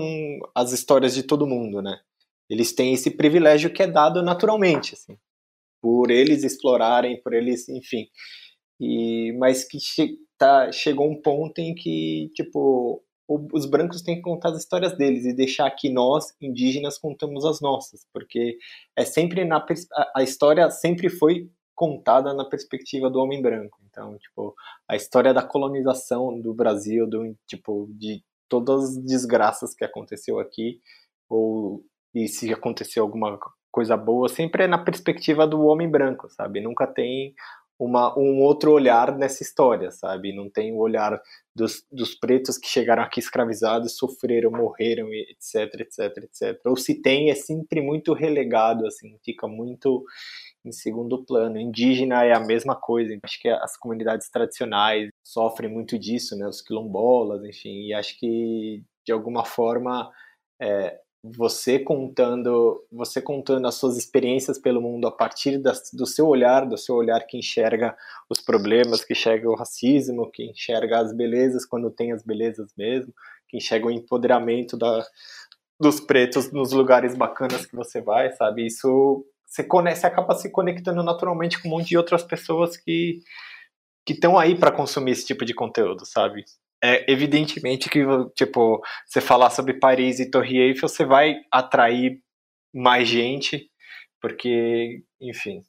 as 0.54 0.72
histórias 0.72 1.14
de 1.14 1.22
todo 1.22 1.46
mundo, 1.46 1.80
né? 1.82 2.00
Eles 2.48 2.72
têm 2.72 2.92
esse 2.94 3.10
privilégio 3.10 3.72
que 3.72 3.82
é 3.82 3.86
dado 3.86 4.22
naturalmente, 4.22 4.94
assim, 4.94 5.18
por 5.80 6.10
eles 6.10 6.44
explorarem, 6.44 7.20
por 7.22 7.32
eles, 7.32 7.68
enfim. 7.68 8.06
E, 8.84 9.32
mas 9.38 9.64
que 9.64 9.78
che 9.80 10.18
tá, 10.36 10.70
chegou 10.72 11.10
um 11.10 11.20
ponto 11.20 11.58
em 11.58 11.74
que, 11.74 12.30
tipo, 12.34 13.02
o, 13.26 13.48
os 13.52 13.66
brancos 13.66 14.02
têm 14.02 14.16
que 14.16 14.22
contar 14.22 14.50
as 14.50 14.58
histórias 14.58 14.96
deles 14.96 15.24
e 15.24 15.32
deixar 15.32 15.70
que 15.70 15.88
nós, 15.88 16.34
indígenas, 16.40 16.98
contamos 16.98 17.44
as 17.44 17.60
nossas, 17.60 18.06
porque 18.12 18.58
é 18.96 19.04
sempre 19.04 19.44
na 19.44 19.56
a, 19.56 20.12
a 20.16 20.22
história 20.22 20.70
sempre 20.70 21.08
foi 21.08 21.50
contada 21.74 22.32
na 22.34 22.44
perspectiva 22.44 23.10
do 23.10 23.18
homem 23.20 23.42
branco. 23.42 23.78
Então, 23.90 24.16
tipo, 24.18 24.54
a 24.88 24.96
história 24.96 25.32
da 25.32 25.42
colonização 25.42 26.40
do 26.40 26.54
Brasil, 26.54 27.06
do 27.08 27.34
tipo 27.46 27.88
de 27.92 28.22
todas 28.48 28.90
as 28.90 28.98
desgraças 28.98 29.74
que 29.74 29.84
aconteceu 29.84 30.38
aqui, 30.38 30.80
ou 31.28 31.84
e 32.14 32.28
se 32.28 32.52
aconteceu 32.52 33.02
alguma 33.02 33.38
coisa 33.72 33.96
boa, 33.96 34.28
sempre 34.28 34.64
é 34.64 34.68
na 34.68 34.78
perspectiva 34.78 35.46
do 35.46 35.62
homem 35.62 35.90
branco, 35.90 36.28
sabe? 36.30 36.60
Nunca 36.60 36.86
tem 36.86 37.34
uma, 37.78 38.16
um 38.18 38.40
outro 38.40 38.72
olhar 38.72 39.16
nessa 39.16 39.42
história, 39.42 39.90
sabe? 39.90 40.34
Não 40.34 40.48
tem 40.48 40.72
o 40.72 40.78
olhar 40.78 41.20
dos, 41.54 41.84
dos 41.90 42.14
pretos 42.14 42.56
que 42.56 42.68
chegaram 42.68 43.02
aqui 43.02 43.20
escravizados, 43.20 43.96
sofreram, 43.96 44.50
morreram, 44.50 45.08
etc, 45.12 45.80
etc, 45.80 46.24
etc. 46.24 46.60
Ou 46.64 46.76
se 46.76 47.00
tem, 47.00 47.30
é 47.30 47.34
sempre 47.34 47.80
muito 47.80 48.12
relegado, 48.12 48.86
assim, 48.86 49.18
fica 49.24 49.48
muito 49.48 50.04
em 50.64 50.72
segundo 50.72 51.24
plano. 51.24 51.58
Indígena 51.58 52.24
é 52.24 52.32
a 52.32 52.40
mesma 52.40 52.76
coisa. 52.76 53.16
Acho 53.22 53.40
que 53.40 53.48
as 53.48 53.76
comunidades 53.76 54.30
tradicionais 54.30 55.10
sofrem 55.22 55.70
muito 55.70 55.98
disso, 55.98 56.36
né? 56.36 56.46
Os 56.46 56.62
quilombolas, 56.62 57.44
enfim. 57.44 57.86
E 57.88 57.94
acho 57.94 58.18
que 58.18 58.82
de 59.04 59.12
alguma 59.12 59.44
forma 59.44 60.10
é, 60.60 60.98
você 61.24 61.78
contando 61.78 62.84
você 62.92 63.22
contando 63.22 63.66
as 63.66 63.76
suas 63.76 63.96
experiências 63.96 64.58
pelo 64.58 64.82
mundo 64.82 65.06
a 65.06 65.10
partir 65.10 65.56
das, 65.56 65.90
do 65.90 66.04
seu 66.04 66.26
olhar 66.26 66.66
do 66.66 66.76
seu 66.76 66.94
olhar 66.96 67.20
que 67.20 67.38
enxerga 67.38 67.96
os 68.28 68.42
problemas 68.42 69.02
que 69.02 69.14
enxerga 69.14 69.48
o 69.48 69.54
racismo 69.54 70.30
que 70.30 70.44
enxerga 70.44 70.98
as 71.00 71.16
belezas 71.16 71.64
quando 71.64 71.90
tem 71.90 72.12
as 72.12 72.22
belezas 72.22 72.70
mesmo 72.76 73.10
que 73.48 73.56
enxerga 73.56 73.86
o 73.86 73.90
empoderamento 73.90 74.76
da, 74.76 75.02
dos 75.80 75.98
pretos 75.98 76.52
nos 76.52 76.72
lugares 76.72 77.16
bacanas 77.16 77.64
que 77.64 77.74
você 77.74 78.02
vai 78.02 78.30
sabe? 78.32 78.66
Isso 78.66 79.24
você, 79.46 79.66
você 79.66 80.06
acaba 80.06 80.34
se 80.34 80.50
conectando 80.50 81.02
naturalmente 81.02 81.60
com 81.62 81.68
um 81.68 81.70
monte 81.70 81.88
de 81.88 81.96
outras 81.96 82.22
pessoas 82.22 82.76
que 82.76 83.20
que 84.06 84.12
estão 84.12 84.38
aí 84.38 84.58
para 84.58 84.70
consumir 84.70 85.12
esse 85.12 85.24
tipo 85.24 85.42
de 85.46 85.54
conteúdo 85.54 86.04
sabe 86.04 86.44
é 86.84 87.10
evidentemente 87.10 87.88
que, 87.88 88.04
tipo, 88.36 88.82
você 89.06 89.18
falar 89.18 89.48
sobre 89.48 89.78
Paris 89.78 90.20
e 90.20 90.30
Torre 90.30 90.58
Eiffel, 90.58 90.86
você 90.86 91.02
vai 91.02 91.36
atrair 91.50 92.20
mais 92.74 93.08
gente, 93.08 93.70
porque, 94.20 95.02
enfim, 95.18 95.62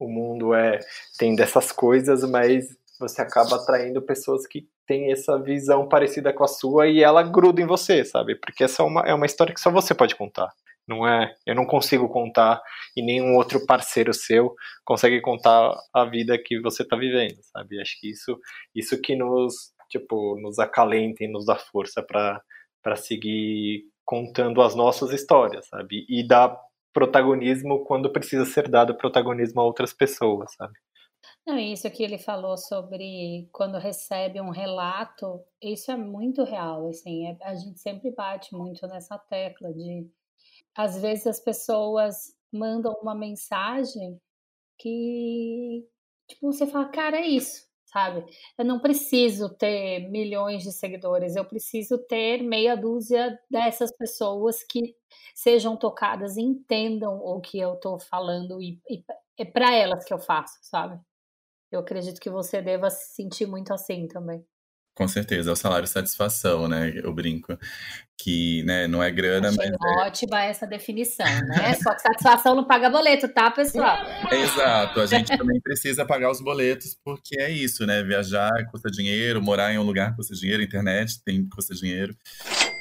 o 0.00 0.08
mundo 0.08 0.52
é 0.52 0.80
tem 1.18 1.36
dessas 1.36 1.70
coisas, 1.70 2.28
mas 2.28 2.66
você 2.98 3.22
acaba 3.22 3.56
atraindo 3.56 4.02
pessoas 4.02 4.44
que 4.44 4.66
têm 4.88 5.12
essa 5.12 5.40
visão 5.40 5.88
parecida 5.88 6.32
com 6.32 6.42
a 6.42 6.48
sua 6.48 6.88
e 6.88 7.00
ela 7.00 7.22
gruda 7.22 7.60
em 7.60 7.66
você, 7.66 8.04
sabe? 8.04 8.34
Porque 8.34 8.64
essa 8.64 8.82
é 8.82 8.86
uma, 8.86 9.02
é 9.02 9.14
uma 9.14 9.26
história 9.26 9.54
que 9.54 9.60
só 9.60 9.70
você 9.70 9.94
pode 9.94 10.16
contar. 10.16 10.52
Não 10.88 11.06
é, 11.06 11.32
eu 11.44 11.54
não 11.54 11.66
consigo 11.66 12.08
contar 12.08 12.60
e 12.96 13.02
nenhum 13.02 13.36
outro 13.36 13.64
parceiro 13.66 14.12
seu 14.14 14.54
consegue 14.84 15.20
contar 15.20 15.76
a 15.92 16.04
vida 16.04 16.36
que 16.38 16.60
você 16.60 16.82
está 16.82 16.96
vivendo, 16.96 17.36
sabe? 17.52 17.80
Acho 17.80 18.00
que 18.00 18.10
isso, 18.10 18.38
isso 18.74 19.00
que 19.00 19.14
nos 19.16 19.75
tipo, 19.88 20.38
nos 20.40 20.58
acalenta 20.58 21.24
e 21.24 21.28
nos 21.28 21.46
dá 21.46 21.56
força 21.56 22.02
para 22.02 22.96
seguir 22.96 23.84
contando 24.04 24.62
as 24.62 24.74
nossas 24.74 25.12
histórias, 25.12 25.66
sabe? 25.66 26.06
E 26.08 26.26
dar 26.26 26.56
protagonismo 26.92 27.84
quando 27.84 28.10
precisa 28.10 28.44
ser 28.46 28.68
dado 28.68 28.96
protagonismo 28.96 29.60
a 29.60 29.64
outras 29.64 29.92
pessoas, 29.92 30.54
sabe? 30.54 30.74
Não, 31.46 31.58
isso 31.58 31.90
que 31.90 32.02
ele 32.02 32.18
falou 32.18 32.56
sobre 32.56 33.48
quando 33.52 33.78
recebe 33.78 34.40
um 34.40 34.50
relato, 34.50 35.44
isso 35.60 35.90
é 35.90 35.96
muito 35.96 36.44
real, 36.44 36.88
assim, 36.88 37.26
é, 37.26 37.36
a 37.42 37.54
gente 37.54 37.80
sempre 37.80 38.10
bate 38.12 38.54
muito 38.54 38.86
nessa 38.86 39.18
tecla 39.18 39.72
de 39.72 40.08
às 40.76 41.00
vezes 41.00 41.26
as 41.26 41.40
pessoas 41.40 42.34
mandam 42.52 42.92
uma 43.02 43.14
mensagem 43.14 44.20
que 44.78 45.84
tipo 46.28 46.52
você 46.52 46.66
fala, 46.66 46.88
cara, 46.88 47.18
é 47.18 47.26
isso 47.26 47.66
sabe? 47.86 48.24
Eu 48.58 48.64
não 48.64 48.80
preciso 48.80 49.48
ter 49.48 50.08
milhões 50.10 50.62
de 50.62 50.72
seguidores, 50.72 51.36
eu 51.36 51.44
preciso 51.44 51.98
ter 51.98 52.42
meia 52.42 52.76
dúzia 52.76 53.38
dessas 53.50 53.90
pessoas 53.96 54.62
que 54.62 54.94
sejam 55.34 55.76
tocadas 55.76 56.36
entendam 56.36 57.18
o 57.18 57.40
que 57.40 57.58
eu 57.58 57.74
estou 57.74 57.98
falando 57.98 58.60
e, 58.60 58.80
e 58.88 59.04
é 59.38 59.44
para 59.44 59.74
elas 59.74 60.04
que 60.04 60.12
eu 60.12 60.18
faço, 60.18 60.58
sabe? 60.62 61.00
Eu 61.70 61.80
acredito 61.80 62.20
que 62.20 62.30
você 62.30 62.62
deva 62.62 62.90
se 62.90 63.14
sentir 63.14 63.46
muito 63.46 63.72
assim 63.72 64.06
também. 64.08 64.44
Com 64.96 65.06
certeza, 65.06 65.50
é 65.50 65.52
o 65.52 65.56
salário 65.56 65.86
satisfação, 65.86 66.66
né? 66.66 66.90
Eu 67.04 67.12
brinco. 67.12 67.58
Que 68.18 68.62
né, 68.62 68.86
não 68.86 69.02
é 69.02 69.10
grana, 69.10 69.48
Achei 69.48 69.70
mas. 69.70 69.76
É 69.78 70.06
ótima 70.06 70.42
é... 70.42 70.48
essa 70.48 70.66
definição, 70.66 71.26
né? 71.26 71.74
Só 71.84 71.94
que 71.94 72.00
satisfação 72.00 72.54
não 72.54 72.64
paga 72.64 72.88
boleto, 72.88 73.28
tá, 73.28 73.50
pessoal? 73.50 73.98
Exato, 74.32 75.00
a 75.00 75.06
gente 75.06 75.36
também 75.36 75.60
precisa 75.60 76.06
pagar 76.06 76.30
os 76.30 76.40
boletos, 76.40 76.96
porque 77.04 77.38
é 77.38 77.50
isso, 77.50 77.84
né? 77.84 78.02
Viajar 78.02 78.50
custa 78.70 78.90
dinheiro, 78.90 79.42
morar 79.42 79.70
em 79.70 79.78
um 79.78 79.82
lugar 79.82 80.16
custa 80.16 80.34
dinheiro, 80.34 80.62
internet 80.62 81.22
tem, 81.22 81.46
custa 81.46 81.74
dinheiro. 81.74 82.16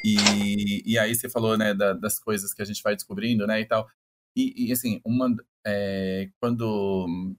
E, 0.05 0.84
e 0.86 0.97
aí 0.97 1.13
você 1.13 1.28
falou, 1.28 1.57
né, 1.57 1.74
da, 1.74 1.91
das 1.91 2.18
coisas 2.18 2.53
que 2.53 2.61
a 2.61 2.66
gente 2.66 2.82
vai 2.82 2.95
descobrindo, 2.95 3.45
né, 3.45 3.59
e 3.59 3.66
tal. 3.66 3.86
E, 4.34 4.68
e 4.68 4.72
assim, 4.72 5.01
uma. 5.03 5.36
É, 5.68 6.30
quando 6.39 7.36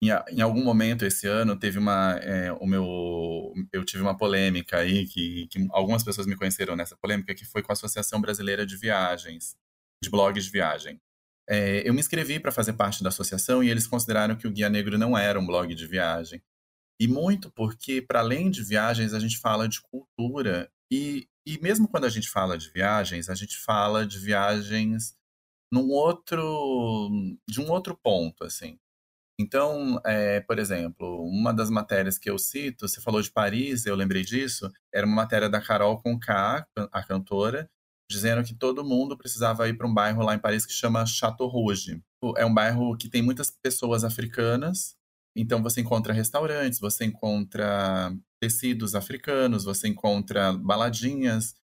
em, 0.00 0.10
em, 0.36 0.40
algum 0.40 0.62
momento 0.62 1.04
esse 1.04 1.26
ano 1.26 1.58
teve 1.58 1.78
uma 1.78 2.18
é, 2.22 2.52
o 2.52 2.66
meu 2.66 3.52
eu 3.72 3.84
tive 3.84 4.02
uma 4.02 4.16
polêmica 4.16 4.78
aí 4.78 5.06
que, 5.06 5.48
que, 5.48 5.66
algumas 5.70 6.04
pessoas 6.04 6.26
me 6.26 6.36
conheceram 6.36 6.76
nessa 6.76 6.96
polêmica 6.96 7.34
que 7.34 7.44
foi 7.44 7.62
com 7.62 7.72
a 7.72 7.74
Associação 7.74 8.20
Brasileira 8.20 8.64
de 8.64 8.76
Viagens 8.76 9.56
de 10.02 10.08
blogs 10.08 10.44
de 10.44 10.50
viagem. 10.50 11.00
É, 11.48 11.88
eu 11.88 11.92
me 11.92 12.00
inscrevi 12.00 12.38
para 12.38 12.52
fazer 12.52 12.74
parte 12.74 13.02
da 13.02 13.08
associação 13.08 13.64
e 13.64 13.70
eles 13.70 13.86
consideraram 13.86 14.36
que 14.36 14.46
o 14.46 14.50
Guia 14.50 14.68
Negro 14.68 14.98
não 14.98 15.18
era 15.18 15.40
um 15.40 15.46
blog 15.46 15.74
de 15.74 15.86
viagem. 15.86 16.42
E 17.00 17.08
muito 17.08 17.50
porque 17.50 18.02
para 18.02 18.20
além 18.20 18.50
de 18.50 18.62
viagens 18.62 19.14
a 19.14 19.18
gente 19.18 19.38
fala 19.38 19.68
de 19.68 19.80
cultura. 19.80 20.70
E, 20.92 21.28
e 21.46 21.58
mesmo 21.60 21.88
quando 21.88 22.04
a 22.04 22.08
gente 22.08 22.28
fala 22.28 22.56
de 22.56 22.70
viagens 22.70 23.28
a 23.28 23.34
gente 23.34 23.56
fala 23.58 24.06
de 24.06 24.18
viagens 24.18 25.16
num 25.72 25.88
outro 25.90 27.10
de 27.48 27.60
um 27.60 27.70
outro 27.70 27.96
ponto 27.96 28.44
assim 28.44 28.78
então, 29.40 30.00
é, 30.04 30.40
por 30.40 30.58
exemplo, 30.58 31.22
uma 31.24 31.52
das 31.54 31.70
matérias 31.70 32.18
que 32.18 32.28
eu 32.28 32.38
cito, 32.38 32.88
você 32.88 33.00
falou 33.00 33.22
de 33.22 33.30
Paris, 33.30 33.86
eu 33.86 33.94
lembrei 33.94 34.24
disso, 34.24 34.70
era 34.92 35.06
uma 35.06 35.14
matéria 35.14 35.48
da 35.48 35.60
Carol 35.60 36.02
Conká, 36.02 36.66
a 36.92 37.02
cantora, 37.04 37.70
dizendo 38.10 38.42
que 38.42 38.54
todo 38.54 38.84
mundo 38.84 39.16
precisava 39.16 39.68
ir 39.68 39.76
para 39.76 39.86
um 39.86 39.94
bairro 39.94 40.22
lá 40.22 40.34
em 40.34 40.38
Paris 40.40 40.66
que 40.66 40.72
chama 40.72 41.06
Chateau 41.06 41.46
Rouge. 41.46 42.02
É 42.36 42.44
um 42.44 42.52
bairro 42.52 42.96
que 42.96 43.08
tem 43.08 43.22
muitas 43.22 43.50
pessoas 43.50 44.02
africanas, 44.02 44.96
então 45.36 45.62
você 45.62 45.82
encontra 45.82 46.12
restaurantes, 46.12 46.80
você 46.80 47.04
encontra 47.04 48.12
tecidos 48.40 48.96
africanos, 48.96 49.64
você 49.64 49.86
encontra 49.86 50.52
baladinhas, 50.52 51.54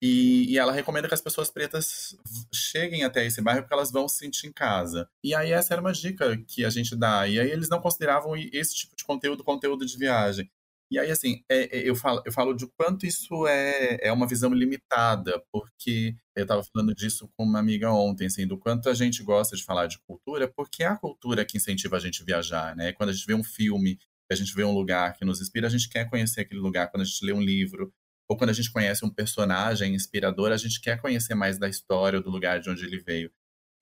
e, 0.00 0.52
e, 0.52 0.58
ela 0.58 0.72
recomenda 0.72 1.08
que 1.08 1.14
as 1.14 1.20
pessoas 1.20 1.50
pretas 1.50 2.16
cheguem 2.52 3.02
até 3.02 3.24
esse 3.24 3.40
bairro 3.40 3.62
porque 3.62 3.74
elas 3.74 3.90
vão 3.90 4.06
se 4.08 4.18
sentir 4.18 4.46
em 4.46 4.52
casa. 4.52 5.08
E 5.24 5.34
aí 5.34 5.52
essa 5.52 5.72
era 5.74 5.80
uma 5.80 5.92
dica 5.92 6.36
que 6.46 6.64
a 6.64 6.70
gente 6.70 6.94
dá. 6.94 7.26
E 7.26 7.40
aí 7.40 7.50
eles 7.50 7.68
não 7.68 7.80
consideravam 7.80 8.36
esse 8.36 8.74
tipo 8.74 8.94
de 8.94 9.04
conteúdo 9.04 9.42
conteúdo 9.42 9.86
de 9.86 9.96
viagem. 9.96 10.50
E 10.90 10.98
aí, 11.00 11.10
assim, 11.10 11.42
é, 11.48 11.78
é, 11.78 11.88
eu, 11.88 11.96
falo, 11.96 12.22
eu 12.24 12.30
falo 12.30 12.54
de 12.54 12.64
quanto 12.68 13.06
isso 13.06 13.44
é, 13.46 13.98
é 14.02 14.12
uma 14.12 14.26
visão 14.26 14.52
limitada, 14.54 15.42
porque 15.50 16.14
eu 16.34 16.42
estava 16.42 16.62
falando 16.62 16.94
disso 16.94 17.28
com 17.36 17.42
uma 17.42 17.58
amiga 17.58 17.90
ontem, 17.90 18.26
assim, 18.26 18.46
do 18.46 18.56
quanto 18.56 18.88
a 18.88 18.94
gente 18.94 19.20
gosta 19.22 19.56
de 19.56 19.64
falar 19.64 19.88
de 19.88 19.98
cultura, 20.06 20.46
porque 20.46 20.84
é 20.84 20.86
a 20.86 20.96
cultura 20.96 21.44
que 21.44 21.56
incentiva 21.56 21.96
a 21.96 21.98
gente 21.98 22.22
a 22.22 22.24
viajar, 22.24 22.76
né? 22.76 22.92
Quando 22.92 23.10
a 23.10 23.12
gente 23.12 23.26
vê 23.26 23.34
um 23.34 23.42
filme, 23.42 23.98
a 24.30 24.34
gente 24.36 24.54
vê 24.54 24.62
um 24.62 24.72
lugar 24.72 25.14
que 25.14 25.24
nos 25.24 25.40
inspira, 25.40 25.66
a 25.66 25.70
gente 25.70 25.88
quer 25.88 26.08
conhecer 26.08 26.42
aquele 26.42 26.60
lugar. 26.60 26.88
Quando 26.88 27.02
a 27.02 27.04
gente 27.04 27.24
lê 27.24 27.32
um 27.32 27.40
livro, 27.40 27.92
ou 28.28 28.36
quando 28.36 28.50
a 28.50 28.52
gente 28.52 28.72
conhece 28.72 29.04
um 29.04 29.10
personagem 29.10 29.94
inspirador, 29.94 30.52
a 30.52 30.56
gente 30.56 30.80
quer 30.80 31.00
conhecer 31.00 31.34
mais 31.34 31.58
da 31.58 31.68
história, 31.68 32.20
do 32.20 32.30
lugar 32.30 32.60
de 32.60 32.70
onde 32.70 32.84
ele 32.84 32.98
veio. 32.98 33.30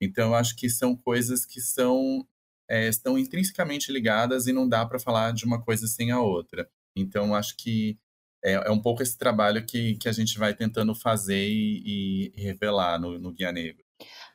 Então, 0.01 0.29
eu 0.29 0.35
acho 0.35 0.55
que 0.55 0.69
são 0.69 0.95
coisas 0.95 1.45
que 1.45 1.61
são 1.61 2.27
é, 2.69 2.87
estão 2.87 3.17
intrinsecamente 3.17 3.91
ligadas 3.91 4.47
e 4.47 4.53
não 4.53 4.67
dá 4.67 4.85
para 4.85 4.99
falar 4.99 5.33
de 5.33 5.45
uma 5.45 5.63
coisa 5.63 5.87
sem 5.87 6.11
a 6.11 6.19
outra. 6.19 6.69
Então, 6.95 7.35
acho 7.35 7.55
que 7.57 7.97
é, 8.43 8.53
é, 8.53 8.71
um 8.71 8.81
pouco 8.81 9.01
esse 9.01 9.17
trabalho 9.17 9.65
que, 9.65 9.95
que 9.95 10.09
a 10.09 10.11
gente 10.11 10.37
vai 10.37 10.53
tentando 10.53 10.93
fazer 10.93 11.47
e, 11.47 12.31
e 12.35 12.41
revelar 12.41 12.99
no, 12.99 13.17
no 13.17 13.31
Guia 13.31 13.51
Negro. 13.51 13.83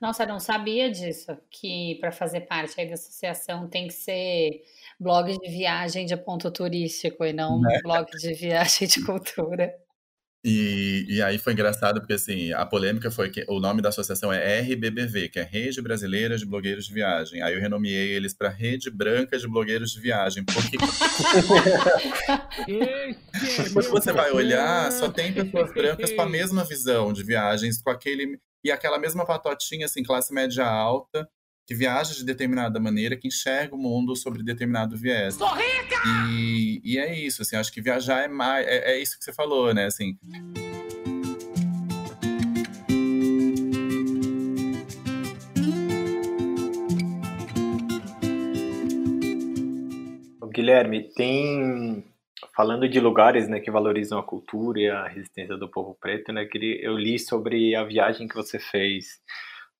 Nossa, 0.01 0.23
eu 0.23 0.29
não 0.29 0.41
sabia 0.41 0.91
disso, 0.91 1.37
que 1.51 1.97
para 2.01 2.11
fazer 2.11 2.43
parte 2.43 2.81
aí 2.81 2.89
da 2.89 2.95
associação 2.95 3.69
tem 3.69 3.87
que 3.87 3.93
ser 3.93 4.63
blog 4.99 5.37
de 5.39 5.49
viagem 5.51 6.07
de 6.07 6.17
ponto 6.17 6.51
turístico 6.51 7.25
e 7.25 7.33
não 7.33 7.61
né? 7.61 7.81
blog 7.83 8.11
de 8.11 8.33
viagem 8.33 8.89
de 8.89 9.05
cultura. 9.05 9.75
E, 10.43 11.05
e 11.07 11.21
aí 11.21 11.37
foi 11.37 11.53
engraçado 11.53 12.01
porque 12.01 12.15
assim, 12.15 12.51
a 12.53 12.65
polêmica 12.65 13.11
foi 13.11 13.29
que 13.29 13.45
o 13.47 13.61
nome 13.61 13.83
da 13.83 13.91
associação 13.91 14.33
é 14.33 14.61
RBBV, 14.61 15.29
que 15.29 15.39
é 15.39 15.43
Rede 15.43 15.83
Brasileira 15.83 16.39
de 16.39 16.47
Blogueiros 16.47 16.87
de 16.87 16.95
Viagem. 16.95 17.43
Aí 17.43 17.55
eu 17.55 17.61
renomeei 17.61 18.13
eles 18.13 18.33
para 18.33 18.49
Rede 18.49 18.91
Branca 18.91 19.39
de 19.39 19.47
Blogueiros 19.47 19.91
de 19.91 20.01
Viagem. 20.01 20.43
Porque 20.45 20.79
quando 23.73 23.91
você 23.91 24.13
vai 24.13 24.33
olhar, 24.33 24.91
só 24.93 25.11
tem 25.11 25.33
pessoas 25.33 25.73
brancas 25.75 26.13
com 26.13 26.23
a 26.23 26.29
mesma 26.29 26.65
visão 26.65 27.13
de 27.13 27.23
viagens, 27.23 27.83
com 27.83 27.91
aquele 27.91 28.39
e 28.65 28.71
aquela 28.71 28.99
mesma 28.99 29.27
patotinha 29.27 29.85
assim, 29.87 30.03
classe 30.03 30.35
média 30.35 30.65
alta, 30.65 31.29
que 31.71 31.75
viaja 31.77 32.13
de 32.13 32.25
determinada 32.25 32.81
maneira, 32.81 33.17
que 33.17 33.29
enxerga 33.29 33.77
o 33.77 33.79
mundo 33.79 34.17
sobre 34.17 34.43
determinado 34.43 34.97
viés. 34.97 35.37
Sou 35.37 35.47
rica! 35.55 36.03
E, 36.29 36.81
e 36.83 36.99
é 36.99 37.17
isso, 37.17 37.43
assim, 37.43 37.55
acho 37.55 37.73
que 37.73 37.81
viajar 37.81 38.25
é 38.25 38.27
mais. 38.27 38.67
É, 38.67 38.95
é 38.95 38.99
isso 39.01 39.17
que 39.17 39.25
você 39.25 39.33
falou, 39.33 39.73
né? 39.73 39.87
Assim. 39.87 40.19
Guilherme, 50.53 51.09
tem 51.15 52.05
falando 52.53 52.89
de 52.89 52.99
lugares 52.99 53.49
né, 53.49 53.61
que 53.61 53.71
valorizam 53.71 54.19
a 54.19 54.25
cultura 54.25 54.81
e 54.81 54.91
a 54.91 55.07
resistência 55.07 55.57
do 55.57 55.69
povo 55.69 55.97
preto, 56.01 56.33
né, 56.33 56.49
eu 56.81 56.99
li 56.99 57.17
sobre 57.17 57.77
a 57.77 57.85
viagem 57.85 58.27
que 58.27 58.35
você 58.35 58.59
fez 58.59 59.21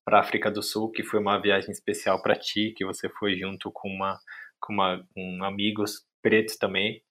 para 0.05 0.17
a 0.17 0.21
África 0.21 0.49
do 0.51 0.63
Sul, 0.63 0.91
que 0.91 1.03
foi 1.03 1.19
uma 1.19 1.39
viagem 1.39 1.71
especial 1.71 2.21
para 2.21 2.35
ti, 2.35 2.73
que 2.75 2.85
você 2.85 3.09
foi 3.09 3.35
junto 3.35 3.71
com 3.71 3.89
uma 3.89 4.19
com, 4.61 4.73
uma, 4.73 5.03
com 5.13 5.43
amigos 5.43 6.05
pretos 6.21 6.55
também. 6.55 7.01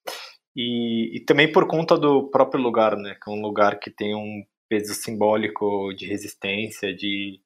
E, 0.56 1.16
e, 1.16 1.24
também 1.24 1.50
por 1.50 1.66
conta 1.66 1.98
do 1.98 2.30
próprio 2.30 2.62
lugar, 2.62 2.96
né, 2.96 3.14
que 3.14 3.30
é 3.30 3.32
um 3.32 3.42
lugar 3.42 3.78
que 3.78 3.90
tem 3.90 4.14
um 4.14 4.44
peso 4.68 4.94
simbólico 4.94 5.92
de 5.94 6.06
resistência, 6.06 6.94
de, 6.94 7.40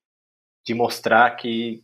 de 0.65 0.75
mostrar 0.75 1.35
que 1.37 1.83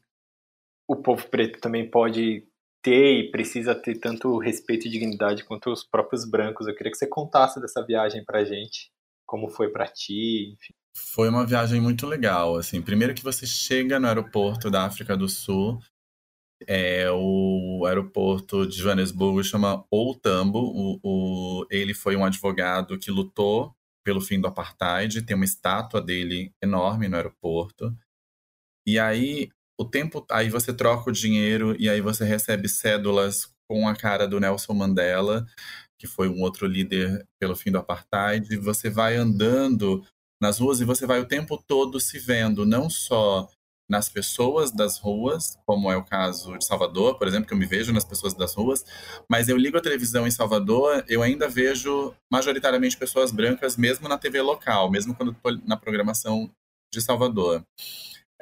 o 0.89 0.97
povo 0.97 1.29
preto 1.29 1.61
também 1.61 1.89
pode 1.89 2.47
ter 2.83 3.19
e 3.19 3.31
precisa 3.31 3.75
ter 3.75 3.99
tanto 3.99 4.39
respeito 4.39 4.87
e 4.87 4.91
dignidade 4.91 5.45
quanto 5.45 5.71
os 5.71 5.85
próprios 5.85 6.29
brancos. 6.29 6.67
Eu 6.67 6.75
queria 6.75 6.91
que 6.91 6.99
você 6.99 7.07
contasse 7.07 7.61
dessa 7.61 7.85
viagem 7.85 8.25
pra 8.25 8.45
gente, 8.45 8.91
como 9.31 9.49
foi 9.49 9.71
para 9.71 9.87
ti, 9.87 10.53
enfim. 10.53 10.75
Foi 10.93 11.29
uma 11.29 11.47
viagem 11.47 11.81
muito 11.81 12.05
legal, 12.05 12.57
assim. 12.57 12.83
Primeiro 12.83 13.15
que 13.15 13.23
você 13.23 13.47
chega 13.47 14.01
no 14.01 14.09
aeroporto 14.09 14.69
da 14.69 14.85
África 14.85 15.17
do 15.17 15.29
Sul, 15.29 15.79
é 16.67 17.09
o 17.13 17.85
aeroporto 17.87 18.67
de 18.67 18.77
Joanesburgo 18.77 19.45
chama 19.45 19.87
Old 19.89 20.21
Tambo. 20.21 20.59
O, 20.59 21.01
o, 21.05 21.67
ele 21.71 21.95
foi 21.95 22.17
um 22.17 22.25
advogado 22.25 22.99
que 22.99 23.09
lutou 23.09 23.73
pelo 24.05 24.21
fim 24.21 24.41
do 24.41 24.49
apartheid. 24.49 25.23
Tem 25.23 25.37
uma 25.37 25.45
estátua 25.45 26.03
dele 26.03 26.53
enorme 26.61 27.07
no 27.07 27.15
aeroporto. 27.15 27.97
E 28.85 28.99
aí 28.99 29.49
o 29.79 29.85
tempo, 29.85 30.27
aí 30.29 30.51
você 30.51 30.75
troca 30.75 31.09
o 31.09 31.13
dinheiro 31.13 31.77
e 31.79 31.89
aí 31.89 32.01
você 32.01 32.25
recebe 32.25 32.69
cédulas 32.69 33.49
com 33.69 33.87
a 33.87 33.95
cara 33.95 34.27
do 34.27 34.41
Nelson 34.41 34.75
Mandela, 34.75 35.47
que 36.01 36.07
foi 36.07 36.31
um 36.31 36.41
outro 36.41 36.67
líder 36.67 37.29
pelo 37.39 37.55
fim 37.55 37.71
do 37.71 37.77
apartheid. 37.77 38.57
Você 38.57 38.89
vai 38.89 39.17
andando 39.17 40.03
nas 40.41 40.59
ruas 40.59 40.81
e 40.81 40.85
você 40.87 41.07
vai 41.07 41.21
o 41.21 41.29
tempo 41.29 41.63
todo 41.69 42.01
se 42.01 42.19
vendo, 42.19 42.65
não 42.65 42.89
só 42.89 43.47
nas 43.87 44.09
pessoas 44.09 44.71
das 44.71 44.99
ruas, 44.99 45.59
como 45.67 45.91
é 45.91 45.97
o 45.97 46.05
caso 46.05 46.57
de 46.57 46.65
Salvador, 46.65 47.19
por 47.19 47.29
exemplo, 47.29 47.47
que 47.47 47.53
eu 47.53 47.59
me 47.59 47.67
vejo 47.67 47.93
nas 47.93 48.05
pessoas 48.05 48.33
das 48.33 48.55
ruas, 48.55 48.85
mas 49.29 49.49
eu 49.49 49.57
ligo 49.57 49.77
a 49.77 49.83
televisão 49.83 50.27
em 50.27 50.31
Salvador, 50.31 51.05
eu 51.09 51.23
ainda 51.23 51.49
vejo 51.49 52.15
majoritariamente 52.33 52.97
pessoas 52.97 53.33
brancas, 53.33 53.77
mesmo 53.77 54.09
na 54.09 54.17
TV 54.17 54.41
local, 54.41 54.91
mesmo 54.91 55.15
quando 55.15 55.33
estou 55.33 55.59
na 55.67 55.77
programação 55.77 56.51
de 56.91 57.03
Salvador. 57.03 57.63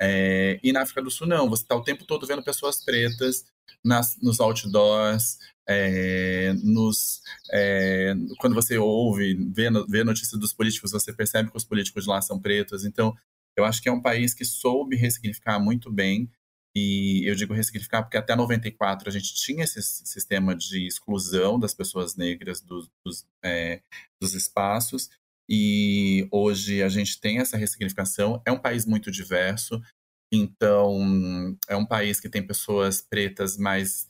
É, 0.01 0.61
e 0.63 0.73
na 0.73 0.83
África 0.83 1.03
do 1.03 1.11
Sul, 1.11 1.27
não, 1.27 1.49
você 1.49 1.63
está 1.63 1.75
o 1.75 1.83
tempo 1.83 2.05
todo 2.05 2.27
vendo 2.27 2.43
pessoas 2.43 2.85
pretas 2.85 3.45
nas, 3.85 4.17
nos 4.23 4.41
outdoors, 4.41 5.39
é, 5.69 6.53
nos, 6.63 7.21
é, 7.53 8.15
quando 8.39 8.55
você 8.55 8.79
ouve, 8.79 9.35
vê, 9.53 9.69
vê 9.89 10.05
notícias 10.05 10.41
dos 10.41 10.53
políticos, 10.53 10.93
você 10.93 11.13
percebe 11.13 11.51
que 11.51 11.57
os 11.57 11.65
políticos 11.65 12.05
de 12.05 12.11
lá 12.11 12.23
são 12.23 12.41
pretos. 12.41 12.85
Então, 12.85 13.15
eu 13.57 13.65
acho 13.65 13.83
que 13.83 13.89
é 13.89 13.93
um 13.93 14.01
país 14.01 14.33
que 14.33 14.45
soube 14.45 14.97
ressignificar 14.97 15.59
muito 15.59 15.91
bem. 15.91 16.31
E 16.75 17.29
eu 17.29 17.35
digo 17.35 17.55
ressignificar 17.55 18.03
porque 18.03 18.17
até 18.17 18.37
94 18.37 19.09
a 19.09 19.13
gente 19.13 19.35
tinha 19.35 19.65
esse 19.65 19.83
sistema 19.83 20.55
de 20.55 20.87
exclusão 20.87 21.59
das 21.59 21.75
pessoas 21.75 22.15
negras 22.15 22.61
dos, 22.61 22.89
dos, 23.05 23.27
é, 23.43 23.83
dos 24.21 24.35
espaços. 24.35 25.11
E 25.49 26.29
hoje 26.31 26.83
a 26.83 26.89
gente 26.89 27.21
tem 27.21 27.39
essa 27.39 27.57
ressignificação. 27.57 28.43
É 28.47 28.53
um 28.53 28.59
país 28.59 28.85
muito 28.85 29.11
diverso. 29.11 29.81
Então, 30.33 31.57
é 31.69 31.77
um 31.77 31.87
país 31.87 32.21
que 32.21 32.29
tem 32.29 32.47
pessoas 32.47 33.01
pretas 33.01 33.57
mais 33.57 34.07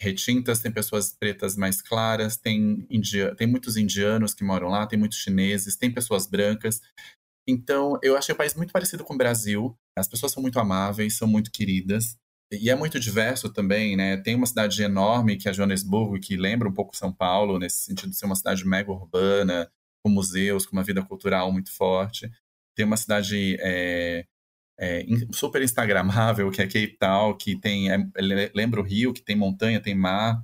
retintas, 0.00 0.60
tem 0.60 0.70
pessoas 0.70 1.12
pretas 1.12 1.56
mais 1.56 1.80
claras, 1.80 2.36
tem, 2.36 2.86
india, 2.90 3.34
tem 3.34 3.46
muitos 3.46 3.76
indianos 3.76 4.34
que 4.34 4.44
moram 4.44 4.68
lá, 4.68 4.86
tem 4.86 4.98
muitos 4.98 5.18
chineses, 5.18 5.76
tem 5.76 5.92
pessoas 5.92 6.26
brancas. 6.26 6.80
Então, 7.48 7.98
eu 8.02 8.16
achei 8.16 8.34
o 8.34 8.38
país 8.38 8.54
muito 8.54 8.72
parecido 8.72 9.04
com 9.04 9.14
o 9.14 9.18
Brasil. 9.18 9.76
As 9.96 10.06
pessoas 10.06 10.32
são 10.32 10.42
muito 10.42 10.58
amáveis, 10.58 11.16
são 11.16 11.26
muito 11.26 11.50
queridas. 11.50 12.16
E 12.52 12.70
é 12.70 12.76
muito 12.76 13.00
diverso 13.00 13.52
também, 13.52 13.96
né? 13.96 14.16
Tem 14.18 14.34
uma 14.34 14.46
cidade 14.46 14.80
enorme, 14.82 15.36
que 15.36 15.48
é 15.48 15.52
Joanesburgo, 15.52 16.20
que 16.20 16.36
lembra 16.36 16.68
um 16.68 16.74
pouco 16.74 16.96
São 16.96 17.12
Paulo, 17.12 17.58
nesse 17.58 17.80
sentido 17.80 18.10
de 18.10 18.16
ser 18.16 18.26
uma 18.26 18.36
cidade 18.36 18.64
mega 18.64 18.92
urbana, 18.92 19.68
com 20.06 20.10
museus, 20.10 20.64
com 20.64 20.76
uma 20.76 20.84
vida 20.84 21.02
cultural 21.02 21.50
muito 21.50 21.72
forte. 21.72 22.30
Tem 22.76 22.86
uma 22.86 22.96
cidade 22.96 23.56
é, 23.58 24.24
é, 24.78 25.04
super 25.32 25.60
instagramável, 25.60 26.48
que 26.52 26.62
é 26.62 26.66
Cape 26.66 26.96
Town, 26.96 27.36
que 27.36 27.58
tem, 27.58 27.90
é, 27.90 27.98
lembra 28.54 28.80
o 28.80 28.84
Rio, 28.84 29.12
que 29.12 29.20
tem 29.20 29.34
montanha, 29.34 29.82
tem 29.82 29.96
mar, 29.96 30.40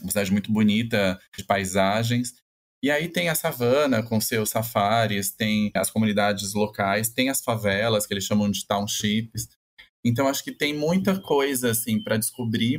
uma 0.00 0.10
cidade 0.10 0.32
muito 0.32 0.50
bonita 0.52 1.16
de 1.36 1.44
paisagens. 1.44 2.34
E 2.82 2.90
aí 2.90 3.08
tem 3.08 3.28
a 3.28 3.36
savana 3.36 4.02
com 4.02 4.20
seus 4.20 4.50
safaris, 4.50 5.30
tem 5.30 5.70
as 5.76 5.88
comunidades 5.88 6.52
locais, 6.52 7.08
tem 7.08 7.30
as 7.30 7.40
favelas, 7.40 8.04
que 8.04 8.12
eles 8.12 8.24
chamam 8.24 8.50
de 8.50 8.66
townships. 8.66 9.48
Então 10.04 10.26
acho 10.26 10.42
que 10.42 10.50
tem 10.50 10.74
muita 10.76 11.20
coisa 11.20 11.70
assim 11.70 12.02
para 12.02 12.16
descobrir. 12.16 12.78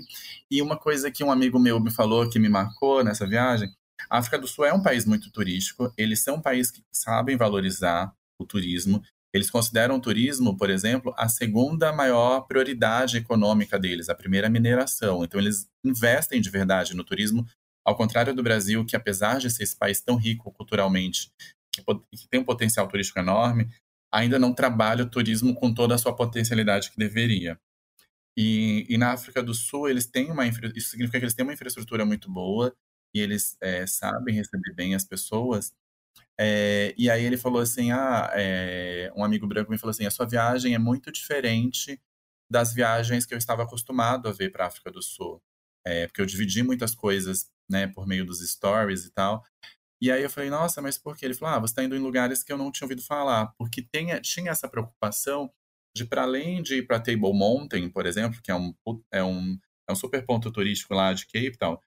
E 0.52 0.62
uma 0.62 0.78
coisa 0.78 1.10
que 1.10 1.24
um 1.24 1.32
amigo 1.32 1.58
meu 1.58 1.80
me 1.80 1.92
falou 1.92 2.30
que 2.30 2.38
me 2.40 2.50
marcou 2.50 3.06
nessa 3.06 3.26
viagem, 3.26 3.74
a 4.10 4.18
África 4.18 4.38
do 4.38 4.48
Sul 4.48 4.66
é 4.66 4.74
um 4.74 4.82
país 4.82 5.06
muito 5.06 5.32
turístico, 5.32 5.94
eles 5.98 6.22
são 6.22 6.36
um 6.36 6.42
país 6.42 6.72
que 6.72 6.84
sabem 6.92 7.38
valorizar 7.38 8.14
o 8.40 8.46
turismo, 8.46 9.02
eles 9.34 9.50
consideram 9.50 9.96
o 9.96 10.00
turismo, 10.00 10.56
por 10.56 10.70
exemplo, 10.70 11.14
a 11.18 11.28
segunda 11.28 11.92
maior 11.92 12.42
prioridade 12.42 13.18
econômica 13.18 13.80
deles, 13.80 14.08
a 14.08 14.16
primeira 14.16 14.48
mineração. 14.48 15.24
Então, 15.24 15.40
eles 15.40 15.68
investem 15.84 16.40
de 16.40 16.50
verdade 16.52 16.96
no 16.96 17.04
turismo, 17.04 17.44
ao 17.84 17.96
contrário 17.96 18.34
do 18.34 18.44
Brasil, 18.44 18.86
que 18.86 18.96
apesar 18.96 19.40
de 19.40 19.50
ser 19.50 19.64
esse 19.64 19.76
país 19.76 20.00
tão 20.00 20.18
rico 20.18 20.52
culturalmente, 20.52 21.32
que, 21.72 21.84
que 22.16 22.28
tem 22.30 22.42
um 22.42 22.46
potencial 22.46 22.88
turístico 22.88 23.20
enorme, 23.20 23.68
ainda 24.14 24.38
não 24.38 24.54
trabalha 24.54 25.04
o 25.04 25.10
turismo 25.10 25.56
com 25.56 25.74
toda 25.74 25.96
a 25.96 25.98
sua 25.98 26.16
potencialidade 26.16 26.92
que 26.92 26.98
deveria. 26.98 27.60
E, 28.38 28.86
e 28.88 28.98
na 29.00 29.14
África 29.14 29.42
do 29.42 29.54
Sul, 29.56 29.90
eles 29.90 30.06
têm 30.06 30.32
uma 30.32 30.46
isso 30.48 30.90
significa 30.90 31.18
que 31.18 31.26
eles 31.26 31.34
têm 31.34 31.44
uma 31.44 31.54
infraestrutura 31.54 32.06
muito 32.06 32.32
boa 32.32 32.72
e 33.14 33.20
eles 33.20 33.58
é, 33.62 33.86
sabem 33.86 34.36
receber 34.36 34.74
bem 34.74 34.96
as 34.96 35.06
pessoas. 35.06 35.74
É, 36.40 36.94
e 36.98 37.10
aí 37.10 37.24
ele 37.24 37.38
falou 37.38 37.62
assim, 37.62 37.92
ah, 37.92 38.32
é, 38.34 39.12
um 39.16 39.24
amigo 39.24 39.48
branco 39.48 39.72
me 39.72 39.78
falou 39.78 39.92
assim, 39.92 40.06
a 40.06 40.12
sua 40.12 40.26
viagem 40.26 40.74
é 40.74 40.80
muito 40.80 41.12
diferente 41.12 42.02
das 42.50 42.74
viagens 42.74 43.26
que 43.26 43.34
eu 43.34 43.38
estava 43.38 43.64
acostumado 43.64 44.28
a 44.28 44.32
ver 44.32 44.52
para 44.52 44.66
a 44.66 44.68
África 44.68 44.92
do 44.92 45.02
Sul, 45.02 45.42
porque 46.08 46.22
eu 46.22 46.26
dividi 46.26 46.64
muitas 46.64 46.94
coisas, 46.94 47.50
né, 47.70 47.88
por 47.88 48.08
meio 48.08 48.26
dos 48.26 48.48
stories 48.48 49.06
e 49.06 49.12
tal. 49.12 49.44
E 50.02 50.12
aí 50.12 50.22
eu 50.22 50.30
falei, 50.30 50.50
nossa, 50.50 50.82
mas 50.82 50.98
por 50.98 51.16
quê? 51.16 51.26
Ele 51.26 51.34
falou, 51.34 51.56
ah, 51.56 51.60
você 51.60 51.72
está 51.72 51.84
indo 51.84 51.96
em 51.96 52.00
lugares 52.00 52.44
que 52.44 52.52
eu 52.52 52.58
não 52.58 52.72
tinha 52.72 52.86
ouvido 52.86 53.02
falar, 53.02 53.54
porque 53.58 53.82
tem, 53.82 54.20
tinha 54.22 54.52
essa 54.52 54.68
preocupação 54.68 55.52
de, 55.96 56.06
para 56.06 56.24
além 56.24 56.62
de 56.62 56.76
ir 56.80 56.88
para 56.88 57.00
Table 57.00 57.34
Mountain, 57.34 57.90
por 57.90 58.06
exemplo, 58.06 58.42
que 58.44 58.52
é 58.52 58.56
um, 58.56 58.74
é 59.12 59.24
um, 59.24 59.58
é 59.88 59.94
um 59.94 59.96
super 59.96 60.26
ponto 60.26 60.52
turístico 60.52 60.94
lá 60.94 61.14
de 61.14 61.26
Cape 61.26 61.58
Town, 61.58 61.78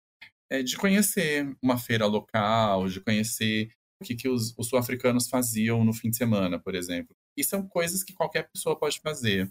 é 0.51 0.62
de 0.62 0.76
conhecer 0.76 1.57
uma 1.62 1.78
feira 1.78 2.07
local, 2.07 2.88
de 2.88 3.01
conhecer 3.01 3.70
o 4.01 4.05
que, 4.05 4.14
que 4.14 4.28
os, 4.28 4.55
os 4.57 4.68
sul-africanos 4.68 5.28
faziam 5.28 5.84
no 5.84 5.92
fim 5.92 6.11
de 6.11 6.16
semana, 6.16 6.59
por 6.59 6.74
exemplo. 6.74 7.14
E 7.36 7.42
são 7.42 7.66
coisas 7.66 8.03
que 8.03 8.14
qualquer 8.14 8.49
pessoa 8.51 8.78
pode 8.78 9.01
fazer. 9.01 9.51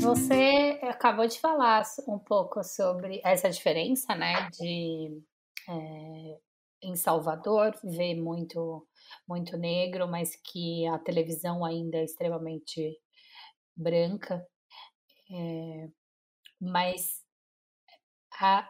Você 0.00 0.78
acabou 0.82 1.26
de 1.26 1.38
falar 1.38 1.84
um 2.06 2.18
pouco 2.18 2.62
sobre 2.62 3.20
essa 3.24 3.50
diferença, 3.50 4.14
né, 4.14 4.48
de 4.50 5.22
é, 5.68 6.38
em 6.82 6.96
Salvador 6.96 7.74
ver 7.82 8.14
muito 8.16 8.86
muito 9.26 9.56
negro, 9.56 10.08
mas 10.08 10.36
que 10.36 10.86
a 10.86 10.98
televisão 10.98 11.64
ainda 11.64 11.98
é 11.98 12.04
extremamente 12.04 12.98
branca. 13.76 14.46
É, 15.30 15.88
mas 16.60 17.24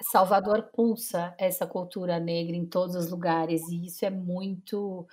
Salvador 0.03 0.71
pulsa 0.75 1.35
essa 1.39 1.67
cultura 1.67 2.19
negra 2.19 2.57
em 2.57 2.67
todos 2.67 2.97
os 2.97 3.11
lugares 3.11 3.61
e 3.69 3.87
isso 3.87 4.05
é 4.05 4.11
muito 4.11 5.07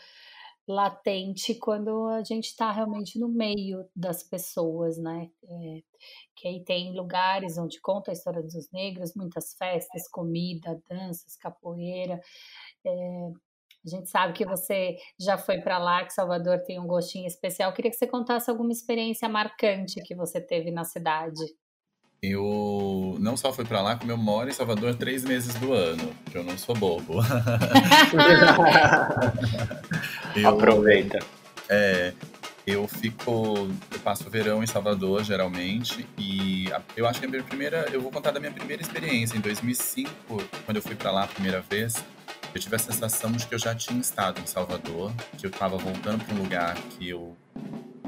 latente 0.68 1.54
quando 1.56 2.08
a 2.08 2.24
gente 2.24 2.46
está 2.46 2.72
realmente 2.72 3.20
no 3.20 3.28
meio 3.30 3.88
das 3.96 4.24
pessoas, 4.24 4.98
né? 4.98 5.30
É, 5.44 5.84
que 6.36 6.48
aí 6.48 6.64
tem 6.64 6.96
lugares 6.96 7.58
onde 7.58 7.80
conta 7.82 8.12
a 8.12 8.14
história 8.14 8.42
dos 8.42 8.72
negros, 8.72 9.14
muitas 9.16 9.54
festas, 9.54 10.08
comida, 10.08 10.82
danças, 10.90 11.36
capoeira. 11.38 12.20
É, 12.86 13.32
a 13.86 13.90
gente 13.90 14.10
sabe 14.10 14.34
que 14.34 14.44
você 14.44 14.98
já 15.20 15.38
foi 15.38 15.60
para 15.60 15.78
lá, 15.78 16.04
que 16.04 16.12
Salvador 16.12 16.58
tem 16.60 16.80
um 16.80 16.88
gostinho 16.88 17.28
especial. 17.28 17.70
Eu 17.70 17.76
queria 17.76 17.92
que 17.92 17.98
você 17.98 18.08
contasse 18.08 18.50
alguma 18.50 18.72
experiência 18.72 19.30
marcante 19.30 20.02
que 20.02 20.16
você 20.16 20.42
teve 20.42 20.72
na 20.72 20.84
cidade. 20.84 21.44
Eu 22.20 23.16
não 23.20 23.38
só 23.38 23.54
fui 23.54 23.64
para 23.64 23.82
lá, 23.82 23.96
como 23.96 24.12
eu 24.12 24.18
moro 24.18 24.50
em 24.50 24.54
Salvador 24.54 24.96
três 24.96 25.24
meses 25.24 25.54
do 25.56 25.72
ano, 25.74 26.12
que 26.32 26.38
eu 26.38 26.44
não 26.44 26.58
sou 26.58 26.76
bobo. 26.76 27.20
eu, 30.36 30.50
Aproveita. 30.50 31.20
É, 31.70 32.12
eu 32.66 32.88
fico, 32.88 33.70
eu 33.92 34.00
passo 34.04 34.28
o 34.28 34.32
verão 34.32 34.64
em 34.64 34.68
Salvador 34.68 35.24
geralmente 35.24 36.08
e 36.18 36.66
eu 36.98 37.06
acho 37.06 37.20
que 37.20 37.28
a 37.28 37.30
minha 37.30 37.44
primeira, 37.44 37.86
eu 37.92 38.02
vou 38.02 38.12
contar 38.12 38.32
da 38.32 38.40
minha 38.40 38.52
primeira 38.52 38.82
experiência 38.82 39.38
em 39.38 39.42
2005, 39.42 40.10
quando 40.66 40.78
eu 40.78 40.82
fui 40.82 40.96
para 40.96 41.12
lá 41.12 41.26
a 41.26 41.28
primeira 41.28 41.62
vez 41.62 42.04
eu 42.56 42.62
tive 42.62 42.78
a 42.78 42.80
sensação 42.80 43.34
de 43.34 43.46
que 43.46 43.54
eu 43.54 43.60
já 43.60 43.76
tinha 43.76 44.00
estado 44.00 44.40
em 44.40 44.48
Salvador, 44.48 45.12
que 45.38 45.46
eu 45.46 45.50
estava 45.50 45.78
voltando 45.78 46.24
para 46.24 46.34
um 46.34 46.38
lugar 46.38 46.76
que 46.92 47.10
eu 47.10 47.36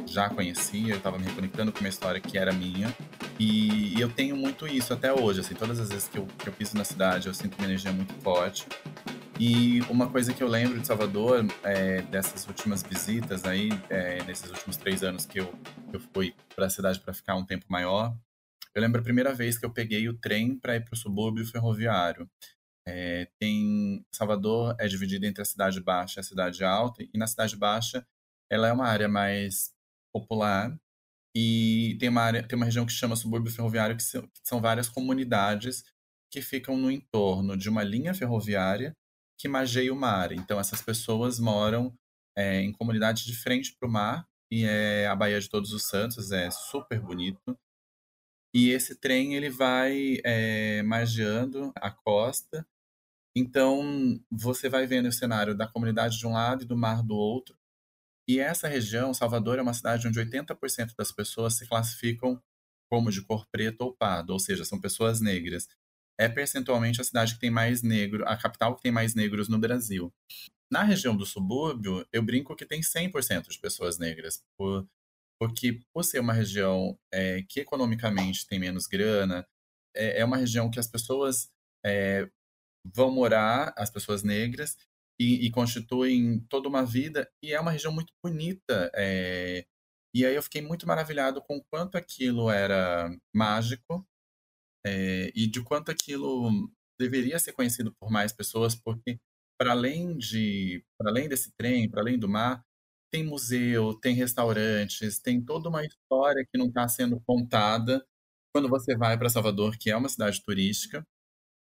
já 0.06 0.30
conhecia, 0.30 0.94
eu 0.94 0.98
estava 0.98 1.20
me 1.20 1.26
reconectando 1.26 1.70
com 1.74 1.82
uma 1.82 1.90
história 1.90 2.22
que 2.22 2.38
era 2.38 2.54
minha. 2.54 2.96
E, 3.38 4.00
eu 4.00 4.10
tenho 4.10 4.38
muito 4.38 4.66
isso 4.66 4.94
até 4.94 5.12
hoje, 5.12 5.42
assim, 5.42 5.54
todas 5.54 5.82
as 5.82 5.90
vezes 5.90 6.08
que 6.08 6.18
eu, 6.18 6.26
que 6.26 6.48
eu 6.48 6.54
piso 6.54 6.78
na 6.78 6.86
cidade, 6.86 7.28
eu 7.28 7.34
sinto 7.34 7.58
uma 7.58 7.66
energia 7.66 7.92
muito 7.92 8.14
forte. 8.24 8.66
E 9.38 9.82
uma 9.90 10.10
coisa 10.10 10.34
que 10.34 10.42
eu 10.42 10.48
lembro 10.48 10.80
de 10.80 10.88
Salvador, 10.88 11.46
é, 11.62 12.02
dessas 12.04 12.48
últimas 12.48 12.82
visitas 12.82 13.44
aí, 13.44 13.70
é, 13.90 14.24
nesses 14.24 14.50
últimos 14.50 14.78
três 14.78 15.04
anos 15.04 15.26
que 15.26 15.42
eu, 15.42 15.54
eu 15.92 16.00
fui 16.14 16.34
para 16.56 16.68
a 16.68 16.70
cidade 16.70 17.02
para 17.02 17.14
ficar 17.14 17.36
um 17.36 17.46
tempo 17.46 17.66
maior, 17.68 18.16
eu 18.74 18.82
lembro 18.82 19.02
a 19.02 19.04
primeira 19.04 19.34
vez 19.34 19.58
que 19.58 19.66
eu 19.66 19.72
peguei 19.72 20.08
o 20.08 20.14
trem 20.14 20.56
para 20.56 20.76
ir 20.76 20.86
para 20.86 20.94
o 20.94 20.98
subúrbio 20.98 21.46
ferroviário. 21.46 22.30
É, 22.90 23.28
tem 23.38 24.06
Salvador 24.10 24.74
é 24.80 24.88
dividida 24.88 25.28
entre 25.28 25.42
a 25.42 25.46
cidade 25.46 25.82
baixa 25.82 26.20
e 26.20 26.22
a 26.22 26.24
cidade 26.24 26.64
alta 26.64 27.04
e 27.04 27.18
na 27.18 27.28
cidade 27.28 27.58
baixa 27.58 28.08
ela 28.50 28.70
é 28.70 28.72
uma 28.72 28.88
área 28.88 29.10
mais 29.10 29.74
popular 30.14 30.74
e 31.36 31.98
tem 32.00 32.08
uma 32.08 32.22
área 32.22 32.48
tem 32.48 32.56
uma 32.56 32.64
região 32.64 32.86
que 32.86 32.94
chama 32.94 33.18
subúrbio 33.18 33.52
ferroviário 33.52 33.98
que 33.98 34.04
são, 34.04 34.22
que 34.22 34.40
são 34.42 34.62
várias 34.62 34.88
comunidades 34.88 35.84
que 36.32 36.42
ficam 36.42 36.78
no 36.78 36.90
entorno 36.90 37.58
de 37.58 37.68
uma 37.68 37.84
linha 37.84 38.14
ferroviária 38.14 38.96
que 39.38 39.50
mageia 39.50 39.94
o 39.94 39.98
mar. 39.98 40.32
Então 40.32 40.58
essas 40.58 40.82
pessoas 40.82 41.40
moram 41.40 41.94
é, 42.38 42.62
em 42.62 42.72
comunidades 42.72 43.26
de 43.26 43.36
frente 43.36 43.76
para 43.78 43.90
o 43.90 43.92
mar 43.92 44.26
e 44.50 44.64
é 44.64 45.08
a 45.08 45.16
Baía 45.16 45.42
de 45.42 45.50
Todos 45.50 45.74
os 45.74 45.84
Santos 45.90 46.32
é 46.32 46.50
super 46.52 47.02
bonito. 47.02 47.58
E 48.54 48.70
esse 48.70 48.96
trem 48.96 49.36
ele 49.36 49.50
vai 49.50 50.22
é, 50.24 50.82
a 51.76 51.92
costa 51.92 52.66
então, 53.38 54.20
você 54.32 54.68
vai 54.68 54.88
vendo 54.88 55.08
o 55.08 55.12
cenário 55.12 55.56
da 55.56 55.68
comunidade 55.68 56.18
de 56.18 56.26
um 56.26 56.34
lado 56.34 56.64
e 56.64 56.68
do 56.68 56.78
mar 56.78 57.04
do 57.04 57.16
outro. 57.16 57.56
E 58.28 58.40
essa 58.40 58.68
região, 58.68 59.14
Salvador, 59.14 59.60
é 59.60 59.62
uma 59.62 59.74
cidade 59.74 60.08
onde 60.08 60.20
80% 60.20 60.96
das 60.98 61.12
pessoas 61.12 61.54
se 61.56 61.68
classificam 61.68 62.42
como 62.90 63.12
de 63.12 63.22
cor 63.22 63.46
preta 63.52 63.84
ou 63.84 63.96
pardo, 63.96 64.32
ou 64.34 64.40
seja, 64.40 64.66
são 64.66 64.80
pessoas 64.80 65.22
negras. 65.22 65.68
É 66.20 66.28
percentualmente 66.28 67.00
a 67.00 67.04
cidade 67.04 67.36
que 67.36 67.40
tem 67.40 67.52
mais 67.52 67.84
negro, 67.84 68.28
a 68.28 68.36
capital 68.36 68.76
que 68.76 68.82
tem 68.82 68.92
mais 68.92 69.14
negros 69.14 69.48
no 69.48 69.60
Brasil. 69.60 70.12
Na 70.72 70.84
região 70.84 71.16
do 71.16 71.26
subúrbio, 71.26 72.06
eu 72.12 72.24
brinco 72.24 72.56
que 72.56 72.66
tem 72.66 72.82
100% 72.82 73.50
de 73.50 73.60
pessoas 73.60 73.98
negras, 73.98 74.44
por, 74.58 74.88
porque 75.40 75.80
por 75.94 76.04
ser 76.04 76.20
uma 76.20 76.34
região 76.34 76.98
é, 77.14 77.44
que 77.44 77.60
economicamente 77.60 78.48
tem 78.48 78.60
menos 78.60 78.88
grana, 78.88 79.48
é, 79.96 80.22
é 80.22 80.26
uma 80.26 80.38
região 80.38 80.72
que 80.72 80.80
as 80.80 80.88
pessoas 80.88 81.50
é, 81.86 82.30
vão 82.96 83.12
morar, 83.12 83.74
as 83.78 83.90
pessoas 83.90 84.24
negras, 84.24 84.78
e, 85.20 85.48
e, 85.48 85.52
constituem 85.52 86.40
toda 86.50 86.70
uma 86.70 86.86
vida, 86.86 87.30
e 87.44 87.54
é 87.54 87.60
uma 87.60 87.72
região 87.72 87.92
muito 87.92 88.14
bonita. 88.24 88.92
É, 88.96 89.66
e 90.16 90.26
aí 90.26 90.36
eu 90.36 90.44
fiquei 90.44 90.62
muito 90.62 90.88
maravilhado 90.88 91.42
com 91.42 91.62
quanto 91.72 91.98
aquilo 91.98 92.50
era 92.50 93.10
mágico 93.36 94.08
é, 94.86 95.32
e 95.36 95.48
de 95.48 95.64
quanto 95.64 95.92
aquilo 95.92 96.72
deveria 97.00 97.40
ser 97.40 97.54
conhecido 97.54 97.94
por 98.00 98.10
mais 98.12 98.32
pessoas, 98.34 98.76
porque 98.76 99.20
para 99.60 99.72
além 99.72 100.18
de, 100.18 100.84
para 100.98 101.10
além 101.12 101.28
desse 101.28 101.52
trem, 101.58 101.90
para 101.90 102.02
além 102.02 102.18
do 102.20 102.30
mar, 102.30 102.64
tem 103.12 103.24
museu, 103.24 103.94
tem 103.96 104.16
restaurantes, 104.16 105.20
tem 105.20 105.44
toda 105.44 105.70
uma 105.70 105.84
história 105.86 106.46
que 106.52 106.58
não 106.58 106.68
está 106.68 106.88
sendo 106.88 107.20
contada 107.22 108.06
quando 108.54 108.70
você 108.70 108.96
vai 108.96 109.18
para 109.18 109.30
Salvador, 109.30 109.78
que 109.78 109.90
é 109.90 109.96
uma 109.96 110.10
cidade 110.10 110.42
turística. 110.44 111.06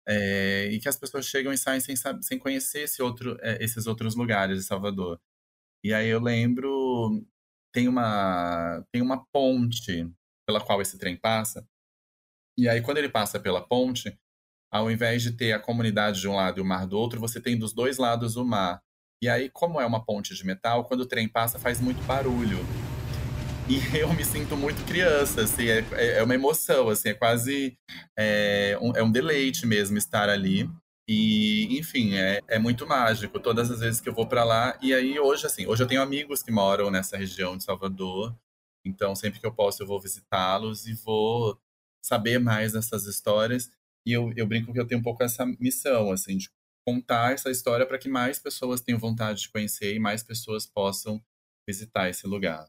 É, 0.07 0.69
e 0.71 0.79
que 0.79 0.89
as 0.89 0.97
pessoas 0.97 1.25
chegam 1.25 1.53
e 1.53 1.57
saem 1.57 1.79
sem, 1.79 1.95
sem 2.21 2.39
conhecer 2.39 2.81
esse 2.81 3.01
outro, 3.01 3.37
é, 3.41 3.63
esses 3.63 3.85
outros 3.87 4.15
lugares 4.15 4.57
de 4.57 4.63
Salvador. 4.63 5.19
E 5.83 5.93
aí 5.93 6.07
eu 6.07 6.19
lembro, 6.19 7.23
tem 7.73 7.87
uma, 7.87 8.85
tem 8.91 9.01
uma 9.01 9.25
ponte 9.31 10.09
pela 10.47 10.61
qual 10.61 10.81
esse 10.81 10.97
trem 10.97 11.15
passa, 11.15 11.67
e 12.57 12.67
aí 12.67 12.81
quando 12.81 12.97
ele 12.97 13.09
passa 13.09 13.39
pela 13.39 13.65
ponte, 13.65 14.17
ao 14.71 14.91
invés 14.91 15.23
de 15.23 15.31
ter 15.31 15.53
a 15.53 15.59
comunidade 15.59 16.19
de 16.19 16.27
um 16.27 16.35
lado 16.35 16.59
e 16.59 16.61
o 16.61 16.65
mar 16.65 16.85
do 16.85 16.97
outro, 16.97 17.19
você 17.19 17.41
tem 17.41 17.57
dos 17.57 17.73
dois 17.73 17.97
lados 17.97 18.35
o 18.35 18.45
mar. 18.45 18.81
E 19.21 19.27
aí, 19.27 19.49
como 19.49 19.81
é 19.81 19.85
uma 19.85 20.03
ponte 20.03 20.33
de 20.33 20.45
metal, 20.45 20.85
quando 20.85 21.01
o 21.01 21.05
trem 21.05 21.27
passa 21.27 21.59
faz 21.59 21.81
muito 21.81 22.01
barulho. 22.05 22.59
E 23.69 23.77
eu 23.95 24.11
me 24.15 24.25
sinto 24.25 24.57
muito 24.57 24.83
criança, 24.85 25.43
assim, 25.43 25.67
é, 25.67 25.85
é, 25.91 26.17
é 26.17 26.23
uma 26.23 26.33
emoção, 26.33 26.89
assim, 26.89 27.09
é 27.09 27.13
quase 27.13 27.77
é 28.17 28.75
um, 28.81 28.97
é 28.97 29.03
um 29.03 29.11
deleite 29.11 29.67
mesmo 29.67 29.95
estar 29.95 30.27
ali. 30.27 30.67
E, 31.07 31.77
enfim, 31.77 32.15
é, 32.15 32.41
é 32.47 32.57
muito 32.57 32.87
mágico 32.87 33.39
todas 33.39 33.69
as 33.69 33.79
vezes 33.79 34.01
que 34.01 34.09
eu 34.09 34.13
vou 34.13 34.27
para 34.27 34.43
lá. 34.43 34.77
E 34.81 34.91
aí, 34.91 35.19
hoje, 35.19 35.45
assim, 35.45 35.67
hoje 35.67 35.83
eu 35.83 35.87
tenho 35.87 36.01
amigos 36.01 36.41
que 36.41 36.51
moram 36.51 36.89
nessa 36.89 37.15
região 37.15 37.55
de 37.55 37.63
Salvador. 37.63 38.35
Então, 38.83 39.15
sempre 39.15 39.39
que 39.39 39.45
eu 39.45 39.53
posso, 39.53 39.83
eu 39.83 39.87
vou 39.87 39.99
visitá-los 39.99 40.87
e 40.87 40.93
vou 40.93 41.59
saber 42.03 42.39
mais 42.39 42.73
dessas 42.73 43.05
histórias. 43.05 43.69
E 44.03 44.13
eu, 44.13 44.33
eu 44.35 44.47
brinco 44.47 44.73
que 44.73 44.79
eu 44.79 44.87
tenho 44.87 44.99
um 44.99 45.03
pouco 45.03 45.23
essa 45.23 45.45
missão, 45.59 46.11
assim, 46.11 46.37
de 46.37 46.49
contar 46.87 47.33
essa 47.33 47.51
história 47.51 47.85
para 47.85 47.99
que 47.99 48.09
mais 48.09 48.39
pessoas 48.39 48.81
tenham 48.81 48.99
vontade 48.99 49.41
de 49.41 49.49
conhecer 49.49 49.93
e 49.93 49.99
mais 49.99 50.23
pessoas 50.23 50.65
possam 50.65 51.21
visitar 51.67 52.09
esse 52.09 52.25
lugar. 52.25 52.67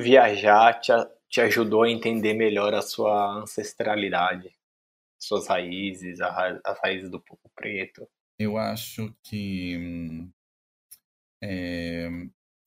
Viajar 0.00 0.80
te, 0.80 0.92
te 1.28 1.40
ajudou 1.40 1.82
a 1.82 1.90
entender 1.90 2.34
melhor 2.34 2.74
a 2.74 2.82
sua 2.82 3.42
ancestralidade, 3.42 4.54
suas 5.18 5.46
raízes, 5.46 6.20
a, 6.20 6.60
as 6.64 6.78
raízes 6.80 7.10
do 7.10 7.20
povo 7.20 7.50
preto? 7.54 8.08
Eu 8.38 8.56
acho 8.56 9.14
que. 9.22 10.28
É, 11.42 12.08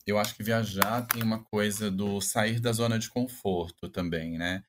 eu 0.05 0.17
acho 0.17 0.35
que 0.35 0.43
viajar 0.43 1.05
tem 1.07 1.21
uma 1.21 1.43
coisa 1.43 1.91
do 1.91 2.19
sair 2.21 2.59
da 2.59 2.71
zona 2.71 2.97
de 2.97 3.09
conforto 3.09 3.89
também, 3.89 4.37
né? 4.37 4.63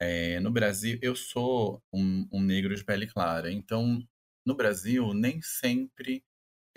É, 0.00 0.38
no 0.40 0.50
Brasil, 0.50 0.98
eu 1.02 1.16
sou 1.16 1.82
um, 1.92 2.28
um 2.32 2.40
negro 2.42 2.74
de 2.74 2.84
pele 2.84 3.06
clara, 3.06 3.50
então 3.50 4.06
no 4.44 4.54
Brasil 4.54 5.14
nem 5.14 5.40
sempre 5.42 6.22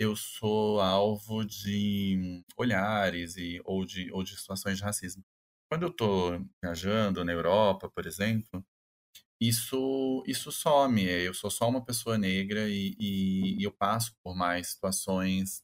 eu 0.00 0.16
sou 0.16 0.80
alvo 0.80 1.44
de 1.44 2.42
olhares 2.56 3.36
e, 3.36 3.60
ou, 3.66 3.84
de, 3.84 4.10
ou 4.12 4.24
de 4.24 4.34
situações 4.34 4.78
de 4.78 4.82
racismo. 4.82 5.22
Quando 5.70 5.82
eu 5.82 5.90
estou 5.90 6.40
viajando 6.62 7.22
na 7.22 7.32
Europa, 7.32 7.90
por 7.90 8.06
exemplo, 8.06 8.64
isso, 9.40 10.24
isso 10.26 10.50
some. 10.50 11.04
Eu 11.04 11.34
sou 11.34 11.50
só 11.50 11.68
uma 11.68 11.84
pessoa 11.84 12.16
negra 12.18 12.68
e, 12.68 12.96
e, 12.98 13.60
e 13.60 13.64
eu 13.64 13.72
passo 13.72 14.14
por 14.24 14.34
mais 14.34 14.68
situações 14.68 15.62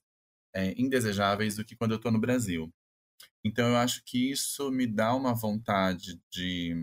é, 0.54 0.72
indesejáveis 0.80 1.56
do 1.56 1.64
que 1.64 1.76
quando 1.76 1.92
eu 1.92 1.96
estou 1.96 2.12
no 2.12 2.20
Brasil. 2.20 2.70
Então, 3.44 3.68
eu 3.70 3.76
acho 3.76 4.02
que 4.04 4.32
isso 4.32 4.70
me 4.70 4.86
dá 4.86 5.14
uma 5.14 5.34
vontade 5.34 6.20
de, 6.30 6.74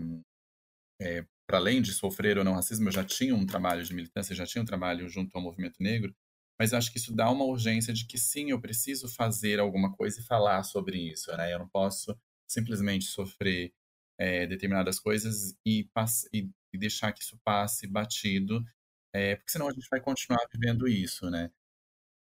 é, 1.00 1.24
para 1.46 1.58
além 1.58 1.82
de 1.82 1.92
sofrer 1.92 2.38
ou 2.38 2.44
não 2.44 2.54
racismo, 2.54 2.88
eu 2.88 2.92
já 2.92 3.04
tinha 3.04 3.34
um 3.34 3.46
trabalho 3.46 3.84
de 3.84 3.94
militância, 3.94 4.34
já 4.34 4.46
tinha 4.46 4.62
um 4.62 4.66
trabalho 4.66 5.08
junto 5.08 5.36
ao 5.36 5.42
movimento 5.42 5.76
negro, 5.80 6.14
mas 6.58 6.72
eu 6.72 6.78
acho 6.78 6.92
que 6.92 6.98
isso 6.98 7.14
dá 7.14 7.30
uma 7.30 7.44
urgência 7.44 7.92
de 7.92 8.06
que 8.06 8.18
sim, 8.18 8.50
eu 8.50 8.60
preciso 8.60 9.08
fazer 9.08 9.58
alguma 9.58 9.92
coisa 9.92 10.20
e 10.20 10.24
falar 10.24 10.62
sobre 10.62 10.98
isso, 10.98 11.34
né? 11.36 11.52
Eu 11.52 11.58
não 11.60 11.68
posso 11.68 12.16
simplesmente 12.48 13.06
sofrer 13.06 13.72
é, 14.18 14.46
determinadas 14.46 14.98
coisas 15.00 15.56
e, 15.66 15.88
e, 16.32 16.50
e, 16.72 16.78
deixar 16.78 17.12
que 17.12 17.22
isso 17.22 17.38
passe 17.44 17.86
batido, 17.86 18.64
é, 19.12 19.36
porque 19.36 19.52
senão 19.52 19.68
a 19.68 19.72
gente 19.72 19.88
vai 19.90 20.00
continuar 20.00 20.46
vivendo 20.52 20.86
isso, 20.88 21.30
né? 21.30 21.50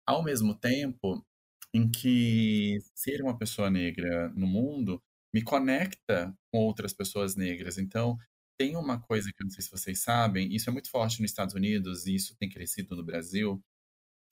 Ao 0.08 0.24
mesmo 0.24 0.56
tempo 0.56 1.26
em 1.74 1.90
que 1.90 2.80
ser 2.96 3.22
uma 3.22 3.38
pessoa 3.38 3.70
negra 3.70 4.30
no 4.30 4.48
mundo 4.48 5.02
me 5.34 5.44
conecta 5.44 6.34
com 6.52 6.60
outras 6.60 6.94
pessoas 6.94 7.36
negras. 7.36 7.78
Então, 7.78 8.18
tem 8.58 8.78
uma 8.78 9.02
coisa 9.02 9.30
que 9.30 9.44
eu 9.44 9.46
não 9.46 9.52
sei 9.52 9.62
se 9.64 9.70
vocês 9.70 10.02
sabem, 10.02 10.56
isso 10.56 10.70
é 10.70 10.74
muito 10.74 10.90
forte 10.90 11.22
nos 11.22 11.32
Estados 11.32 11.54
Unidos 11.54 12.08
e 12.08 12.16
isso 12.16 12.36
tem 12.38 12.50
crescido 12.50 12.96
no 12.96 13.04
Brasil, 13.04 13.62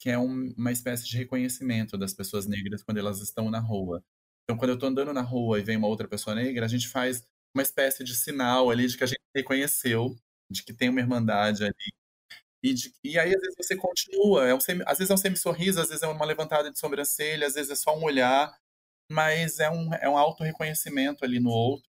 que 0.04 0.10
é 0.10 0.20
um, 0.20 0.54
uma 0.58 0.70
espécie 0.70 1.08
de 1.08 1.16
reconhecimento 1.16 1.97
das 1.97 2.14
pessoas 2.14 2.45
negras 2.45 2.84
quando 2.84 2.97
elas 2.97 3.22
estão 3.22 3.49
na 3.49 3.60
rua. 3.62 4.04
Então, 4.43 4.58
quando 4.58 4.72
eu 4.72 4.74
estou 4.74 4.89
andando 4.89 5.14
na 5.14 5.22
rua 5.22 5.62
e 5.62 5.64
vem 5.64 5.78
uma 5.78 5.88
outra 5.88 6.10
pessoa 6.10 6.36
negra, 6.36 6.66
a 6.66 6.68
gente 6.68 6.89
faz 6.89 7.26
uma 7.56 7.64
espécie 7.64 8.04
de 8.04 8.14
sinal 8.14 8.70
ali 8.70 8.86
de 8.86 8.97
que 8.97 9.06
a 9.06 9.08
gente 9.08 9.22
reconheceu, 9.34 10.14
de 10.51 10.62
que 10.62 10.74
tem 10.74 10.89
uma 10.89 10.99
irmandade 10.99 11.64
ali. 11.64 11.93
E, 12.62 12.74
de, 12.74 12.93
e 13.01 13.18
aí, 13.18 13.34
às 13.34 13.39
vezes, 13.39 13.56
você 13.58 13.78
continua. 13.78 14.45
É 14.45 14.54
um 14.54 14.60
semi, 14.60 14.84
às 14.86 14.97
vezes 14.97 15.10
é 15.10 15.14
um 15.14 15.18
semi-sorriso, 15.18 15.80
às 15.80 15.88
vezes 15.88 16.04
é 16.04 16.08
uma 16.08 16.26
levantada 16.26 16.70
de 16.70 16.78
sobrancelha, 16.78 17.47
às 17.47 17.54
vezes 17.54 17.72
é 17.72 17.76
só 17.76 17.97
um 17.97 18.04
olhar, 18.04 18.54
mas 19.10 19.60
é 19.60 19.70
um, 19.70 19.93
é 19.93 20.10
um 20.10 20.18
auto-reconhecimento 20.18 21.24
ali 21.24 21.39
no 21.39 21.49
outro. 21.49 21.89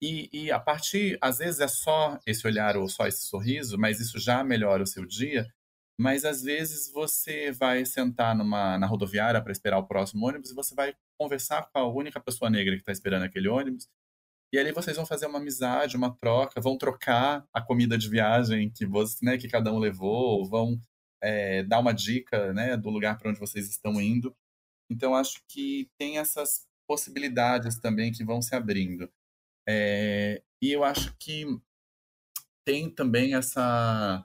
E, 0.00 0.30
e, 0.32 0.50
a 0.50 0.58
partir, 0.58 1.18
às 1.20 1.38
vezes 1.38 1.60
é 1.60 1.68
só 1.68 2.18
esse 2.26 2.46
olhar 2.46 2.78
ou 2.78 2.88
só 2.88 3.06
esse 3.06 3.26
sorriso, 3.26 3.76
mas 3.76 4.00
isso 4.00 4.18
já 4.18 4.42
melhora 4.42 4.82
o 4.82 4.86
seu 4.86 5.04
dia. 5.04 5.46
Mas 5.98 6.24
às 6.24 6.42
vezes 6.42 6.90
você 6.92 7.52
vai 7.52 7.84
sentar 7.84 8.34
numa, 8.36 8.76
na 8.78 8.86
rodoviária 8.86 9.40
para 9.40 9.52
esperar 9.52 9.78
o 9.78 9.86
próximo 9.86 10.26
ônibus 10.26 10.50
e 10.50 10.54
você 10.54 10.74
vai 10.74 10.94
conversar 11.18 11.70
com 11.70 11.78
a 11.78 11.88
única 11.88 12.20
pessoa 12.20 12.50
negra 12.50 12.74
que 12.74 12.80
está 12.80 12.92
esperando 12.92 13.22
aquele 13.22 13.48
ônibus. 13.48 13.88
E 14.52 14.58
ali 14.58 14.72
vocês 14.72 14.96
vão 14.96 15.06
fazer 15.06 15.26
uma 15.26 15.38
amizade, 15.38 15.96
uma 15.96 16.14
troca, 16.16 16.60
vão 16.60 16.78
trocar 16.78 17.46
a 17.52 17.60
comida 17.60 17.98
de 17.98 18.08
viagem 18.08 18.70
que 18.70 18.86
você, 18.86 19.24
né, 19.24 19.38
que 19.38 19.48
cada 19.48 19.72
um 19.72 19.78
levou, 19.78 20.44
vão 20.44 20.80
é, 21.22 21.62
dar 21.64 21.80
uma 21.80 21.92
dica, 21.92 22.52
né, 22.52 22.76
do 22.76 22.90
lugar 22.90 23.18
para 23.18 23.30
onde 23.30 23.40
vocês 23.40 23.68
estão 23.68 24.00
indo. 24.00 24.36
Então 24.90 25.14
acho 25.14 25.42
que 25.48 25.90
tem 25.98 26.18
essas 26.18 26.66
possibilidades 26.86 27.80
também 27.80 28.12
que 28.12 28.24
vão 28.24 28.42
se 28.42 28.54
abrindo. 28.54 29.10
É, 29.66 30.42
e 30.62 30.70
eu 30.70 30.84
acho 30.84 31.16
que 31.18 31.46
tem 32.64 32.90
também 32.90 33.34
essa 33.34 34.24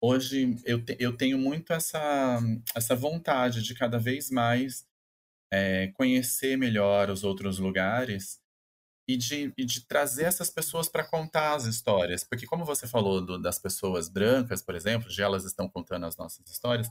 hoje 0.00 0.56
eu, 0.64 0.84
te, 0.84 0.96
eu 0.98 1.16
tenho 1.16 1.38
muito 1.38 1.72
essa, 1.72 2.40
essa 2.74 2.94
vontade 2.96 3.62
de 3.62 3.74
cada 3.74 3.98
vez 3.98 4.30
mais 4.30 4.86
é, 5.52 5.88
conhecer 5.88 6.56
melhor 6.56 7.10
os 7.10 7.24
outros 7.24 7.58
lugares 7.58 8.40
e 9.08 9.16
de, 9.16 9.52
e 9.58 9.64
de 9.64 9.86
trazer 9.86 10.24
essas 10.24 10.50
pessoas 10.50 10.88
para 10.88 11.04
contar 11.04 11.54
as 11.54 11.64
histórias. 11.64 12.22
Porque, 12.22 12.46
como 12.46 12.64
você 12.64 12.86
falou 12.86 13.24
do, 13.24 13.40
das 13.40 13.58
pessoas 13.58 14.08
brancas, 14.08 14.62
por 14.62 14.74
exemplo, 14.74 15.08
de 15.08 15.20
elas 15.20 15.44
estão 15.44 15.68
contando 15.68 16.06
as 16.06 16.16
nossas 16.16 16.48
histórias, 16.48 16.88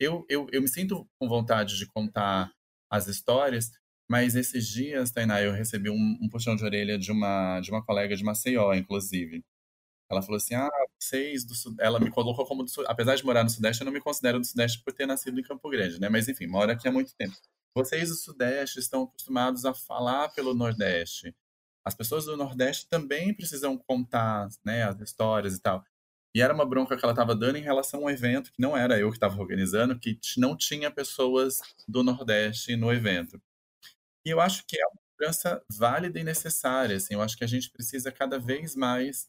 eu, 0.00 0.26
eu, 0.28 0.48
eu 0.50 0.60
me 0.60 0.68
sinto 0.68 1.08
com 1.18 1.28
vontade 1.28 1.78
de 1.78 1.86
contar 1.86 2.52
as 2.90 3.06
histórias, 3.06 3.70
mas 4.10 4.34
esses 4.34 4.66
dias, 4.66 5.12
Tainá, 5.12 5.40
eu 5.40 5.52
recebi 5.52 5.88
um, 5.88 6.18
um 6.20 6.28
puxão 6.28 6.56
de 6.56 6.64
orelha 6.64 6.98
de 6.98 7.12
uma, 7.12 7.60
de 7.60 7.70
uma 7.70 7.84
colega 7.84 8.16
de 8.16 8.24
Maceió, 8.24 8.74
inclusive. 8.74 9.44
Ela 10.12 10.22
falou 10.22 10.36
assim: 10.36 10.54
ah, 10.54 10.70
vocês 11.00 11.44
do 11.44 11.54
Sudeste. 11.54 11.82
Ela 11.82 11.98
me 11.98 12.10
colocou 12.10 12.46
como 12.46 12.62
do 12.62 12.70
Apesar 12.86 13.16
de 13.16 13.24
morar 13.24 13.42
no 13.42 13.50
Sudeste, 13.50 13.82
eu 13.82 13.86
não 13.86 13.92
me 13.92 14.00
considero 14.00 14.38
do 14.38 14.46
Sudeste 14.46 14.82
por 14.84 14.92
ter 14.92 15.06
nascido 15.06 15.38
em 15.40 15.42
Campo 15.42 15.68
Grande, 15.70 15.98
né? 16.00 16.08
Mas 16.08 16.28
enfim, 16.28 16.46
moro 16.46 16.70
aqui 16.70 16.86
há 16.86 16.92
muito 16.92 17.14
tempo. 17.16 17.34
Vocês 17.74 18.10
do 18.10 18.14
Sudeste 18.14 18.78
estão 18.78 19.04
acostumados 19.04 19.64
a 19.64 19.72
falar 19.72 20.28
pelo 20.30 20.54
Nordeste. 20.54 21.34
As 21.84 21.94
pessoas 21.94 22.26
do 22.26 22.36
Nordeste 22.36 22.86
também 22.88 23.34
precisam 23.34 23.76
contar 23.76 24.48
né, 24.64 24.84
as 24.84 25.00
histórias 25.00 25.56
e 25.56 25.60
tal. 25.60 25.82
E 26.34 26.40
era 26.40 26.54
uma 26.54 26.64
bronca 26.64 26.96
que 26.96 27.04
ela 27.04 27.12
estava 27.12 27.34
dando 27.34 27.56
em 27.56 27.62
relação 27.62 28.00
a 28.00 28.04
um 28.04 28.10
evento 28.10 28.52
que 28.52 28.60
não 28.60 28.76
era 28.76 28.98
eu 28.98 29.08
que 29.10 29.16
estava 29.16 29.40
organizando, 29.40 29.98
que 29.98 30.18
não 30.36 30.56
tinha 30.56 30.90
pessoas 30.90 31.60
do 31.88 32.02
Nordeste 32.02 32.76
no 32.76 32.92
evento. 32.92 33.40
E 34.24 34.30
eu 34.30 34.40
acho 34.40 34.64
que 34.66 34.78
é 34.78 34.86
uma 34.86 35.00
mudança 35.18 35.64
válida 35.70 36.20
e 36.20 36.24
necessária. 36.24 36.96
Assim, 36.96 37.14
eu 37.14 37.22
acho 37.22 37.36
que 37.36 37.44
a 37.44 37.48
gente 37.48 37.70
precisa 37.70 38.12
cada 38.12 38.38
vez 38.38 38.76
mais 38.76 39.28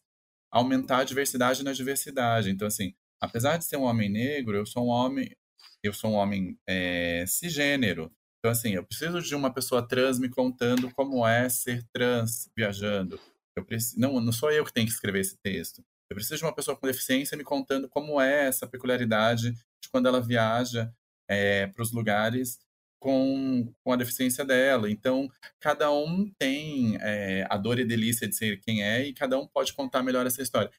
aumentar 0.54 1.00
a 1.00 1.04
diversidade 1.04 1.64
na 1.64 1.74
diversidade. 1.74 2.52
Então, 2.52 2.68
assim, 2.68 2.94
apesar 3.20 3.58
de 3.58 3.66
ser 3.66 3.76
um 3.76 3.84
homem 3.84 4.08
negro, 4.08 4.56
eu 4.56 4.66
sou 4.66 4.86
um 4.86 4.90
homem, 4.90 5.36
eu 5.84 5.92
sou 5.92 6.12
um 6.12 6.14
homem 6.14 6.58
é, 6.68 7.26
cisgênero. 7.28 8.12
Então, 8.40 8.52
assim, 8.52 8.76
eu 8.76 8.86
preciso 8.86 9.20
de 9.20 9.34
uma 9.34 9.52
pessoa 9.52 9.86
trans 9.88 10.20
me 10.20 10.30
contando 10.30 10.94
como 10.94 11.28
é 11.28 11.50
ser 11.50 11.84
trans 11.92 12.52
viajando. 12.56 13.20
Eu 13.58 13.66
preciso, 13.66 14.00
não, 14.00 14.22
não 14.22 14.32
sou 14.32 14.52
eu 14.52 14.64
que 14.64 14.72
tenho 14.74 14.86
que 14.86 14.94
escrever 14.94 15.22
esse 15.22 15.38
texto. 15.42 15.84
Eu 16.10 16.16
preciso 16.16 16.38
de 16.38 16.44
uma 16.44 16.54
pessoa 16.54 16.78
com 16.78 16.86
deficiência 16.86 17.36
me 17.36 17.44
contando 17.44 17.90
como 17.90 18.22
é 18.22 18.46
essa 18.48 18.68
peculiaridade 18.68 19.54
de 19.54 19.90
quando 19.90 20.08
ela 20.08 20.22
viaja 20.22 20.94
é, 21.28 21.66
para 21.68 21.82
os 21.82 21.92
lugares 21.92 22.60
com, 23.04 23.70
com 23.84 23.92
a 23.92 23.98
deficiência 23.98 24.46
dela. 24.46 24.90
Então, 24.90 25.30
cada 25.60 25.92
um 25.92 26.32
tem 26.40 26.98
é, 27.02 27.46
a 27.50 27.58
dor 27.58 27.78
e 27.78 27.84
delícia 27.84 28.26
de 28.26 28.34
ser 28.34 28.62
quem 28.62 28.82
é 28.82 29.06
e 29.06 29.14
cada 29.14 29.38
um 29.38 29.46
pode 29.46 29.74
contar 29.74 30.02
melhor 30.02 30.26
essa 30.26 30.42
história. 30.42 30.72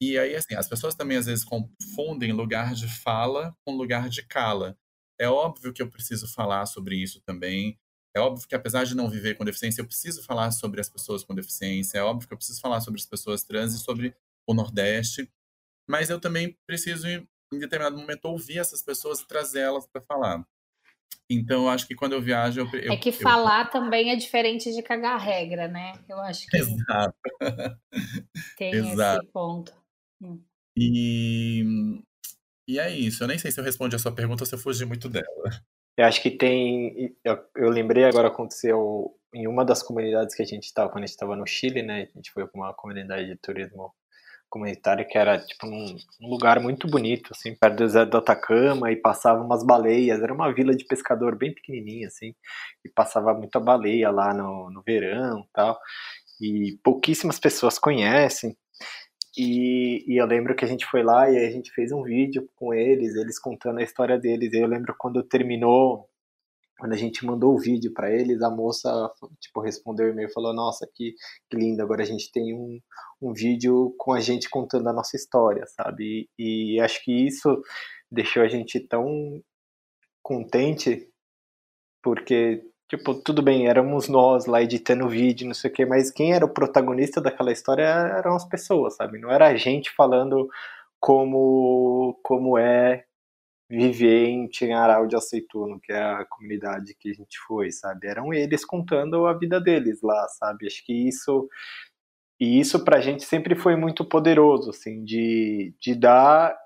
E 0.00 0.18
aí, 0.18 0.34
assim, 0.34 0.54
as 0.54 0.66
pessoas 0.66 0.94
também 0.94 1.18
às 1.18 1.26
vezes 1.26 1.44
confundem 1.44 2.32
lugar 2.32 2.72
de 2.72 2.88
fala 2.88 3.54
com 3.62 3.76
lugar 3.76 4.08
de 4.08 4.22
cala. 4.22 4.74
É 5.20 5.28
óbvio 5.28 5.70
que 5.70 5.82
eu 5.82 5.90
preciso 5.90 6.26
falar 6.32 6.64
sobre 6.64 6.96
isso 6.96 7.20
também. 7.26 7.78
É 8.16 8.20
óbvio 8.20 8.48
que, 8.48 8.54
apesar 8.54 8.84
de 8.84 8.94
não 8.94 9.10
viver 9.10 9.34
com 9.34 9.44
deficiência, 9.44 9.82
eu 9.82 9.86
preciso 9.86 10.22
falar 10.22 10.50
sobre 10.52 10.80
as 10.80 10.88
pessoas 10.88 11.22
com 11.24 11.34
deficiência. 11.34 11.98
É 11.98 12.02
óbvio 12.02 12.26
que 12.26 12.32
eu 12.32 12.38
preciso 12.38 12.60
falar 12.62 12.80
sobre 12.80 12.98
as 12.98 13.06
pessoas 13.06 13.44
trans 13.44 13.74
e 13.74 13.78
sobre 13.78 14.14
o 14.48 14.54
Nordeste. 14.54 15.30
Mas 15.86 16.08
eu 16.08 16.18
também 16.18 16.56
preciso, 16.66 17.06
em 17.06 17.58
determinado 17.58 17.98
momento, 17.98 18.24
ouvir 18.24 18.58
essas 18.58 18.82
pessoas 18.82 19.20
e 19.20 19.26
trazê-las 19.26 19.86
para 19.86 20.00
falar. 20.00 20.42
Então, 21.28 21.64
eu 21.64 21.68
acho 21.68 21.86
que 21.86 21.94
quando 21.94 22.12
eu 22.12 22.22
viajo. 22.22 22.60
Eu, 22.60 22.80
eu 22.80 22.92
é 22.92 22.96
que 22.96 23.10
falar 23.10 23.66
eu... 23.66 23.70
também 23.70 24.10
é 24.10 24.16
diferente 24.16 24.72
de 24.72 24.82
cagar 24.82 25.18
regra, 25.18 25.66
né? 25.66 25.92
Eu 26.08 26.18
acho 26.20 26.46
que. 26.46 26.56
Exato. 26.56 27.16
Tem 28.56 28.74
Exato. 28.74 29.22
esse 29.22 29.32
ponto. 29.32 29.72
Hum. 30.22 30.40
E, 30.76 31.64
e 32.68 32.78
é 32.78 32.90
isso. 32.90 33.24
Eu 33.24 33.28
nem 33.28 33.38
sei 33.38 33.50
se 33.50 33.58
eu 33.58 33.64
respondi 33.64 33.96
a 33.96 33.98
sua 33.98 34.14
pergunta 34.14 34.42
ou 34.42 34.46
se 34.46 34.54
eu 34.54 34.58
fugi 34.58 34.84
muito 34.84 35.08
dela. 35.08 35.26
Eu 35.96 36.04
acho 36.04 36.22
que 36.22 36.30
tem. 36.30 37.16
Eu, 37.24 37.44
eu 37.56 37.70
lembrei 37.70 38.04
agora 38.04 38.28
aconteceu 38.28 39.18
em 39.34 39.48
uma 39.48 39.64
das 39.64 39.82
comunidades 39.82 40.34
que 40.34 40.42
a 40.42 40.46
gente 40.46 40.64
estava, 40.64 40.90
quando 40.90 41.04
a 41.04 41.06
gente 41.06 41.14
estava 41.14 41.34
no 41.34 41.46
Chile, 41.46 41.82
né? 41.82 42.08
A 42.14 42.18
gente 42.18 42.30
foi 42.30 42.46
para 42.46 42.60
uma 42.60 42.72
comunidade 42.72 43.26
de 43.26 43.36
turismo 43.36 43.92
comunitário 44.56 45.06
que 45.06 45.18
era 45.18 45.38
tipo 45.38 45.66
um, 45.66 45.96
um, 46.20 46.28
lugar 46.28 46.58
muito 46.60 46.88
bonito, 46.88 47.30
assim, 47.32 47.54
perto 47.54 47.76
do 47.76 47.84
deserto 47.84 48.10
do 48.10 48.16
Atacama 48.16 48.90
e 48.90 48.96
passava 48.96 49.42
umas 49.42 49.62
baleias, 49.62 50.22
era 50.22 50.32
uma 50.32 50.52
vila 50.52 50.74
de 50.74 50.84
pescador 50.84 51.36
bem 51.36 51.54
pequenininha, 51.54 52.08
assim, 52.08 52.34
e 52.84 52.88
passava 52.88 53.34
muita 53.34 53.60
baleia 53.60 54.10
lá 54.10 54.32
no, 54.32 54.70
no 54.70 54.82
verão 54.82 55.46
tal, 55.52 55.78
e 56.40 56.78
pouquíssimas 56.82 57.38
pessoas 57.38 57.78
conhecem, 57.78 58.56
e, 59.36 60.02
e, 60.08 60.16
eu 60.16 60.24
lembro 60.24 60.56
que 60.56 60.64
a 60.64 60.68
gente 60.68 60.86
foi 60.86 61.02
lá 61.02 61.30
e 61.30 61.36
a 61.36 61.50
gente 61.50 61.70
fez 61.72 61.92
um 61.92 62.02
vídeo 62.02 62.48
com 62.56 62.72
eles, 62.72 63.14
eles 63.14 63.38
contando 63.38 63.78
a 63.80 63.82
história 63.82 64.18
deles, 64.18 64.50
e 64.52 64.56
eu 64.56 64.66
lembro 64.66 64.94
quando 64.98 65.22
terminou 65.22 66.08
quando 66.78 66.92
a 66.92 66.96
gente 66.96 67.24
mandou 67.24 67.54
o 67.54 67.58
vídeo 67.58 67.92
para 67.92 68.12
eles, 68.12 68.42
a 68.42 68.50
moça 68.50 68.90
tipo 69.40 69.60
respondeu 69.60 70.06
o 70.06 70.10
e-mail 70.10 70.28
e 70.28 70.32
falou: 70.32 70.54
"Nossa, 70.54 70.88
que, 70.94 71.14
que 71.50 71.56
lindo! 71.56 71.82
Agora 71.82 72.02
a 72.02 72.06
gente 72.06 72.30
tem 72.32 72.54
um, 72.54 72.80
um 73.20 73.32
vídeo 73.32 73.94
com 73.98 74.12
a 74.12 74.20
gente 74.20 74.48
contando 74.50 74.88
a 74.88 74.92
nossa 74.92 75.16
história, 75.16 75.64
sabe? 75.66 76.28
E, 76.38 76.76
e 76.76 76.80
acho 76.80 77.02
que 77.04 77.26
isso 77.26 77.60
deixou 78.10 78.42
a 78.42 78.48
gente 78.48 78.80
tão 78.80 79.06
contente 80.22 81.08
porque 82.02 82.62
tipo, 82.88 83.14
tudo 83.14 83.42
bem, 83.42 83.66
éramos 83.68 84.08
nós 84.08 84.46
lá 84.46 84.62
editando 84.62 85.06
o 85.06 85.08
vídeo, 85.08 85.46
não 85.46 85.54
sei 85.54 85.70
o 85.70 85.74
que, 85.74 85.84
mas 85.84 86.10
quem 86.10 86.32
era 86.32 86.44
o 86.44 86.52
protagonista 86.52 87.20
daquela 87.20 87.52
história 87.52 87.82
eram 87.84 88.36
as 88.36 88.44
pessoas, 88.44 88.96
sabe? 88.96 89.18
Não 89.18 89.30
era 89.30 89.48
a 89.48 89.56
gente 89.56 89.90
falando 89.94 90.48
como 91.00 92.18
como 92.22 92.58
é 92.58 93.04
viver 93.68 94.26
em 94.28 94.48
Tinharal 94.48 95.06
de 95.06 95.16
Aceituno, 95.16 95.80
que 95.80 95.92
é 95.92 96.02
a 96.02 96.24
comunidade 96.24 96.94
que 96.98 97.10
a 97.10 97.14
gente 97.14 97.38
foi, 97.46 97.70
sabe? 97.70 98.06
Eram 98.06 98.32
eles 98.32 98.64
contando 98.64 99.26
a 99.26 99.32
vida 99.36 99.60
deles 99.60 100.00
lá, 100.02 100.26
sabe? 100.28 100.66
Acho 100.66 100.84
que 100.84 100.92
isso 100.92 101.48
e 102.38 102.60
isso 102.60 102.84
pra 102.84 103.00
gente 103.00 103.24
sempre 103.24 103.56
foi 103.56 103.76
muito 103.76 104.04
poderoso, 104.04 104.70
assim, 104.70 105.04
de, 105.04 105.74
de 105.80 105.94
dar 105.94 106.56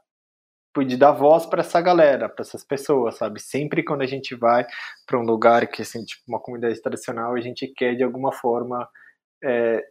de 0.87 0.97
dar 0.97 1.13
voz 1.13 1.47
para 1.47 1.61
essa 1.63 1.81
galera, 1.81 2.29
para 2.29 2.43
essas 2.43 2.65
pessoas, 2.65 3.17
sabe? 3.17 3.41
Sempre 3.41 3.83
quando 3.83 4.03
a 4.03 4.07
gente 4.07 4.37
vai 4.37 4.65
para 5.07 5.19
um 5.19 5.23
lugar 5.23 5.67
que 5.67 5.83
assim, 5.83 6.05
tipo 6.05 6.23
uma 6.29 6.41
comunidade 6.41 6.81
tradicional, 6.81 7.35
a 7.35 7.41
gente 7.41 7.67
quer 7.69 7.97
de 7.97 8.05
alguma 8.05 8.33
forma 8.33 8.89
é, 9.43 9.85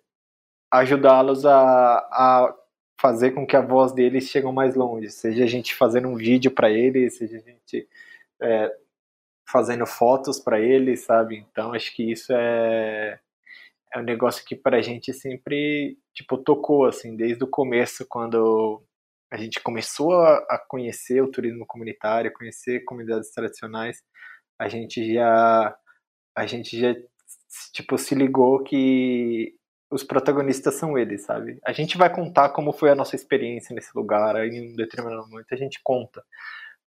ajudá-los 0.71 1.45
a, 1.45 1.97
a 1.97 2.55
fazer 2.99 3.31
com 3.31 3.47
que 3.47 3.55
a 3.55 3.61
voz 3.61 3.93
deles 3.93 4.29
chegue 4.29 4.51
mais 4.51 4.75
longe, 4.75 5.09
seja 5.09 5.45
a 5.45 5.47
gente 5.47 5.73
fazendo 5.73 6.09
um 6.09 6.15
vídeo 6.15 6.51
para 6.51 6.69
eles, 6.69 7.17
seja 7.17 7.37
a 7.37 7.39
gente 7.39 7.87
é, 8.41 8.75
fazendo 9.47 9.85
fotos 9.85 10.39
para 10.39 10.59
eles, 10.59 11.01
sabe? 11.01 11.37
Então 11.37 11.73
acho 11.73 11.95
que 11.95 12.11
isso 12.11 12.33
é 12.33 13.19
é 13.93 13.99
um 13.99 14.03
negócio 14.03 14.45
que 14.45 14.55
para 14.55 14.77
a 14.77 14.81
gente 14.81 15.13
sempre 15.13 15.97
tipo 16.13 16.37
tocou 16.37 16.85
assim 16.85 17.15
desde 17.15 17.43
o 17.43 17.47
começo 17.47 18.05
quando 18.07 18.83
a 19.31 19.37
gente 19.37 19.61
começou 19.61 20.13
a, 20.21 20.57
conhecer 20.67 21.21
o 21.21 21.31
turismo 21.31 21.65
comunitário, 21.65 22.33
conhecer 22.33 22.83
comunidades 22.83 23.31
tradicionais, 23.31 24.03
a 24.59 24.67
gente 24.67 25.13
já 25.13 25.77
a 26.35 26.45
gente 26.47 26.79
já 26.79 26.95
tipo 27.73 27.97
se 27.97 28.15
ligou 28.15 28.63
que 28.63 29.55
os 29.91 30.03
protagonistas 30.03 30.75
são 30.75 30.97
eles, 30.97 31.23
sabe? 31.23 31.59
A 31.65 31.71
gente 31.71 31.97
vai 31.97 32.13
contar 32.13 32.49
como 32.49 32.71
foi 32.71 32.89
a 32.89 32.95
nossa 32.95 33.15
experiência 33.15 33.73
nesse 33.73 33.91
lugar, 33.95 34.35
em 34.45 34.71
um 34.71 34.75
determinado 34.75 35.27
momento 35.27 35.51
a 35.51 35.57
gente 35.57 35.79
conta. 35.83 36.23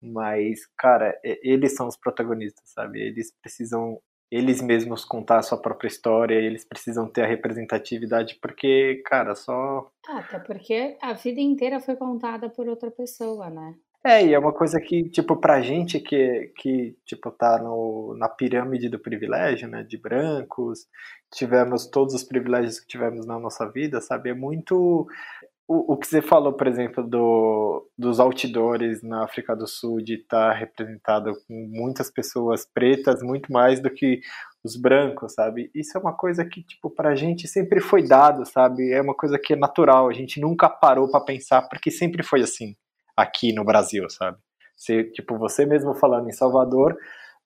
Mas, 0.02 0.66
cara, 0.78 1.18
eles 1.24 1.76
são 1.76 1.88
os 1.88 1.98
protagonistas, 1.98 2.70
sabe? 2.70 3.02
Eles 3.02 3.34
precisam 3.42 4.00
eles 4.32 4.62
mesmos 4.62 5.04
contar 5.04 5.40
a 5.40 5.42
sua 5.42 5.60
própria 5.60 5.88
história, 5.88 6.36
eles 6.36 6.64
precisam 6.64 7.08
ter 7.08 7.24
a 7.24 7.28
representatividade, 7.28 8.38
porque, 8.40 9.02
cara, 9.06 9.34
só. 9.34 9.90
Ah, 10.08 10.20
até 10.20 10.40
porque 10.40 10.98
a 11.02 11.14
vida 11.14 11.42
inteira 11.42 11.80
foi 11.80 11.96
contada 11.96 12.48
por 12.48 12.68
outra 12.68 12.92
pessoa, 12.92 13.50
né? 13.50 13.74
É, 14.06 14.26
e 14.26 14.34
é 14.34 14.40
uma 14.40 14.54
coisa 14.54 14.80
que, 14.80 15.10
tipo, 15.10 15.36
pra 15.36 15.62
gente 15.62 16.00
que, 16.00 16.54
que 16.56 16.96
tipo, 17.06 17.32
tá 17.32 17.62
no, 17.62 18.16
na 18.18 18.30
pirâmide 18.30 18.88
do 18.88 18.98
privilégio, 18.98 19.68
né, 19.68 19.84
de 19.84 19.98
brancos, 19.98 20.88
tivemos 21.34 21.88
todos 21.88 22.14
os 22.14 22.24
privilégios 22.24 22.80
que 22.80 22.88
tivemos 22.88 23.26
na 23.26 23.40
nossa 23.40 23.70
vida, 23.70 24.02
sabe, 24.02 24.30
é 24.30 24.34
muito 24.34 25.08
o, 25.70 25.94
o 25.94 25.98
que 25.98 26.08
você 26.08 26.20
falou, 26.20 26.54
por 26.54 26.66
exemplo, 26.66 27.04
do, 27.04 27.88
dos 27.96 28.20
outdoors 28.20 29.04
na 29.04 29.24
África 29.24 29.56
do 29.56 29.68
Sul, 29.68 30.02
de 30.02 30.16
estar 30.16 30.52
tá 30.52 30.58
representado 30.58 31.34
com 31.48 31.54
muitas 31.70 32.10
pessoas 32.10 32.66
pretas, 32.66 33.22
muito 33.22 33.54
mais 33.54 33.80
do 33.80 33.88
que 33.88 34.20
os 34.64 34.76
brancos, 34.76 35.36
sabe? 35.36 35.70
Isso 35.76 35.96
é 35.96 36.02
uma 36.02 36.18
coisa 36.18 36.44
que, 36.44 36.64
tipo, 36.64 36.90
pra 36.90 37.14
gente 37.14 37.48
sempre 37.48 37.80
foi 37.80 38.02
dado, 38.02 38.48
sabe? 38.48 38.92
É 38.92 39.00
uma 39.00 39.14
coisa 39.14 39.38
que 39.38 39.54
é 39.54 39.56
natural, 39.56 40.10
a 40.10 40.14
gente 40.14 40.42
nunca 40.42 40.68
parou 40.68 41.08
para 41.08 41.24
pensar, 41.24 41.62
porque 41.70 41.92
sempre 41.92 42.24
foi 42.24 42.42
assim 42.42 42.76
aqui 43.16 43.54
no 43.54 43.64
Brasil, 43.64 44.10
sabe? 44.10 44.40
Você, 44.76 45.04
tipo, 45.04 45.38
você 45.38 45.68
mesmo 45.68 45.94
falando 45.94 46.30
em 46.30 46.34
Salvador, 46.34 46.98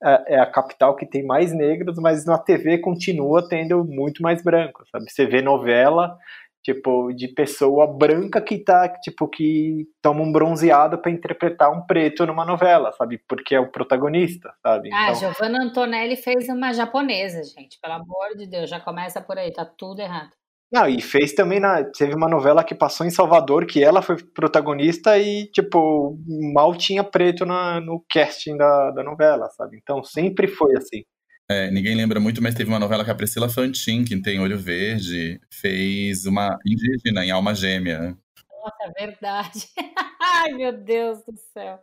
é, 0.04 0.36
é 0.36 0.40
a 0.40 0.46
capital 0.46 0.96
que 0.96 1.06
tem 1.06 1.26
mais 1.26 1.54
negros, 1.54 1.98
mas 1.98 2.26
na 2.26 2.38
TV 2.38 2.78
continua 2.80 3.48
tendo 3.48 3.84
muito 3.84 4.22
mais 4.22 4.44
brancos, 4.44 4.90
sabe? 4.90 5.10
Você 5.10 5.26
vê 5.26 5.42
novela, 5.42 6.18
tipo, 6.62 7.12
de 7.14 7.28
pessoa 7.28 7.88
branca 7.88 8.42
que 8.42 8.58
tá, 8.58 8.88
tipo, 8.88 9.28
que 9.28 9.86
toma 10.02 10.22
um 10.22 10.32
bronzeado 10.32 10.98
para 10.98 11.12
interpretar 11.12 11.72
um 11.72 11.86
preto 11.86 12.26
numa 12.26 12.46
novela, 12.46 12.92
sabe? 12.94 13.18
Porque 13.28 13.56
é 13.56 13.60
o 13.60 13.72
protagonista, 13.72 14.54
sabe? 14.62 14.90
Ah, 14.94 15.12
então... 15.12 15.16
Giovanna 15.16 15.64
Antonelli 15.64 16.16
fez 16.16 16.48
uma 16.50 16.74
japonesa, 16.74 17.44
gente, 17.44 17.80
pelo 17.82 17.94
amor 17.94 18.36
de 18.38 18.48
Deus, 18.48 18.70
já 18.70 18.80
começa 18.80 19.22
por 19.22 19.38
aí, 19.38 19.52
tá 19.52 19.66
tudo 19.66 20.02
errado. 20.02 20.32
Não, 20.74 20.88
e 20.88 21.00
fez 21.00 21.34
também 21.34 21.60
na. 21.60 21.84
Teve 21.84 22.16
uma 22.16 22.28
novela 22.28 22.64
que 22.64 22.74
passou 22.74 23.06
em 23.06 23.12
Salvador 23.12 23.68
que 23.68 23.84
ela 23.84 24.02
foi 24.02 24.18
protagonista 24.18 25.16
e, 25.20 25.46
tipo, 25.52 26.18
mal 26.52 26.76
tinha 26.76 27.04
preto 27.04 27.46
na, 27.46 27.80
no 27.80 28.04
casting 28.12 28.58
da, 28.58 28.90
da 28.90 29.04
novela, 29.04 29.48
sabe? 29.52 29.78
Então 29.78 30.04
sempre 30.04 30.48
foi 30.48 30.76
assim. 30.76 31.04
É, 31.48 31.70
ninguém 31.70 31.94
lembra 31.94 32.20
muito, 32.20 32.42
mas 32.42 32.56
teve 32.56 32.72
uma 32.72 32.80
novela 32.80 33.06
que 33.06 33.12
a 33.12 33.16
Priscila 33.16 33.48
Fantin, 33.48 34.04
que 34.04 34.20
tem 34.20 34.40
olho 34.40 34.58
verde, 34.58 35.40
fez 35.52 36.26
uma 36.26 36.58
indígena 36.66 37.24
em 37.24 37.30
Alma 37.30 37.54
Gêmea. 37.54 38.18
Nossa, 38.50 38.92
é 38.98 39.06
verdade. 39.06 39.68
Ai, 40.20 40.54
meu 40.54 40.74
Deus 40.74 41.20
do 41.20 41.38
céu. 41.54 41.80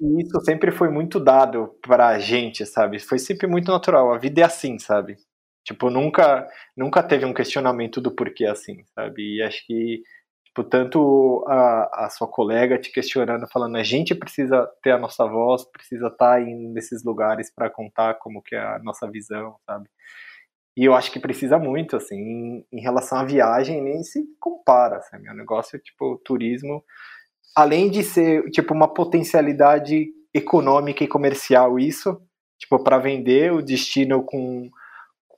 E 0.00 0.20
isso 0.20 0.40
sempre 0.44 0.72
foi 0.72 0.88
muito 0.88 1.20
dado 1.20 1.76
pra 1.80 2.18
gente, 2.18 2.66
sabe? 2.66 2.98
Foi 2.98 3.20
sempre 3.20 3.46
muito 3.46 3.70
natural. 3.70 4.12
A 4.12 4.18
vida 4.18 4.40
é 4.40 4.44
assim, 4.44 4.80
sabe? 4.80 5.16
Tipo, 5.64 5.90
nunca, 5.90 6.48
nunca 6.76 7.02
teve 7.02 7.24
um 7.24 7.34
questionamento 7.34 8.00
do 8.00 8.14
porquê 8.14 8.46
assim, 8.46 8.84
sabe? 8.94 9.36
E 9.36 9.42
acho 9.42 9.64
que 9.66 10.02
Tipo, 10.52 10.64
tanto 10.64 11.42
a, 11.48 12.04
a 12.04 12.10
sua 12.10 12.28
colega 12.28 12.78
te 12.78 12.92
questionando, 12.92 13.48
falando, 13.50 13.76
a 13.76 13.82
gente 13.82 14.14
precisa 14.14 14.68
ter 14.82 14.90
a 14.90 14.98
nossa 14.98 15.26
voz, 15.26 15.64
precisa 15.64 16.08
estar 16.08 16.38
tá 16.38 16.40
nesses 16.44 17.02
lugares 17.02 17.50
para 17.50 17.70
contar 17.70 18.14
como 18.18 18.42
que 18.42 18.54
é 18.54 18.60
a 18.60 18.78
nossa 18.80 19.10
visão, 19.10 19.56
sabe? 19.64 19.88
E 20.76 20.84
eu 20.84 20.94
acho 20.94 21.10
que 21.10 21.18
precisa 21.18 21.58
muito, 21.58 21.96
assim, 21.96 22.16
em, 22.16 22.66
em 22.70 22.80
relação 22.82 23.18
à 23.18 23.24
viagem, 23.24 23.80
nem 23.82 24.02
se 24.02 24.22
compara, 24.38 25.00
sabe? 25.00 25.26
O 25.30 25.34
negócio, 25.34 25.78
tipo, 25.78 26.20
turismo, 26.22 26.84
além 27.56 27.90
de 27.90 28.02
ser, 28.04 28.50
tipo, 28.50 28.74
uma 28.74 28.92
potencialidade 28.92 30.08
econômica 30.34 31.02
e 31.02 31.08
comercial 31.08 31.78
isso, 31.78 32.20
tipo, 32.58 32.78
para 32.84 32.98
vender 32.98 33.52
o 33.54 33.62
destino 33.62 34.22
com 34.22 34.70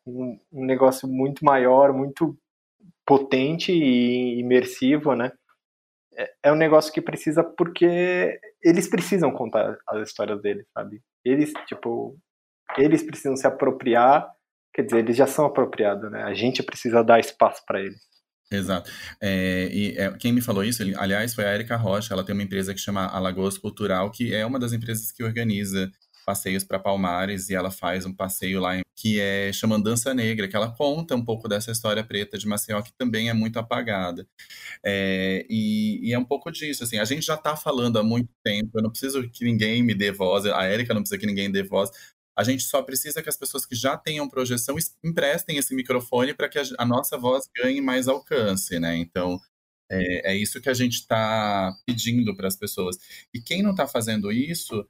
um, 0.06 0.38
um 0.52 0.64
negócio 0.64 1.08
muito 1.08 1.44
maior, 1.44 1.92
muito 1.92 2.36
potente 3.06 3.72
e 3.72 4.38
imersivo, 4.40 5.14
né? 5.14 5.32
É, 6.16 6.30
é 6.44 6.52
um 6.52 6.56
negócio 6.56 6.92
que 6.92 7.00
precisa 7.00 7.42
porque 7.42 8.38
eles 8.62 8.88
precisam 8.88 9.30
contar 9.32 9.76
as 9.88 10.08
histórias 10.08 10.40
deles, 10.40 10.66
sabe? 10.72 11.02
Eles, 11.24 11.52
tipo, 11.66 12.16
eles 12.78 13.02
precisam 13.02 13.36
se 13.36 13.46
apropriar, 13.46 14.28
quer 14.72 14.82
dizer, 14.82 14.98
eles 14.98 15.16
já 15.16 15.26
são 15.26 15.46
apropriados, 15.46 16.10
né? 16.10 16.22
A 16.22 16.34
gente 16.34 16.62
precisa 16.62 17.02
dar 17.02 17.18
espaço 17.18 17.62
para 17.66 17.80
eles. 17.80 18.00
Exato. 18.50 18.90
É, 19.20 19.68
e 19.72 19.98
é, 19.98 20.12
quem 20.18 20.32
me 20.32 20.40
falou 20.40 20.62
isso, 20.62 20.82
aliás, 20.98 21.34
foi 21.34 21.44
a 21.44 21.54
Erika 21.54 21.76
Rocha. 21.76 22.12
Ela 22.12 22.24
tem 22.24 22.34
uma 22.34 22.42
empresa 22.42 22.74
que 22.74 22.80
chama 22.80 23.06
Alagoas 23.06 23.58
Cultural, 23.58 24.10
que 24.10 24.34
é 24.34 24.44
uma 24.44 24.58
das 24.58 24.72
empresas 24.72 25.10
que 25.10 25.24
organiza 25.24 25.90
passeios 26.24 26.64
para 26.64 26.78
Palmares 26.78 27.50
e 27.50 27.54
ela 27.54 27.70
faz 27.70 28.06
um 28.06 28.12
passeio 28.12 28.60
lá 28.60 28.80
que 28.96 29.20
é 29.20 29.52
chama 29.52 29.80
Dança 29.80 30.14
Negra, 30.14 30.48
que 30.48 30.56
ela 30.56 30.70
conta 30.70 31.14
um 31.14 31.24
pouco 31.24 31.48
dessa 31.48 31.70
história 31.70 32.02
preta 32.02 32.38
de 32.38 32.46
Maceió 32.46 32.80
que 32.80 32.92
também 32.96 33.28
é 33.28 33.34
muito 33.34 33.58
apagada. 33.58 34.26
É, 34.84 35.44
e, 35.48 36.08
e, 36.08 36.12
é 36.12 36.18
um 36.18 36.24
pouco 36.24 36.50
disso, 36.50 36.84
assim, 36.84 36.98
a 36.98 37.04
gente 37.04 37.26
já 37.26 37.34
está 37.34 37.56
falando 37.56 37.98
há 37.98 38.02
muito 38.02 38.30
tempo, 38.44 38.70
eu 38.74 38.82
não 38.82 38.90
preciso 38.90 39.28
que 39.30 39.44
ninguém 39.44 39.82
me 39.82 39.94
dê 39.94 40.12
voz, 40.12 40.46
a 40.46 40.64
Érica 40.64 40.94
não 40.94 41.02
precisa 41.02 41.18
que 41.18 41.26
ninguém 41.26 41.50
dê 41.50 41.62
voz, 41.62 41.90
a 42.36 42.42
gente 42.42 42.64
só 42.64 42.82
precisa 42.82 43.22
que 43.22 43.28
as 43.28 43.36
pessoas 43.36 43.64
que 43.64 43.74
já 43.74 43.96
tenham 43.96 44.28
projeção 44.28 44.76
emprestem 45.04 45.56
esse 45.56 45.74
microfone 45.74 46.34
para 46.34 46.48
que 46.48 46.58
a, 46.58 46.62
a, 46.78 46.84
nossa 46.84 47.16
voz 47.16 47.44
ganhe 47.56 47.80
mais 47.80 48.08
alcance, 48.08 48.78
né? 48.80 48.96
Então, 48.96 49.40
é, 49.90 50.32
é 50.32 50.36
isso 50.36 50.60
que 50.60 50.68
a 50.68 50.74
gente 50.74 50.94
está 50.94 51.72
pedindo 51.86 52.36
para 52.36 52.48
as 52.48 52.56
pessoas. 52.56 52.96
E 53.32 53.40
quem 53.40 53.62
não 53.62 53.70
está 53.70 53.86
fazendo 53.86 54.32
isso 54.32 54.84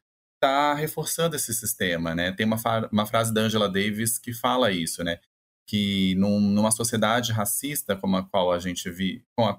está 0.45 0.75
reforçando 0.75 1.35
esse 1.35 1.55
sistema, 1.55 2.15
né? 2.15 2.33
Tem 2.33 2.45
uma, 2.45 2.61
uma 2.93 3.07
frase 3.07 3.33
da 3.33 3.41
Angela 3.41 3.69
Davis 3.69 4.19
que 4.19 4.33
fala 4.33 4.71
isso, 4.71 5.03
né? 5.03 5.19
Que 5.67 6.15
num, 6.17 6.39
numa 6.39 6.71
sociedade 6.71 7.33
racista 7.33 7.97
como 7.97 8.17
a 8.17 8.29
qual 8.29 8.53
a 8.53 8.59
gente 8.59 8.91
vive, 8.91 9.25
com 9.35 9.59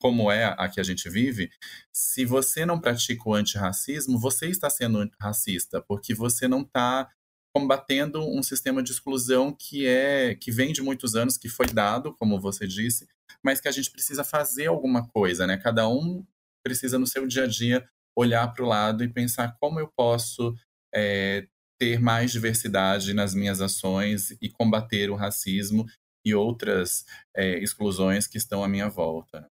como 0.00 0.30
é 0.30 0.54
a 0.56 0.68
que 0.68 0.78
a 0.78 0.84
gente 0.84 1.08
vive, 1.08 1.50
se 1.92 2.24
você 2.24 2.64
não 2.64 2.80
pratica 2.80 3.28
o 3.28 3.34
antirracismo, 3.34 4.18
você 4.18 4.46
está 4.46 4.70
sendo 4.70 5.10
racista, 5.20 5.82
porque 5.82 6.14
você 6.14 6.46
não 6.46 6.62
está 6.62 7.10
combatendo 7.52 8.20
um 8.20 8.40
sistema 8.40 8.82
de 8.82 8.92
exclusão 8.92 9.52
que 9.52 9.84
é 9.86 10.36
que 10.36 10.52
vem 10.52 10.72
de 10.72 10.80
muitos 10.80 11.16
anos, 11.16 11.36
que 11.36 11.48
foi 11.48 11.66
dado, 11.66 12.14
como 12.14 12.40
você 12.40 12.68
disse, 12.68 13.08
mas 13.42 13.60
que 13.60 13.68
a 13.68 13.72
gente 13.72 13.90
precisa 13.90 14.22
fazer 14.22 14.66
alguma 14.66 15.08
coisa, 15.08 15.46
né? 15.46 15.56
Cada 15.56 15.88
um 15.88 16.24
precisa 16.64 16.98
no 16.98 17.06
seu 17.06 17.26
dia 17.26 17.44
a 17.44 17.46
dia 17.46 17.88
olhar 18.16 18.52
para 18.52 18.64
o 18.64 18.68
lado 18.68 19.02
e 19.02 19.12
pensar 19.12 19.56
como 19.60 19.80
eu 19.80 19.88
posso 19.96 20.54
é, 20.94 21.46
ter 21.78 22.00
mais 22.00 22.32
diversidade 22.32 23.12
nas 23.12 23.34
minhas 23.34 23.60
ações 23.60 24.30
e 24.40 24.48
combater 24.48 25.10
o 25.10 25.16
racismo 25.16 25.84
e 26.24 26.34
outras 26.34 27.04
é, 27.36 27.58
exclusões 27.58 28.26
que 28.26 28.38
estão 28.38 28.64
à 28.64 28.68
minha 28.68 28.88
volta. 28.88 29.48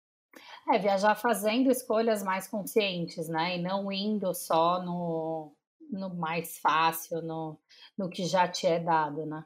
É, 0.69 0.79
viajar 0.79 1.15
fazendo 1.15 1.71
escolhas 1.71 2.25
mais 2.25 2.49
conscientes, 2.49 3.29
né? 3.29 3.57
E 3.57 3.63
não 3.63 3.93
indo 3.93 4.35
só 4.35 4.83
no, 4.83 5.55
no 5.93 6.15
mais 6.17 6.59
fácil, 6.59 7.23
no, 7.23 7.61
no 7.97 8.09
que 8.09 8.25
já 8.25 8.49
te 8.49 8.67
é 8.67 8.81
dado, 8.81 9.25
né? 9.25 9.45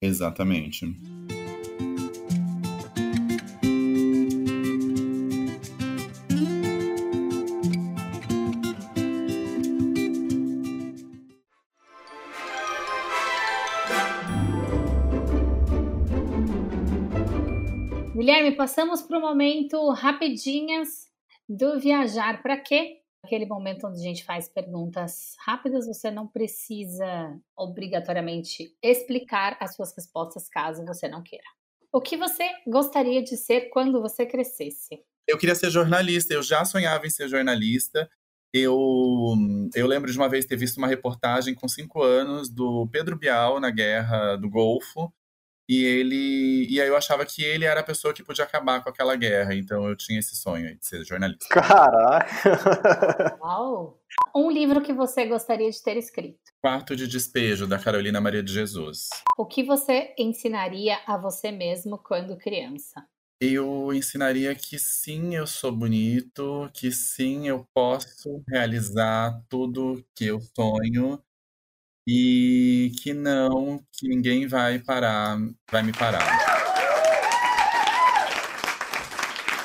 Exatamente. 0.00 0.86
Guilherme, 18.20 18.54
passamos 18.54 19.00
para 19.00 19.16
o 19.16 19.20
momento 19.22 19.88
rapidinhas 19.92 21.08
do 21.48 21.80
viajar 21.80 22.42
para 22.42 22.54
quê? 22.58 22.98
Aquele 23.24 23.46
momento 23.46 23.86
onde 23.86 23.98
a 23.98 24.02
gente 24.02 24.26
faz 24.26 24.46
perguntas 24.46 25.34
rápidas, 25.38 25.86
você 25.86 26.10
não 26.10 26.28
precisa 26.28 27.34
obrigatoriamente 27.56 28.76
explicar 28.82 29.56
as 29.58 29.74
suas 29.74 29.96
respostas 29.96 30.50
caso 30.50 30.84
você 30.84 31.08
não 31.08 31.22
queira. 31.22 31.46
O 31.90 31.98
que 31.98 32.14
você 32.14 32.46
gostaria 32.66 33.22
de 33.22 33.38
ser 33.38 33.70
quando 33.70 34.02
você 34.02 34.26
crescesse? 34.26 35.02
Eu 35.26 35.38
queria 35.38 35.54
ser 35.54 35.70
jornalista, 35.70 36.34
eu 36.34 36.42
já 36.42 36.62
sonhava 36.66 37.06
em 37.06 37.10
ser 37.10 37.26
jornalista. 37.26 38.06
Eu, 38.52 38.76
eu 39.74 39.86
lembro 39.86 40.12
de 40.12 40.18
uma 40.18 40.28
vez 40.28 40.44
ter 40.44 40.56
visto 40.56 40.76
uma 40.76 40.88
reportagem 40.88 41.54
com 41.54 41.66
cinco 41.66 42.02
anos 42.02 42.50
do 42.50 42.86
Pedro 42.92 43.16
Bial 43.16 43.58
na 43.58 43.70
Guerra 43.70 44.36
do 44.36 44.50
Golfo, 44.50 45.10
e 45.70 45.84
ele. 45.84 46.66
E 46.68 46.80
aí 46.80 46.88
eu 46.88 46.96
achava 46.96 47.24
que 47.24 47.44
ele 47.44 47.64
era 47.64 47.78
a 47.78 47.84
pessoa 47.84 48.12
que 48.12 48.24
podia 48.24 48.44
acabar 48.44 48.82
com 48.82 48.90
aquela 48.90 49.14
guerra. 49.14 49.54
Então 49.54 49.88
eu 49.88 49.94
tinha 49.94 50.18
esse 50.18 50.34
sonho 50.34 50.76
de 50.76 50.84
ser 50.84 51.04
jornalista. 51.04 51.46
Caraca! 51.48 53.38
Uau! 53.40 54.00
Um 54.34 54.50
livro 54.50 54.82
que 54.82 54.92
você 54.92 55.26
gostaria 55.26 55.70
de 55.70 55.80
ter 55.80 55.96
escrito. 55.96 56.40
Quarto 56.60 56.96
de 56.96 57.06
Despejo, 57.06 57.68
da 57.68 57.78
Carolina 57.78 58.20
Maria 58.20 58.42
de 58.42 58.52
Jesus. 58.52 59.08
O 59.38 59.46
que 59.46 59.62
você 59.62 60.12
ensinaria 60.18 60.98
a 61.06 61.16
você 61.16 61.52
mesmo 61.52 61.98
quando 61.98 62.36
criança? 62.36 63.06
Eu 63.40 63.94
ensinaria 63.94 64.52
que 64.56 64.76
sim, 64.76 65.36
eu 65.36 65.46
sou 65.46 65.70
bonito, 65.70 66.68
que 66.74 66.90
sim, 66.90 67.46
eu 67.48 67.64
posso 67.72 68.42
realizar 68.48 69.40
tudo 69.48 70.04
que 70.14 70.26
eu 70.26 70.40
sonho 70.40 71.22
e 72.12 72.90
que 73.00 73.14
não, 73.14 73.78
que 73.92 74.08
ninguém 74.08 74.48
vai 74.48 74.80
parar, 74.80 75.38
vai 75.70 75.80
me 75.84 75.92
parar. 75.92 76.18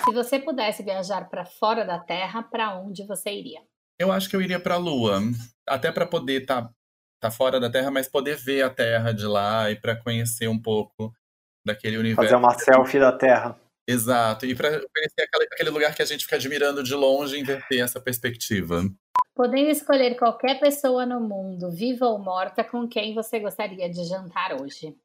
Se 0.06 0.14
você 0.14 0.38
pudesse 0.38 0.84
viajar 0.84 1.28
para 1.28 1.44
fora 1.44 1.84
da 1.84 1.98
Terra, 1.98 2.44
para 2.44 2.78
onde 2.78 3.04
você 3.08 3.32
iria? 3.32 3.62
Eu 3.98 4.12
acho 4.12 4.30
que 4.30 4.36
eu 4.36 4.42
iria 4.44 4.60
para 4.60 4.76
a 4.76 4.78
Lua, 4.78 5.20
até 5.68 5.92
para 5.92 6.06
poder 6.06 6.44
estar 6.44 6.66
tá, 6.66 6.70
tá 7.20 7.32
fora 7.32 7.60
da 7.60 7.68
Terra, 7.68 7.90
mas 7.90 8.08
poder 8.08 8.38
ver 8.38 8.62
a 8.62 8.70
Terra 8.70 9.12
de 9.12 9.26
lá 9.26 9.72
e 9.72 9.76
para 9.76 9.96
conhecer 9.96 10.48
um 10.48 10.62
pouco 10.62 11.12
daquele 11.66 11.98
universo. 11.98 12.30
Fazer 12.30 12.36
uma 12.36 12.54
selfie 12.54 13.00
da 13.00 13.12
Terra. 13.12 13.60
Exato, 13.88 14.46
e 14.46 14.56
para 14.56 14.70
conhecer 14.72 15.30
aquele, 15.52 15.70
lugar 15.70 15.96
que 15.96 16.02
a 16.02 16.06
gente 16.06 16.24
fica 16.24 16.38
admirando 16.38 16.82
de 16.82 16.96
longe 16.96 17.36
e 17.36 17.40
inverter 17.40 17.84
essa 17.84 18.02
perspectiva. 18.02 18.84
Podendo 19.36 19.70
escolher 19.70 20.16
qualquer 20.16 20.60
pessoa 20.60 21.06
no 21.06 21.20
mundo, 21.20 21.70
viva 21.70 22.08
ou 22.08 22.18
morta, 22.18 22.64
com 22.64 22.88
quem 22.88 23.14
você 23.14 23.40
gostaria 23.40 23.90
de 23.90 24.04
jantar 24.06 24.60
hoje? 24.60 24.96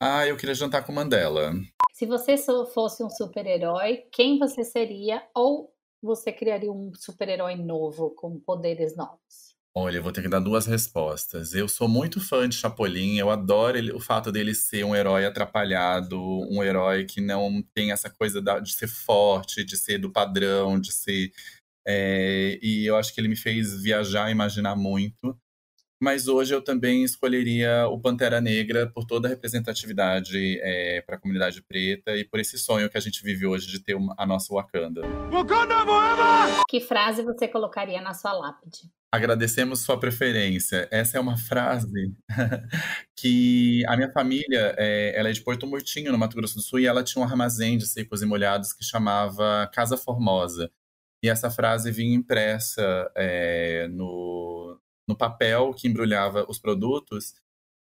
Ah, 0.00 0.26
eu 0.26 0.36
queria 0.36 0.54
jantar 0.54 0.84
com 0.84 0.92
Mandela. 0.92 1.52
Se 1.92 2.06
você 2.06 2.36
fosse 2.72 3.04
um 3.04 3.10
super-herói, 3.10 4.08
quem 4.10 4.38
você 4.38 4.64
seria? 4.64 5.22
Ou 5.34 5.72
você 6.02 6.32
criaria 6.32 6.72
um 6.72 6.92
super-herói 6.94 7.54
novo, 7.54 8.10
com 8.10 8.40
poderes 8.40 8.96
novos? 8.96 9.51
Olha, 9.74 9.96
eu 9.96 10.02
vou 10.02 10.12
ter 10.12 10.20
que 10.20 10.28
dar 10.28 10.40
duas 10.40 10.66
respostas. 10.66 11.54
Eu 11.54 11.66
sou 11.66 11.88
muito 11.88 12.20
fã 12.20 12.46
de 12.46 12.54
Chapolin, 12.56 13.16
eu 13.16 13.30
adoro 13.30 13.78
ele, 13.78 13.90
o 13.90 13.98
fato 14.00 14.30
dele 14.30 14.54
ser 14.54 14.84
um 14.84 14.94
herói 14.94 15.24
atrapalhado, 15.24 16.20
um 16.50 16.62
herói 16.62 17.06
que 17.06 17.22
não 17.22 17.62
tem 17.74 17.90
essa 17.90 18.10
coisa 18.10 18.42
da, 18.42 18.60
de 18.60 18.72
ser 18.74 18.86
forte, 18.88 19.64
de 19.64 19.76
ser 19.78 19.96
do 19.98 20.12
padrão, 20.12 20.78
de 20.78 20.92
ser 20.92 21.32
é, 21.86 22.58
e 22.62 22.86
eu 22.86 22.96
acho 22.96 23.14
que 23.14 23.20
ele 23.20 23.28
me 23.28 23.36
fez 23.36 23.82
viajar, 23.82 24.30
imaginar 24.30 24.76
muito. 24.76 25.36
Mas 26.02 26.26
hoje 26.26 26.52
eu 26.52 26.60
também 26.60 27.04
escolheria 27.04 27.86
o 27.86 27.96
Pantera 27.96 28.40
Negra 28.40 28.90
por 28.90 29.04
toda 29.04 29.28
a 29.28 29.30
representatividade 29.30 30.58
é, 30.60 31.00
para 31.00 31.14
a 31.14 31.18
comunidade 31.20 31.62
preta 31.62 32.16
e 32.16 32.24
por 32.24 32.40
esse 32.40 32.58
sonho 32.58 32.90
que 32.90 32.98
a 32.98 33.00
gente 33.00 33.22
vive 33.22 33.46
hoje 33.46 33.68
de 33.68 33.78
ter 33.78 33.94
uma, 33.94 34.12
a 34.18 34.26
nossa 34.26 34.52
Wakanda. 34.52 35.02
Wakanda 35.30 35.76
Que 36.68 36.80
frase 36.80 37.22
você 37.22 37.46
colocaria 37.46 38.00
na 38.00 38.14
sua 38.14 38.32
lápide? 38.32 38.90
Agradecemos 39.12 39.82
sua 39.82 39.96
preferência. 39.96 40.88
Essa 40.90 41.18
é 41.18 41.20
uma 41.20 41.36
frase 41.36 42.12
que 43.14 43.84
a 43.86 43.96
minha 43.96 44.10
família, 44.10 44.74
é, 44.76 45.16
ela 45.16 45.28
é 45.28 45.32
de 45.32 45.40
Porto 45.40 45.68
Murtinho, 45.68 46.10
no 46.10 46.18
Mato 46.18 46.34
Grosso 46.34 46.56
do 46.56 46.62
Sul, 46.62 46.80
e 46.80 46.86
ela 46.86 47.04
tinha 47.04 47.24
um 47.24 47.28
armazém 47.28 47.78
de 47.78 47.86
secos 47.86 48.22
e 48.22 48.26
molhados 48.26 48.72
que 48.72 48.84
chamava 48.84 49.70
Casa 49.72 49.96
Formosa. 49.96 50.68
E 51.22 51.28
essa 51.28 51.48
frase 51.48 51.92
vinha 51.92 52.16
impressa 52.16 53.08
é, 53.14 53.86
no, 53.86 54.80
no 55.12 55.16
papel 55.16 55.74
que 55.74 55.86
embrulhava 55.86 56.44
os 56.48 56.58
produtos. 56.58 57.34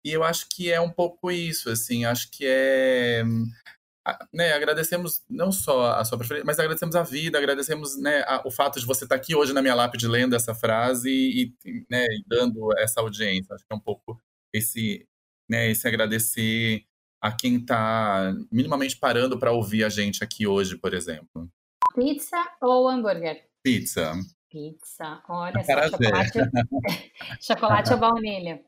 E 0.03 0.11
eu 0.11 0.23
acho 0.23 0.47
que 0.49 0.71
é 0.71 0.81
um 0.81 0.89
pouco 0.89 1.31
isso, 1.31 1.69
assim, 1.69 2.05
acho 2.05 2.29
que 2.31 2.43
é. 2.45 3.23
Né, 4.33 4.51
agradecemos 4.53 5.23
não 5.29 5.51
só 5.51 5.91
a 5.91 6.03
sua 6.03 6.17
preferência, 6.17 6.43
mas 6.43 6.57
agradecemos 6.57 6.95
a 6.95 7.03
vida, 7.03 7.37
agradecemos 7.37 7.95
né, 7.99 8.23
a, 8.25 8.41
o 8.43 8.49
fato 8.49 8.79
de 8.79 8.85
você 8.85 9.03
estar 9.03 9.15
aqui 9.15 9.35
hoje 9.35 9.53
na 9.53 9.61
minha 9.61 9.75
lápide 9.75 10.07
lendo 10.07 10.35
essa 10.35 10.55
frase 10.55 11.07
e, 11.07 11.53
né, 11.87 12.03
e 12.05 12.23
dando 12.25 12.75
essa 12.79 12.99
audiência. 12.99 13.53
Acho 13.53 13.63
que 13.63 13.71
é 13.71 13.75
um 13.75 13.79
pouco 13.79 14.19
esse, 14.51 15.07
né, 15.47 15.69
esse 15.69 15.87
agradecer 15.87 16.83
a 17.21 17.31
quem 17.31 17.57
está 17.57 18.33
minimamente 18.51 18.97
parando 18.97 19.37
para 19.37 19.51
ouvir 19.51 19.83
a 19.83 19.89
gente 19.89 20.23
aqui 20.23 20.47
hoje, 20.47 20.75
por 20.75 20.95
exemplo. 20.95 21.47
Pizza 21.93 22.43
ou 22.59 22.89
hambúrguer? 22.89 23.45
Pizza. 23.63 24.13
Pizza. 24.51 25.23
Olha 25.29 25.63
só, 25.63 25.89
chocolate, 25.89 26.39
chocolate 27.41 27.93
ou 27.93 27.97
baunilha? 27.99 28.61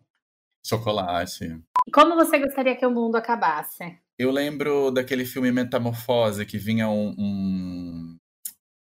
Chocolate. 0.65 1.61
Como 1.93 2.15
você 2.15 2.39
gostaria 2.39 2.75
que 2.77 2.85
o 2.85 2.89
mundo 2.89 3.17
acabasse? 3.17 3.99
Eu 4.17 4.31
lembro 4.31 4.91
daquele 4.91 5.25
filme 5.25 5.51
Metamorfose, 5.51 6.45
que 6.45 6.57
vinha 6.57 6.87
um, 6.87 7.13
um, 7.19 8.17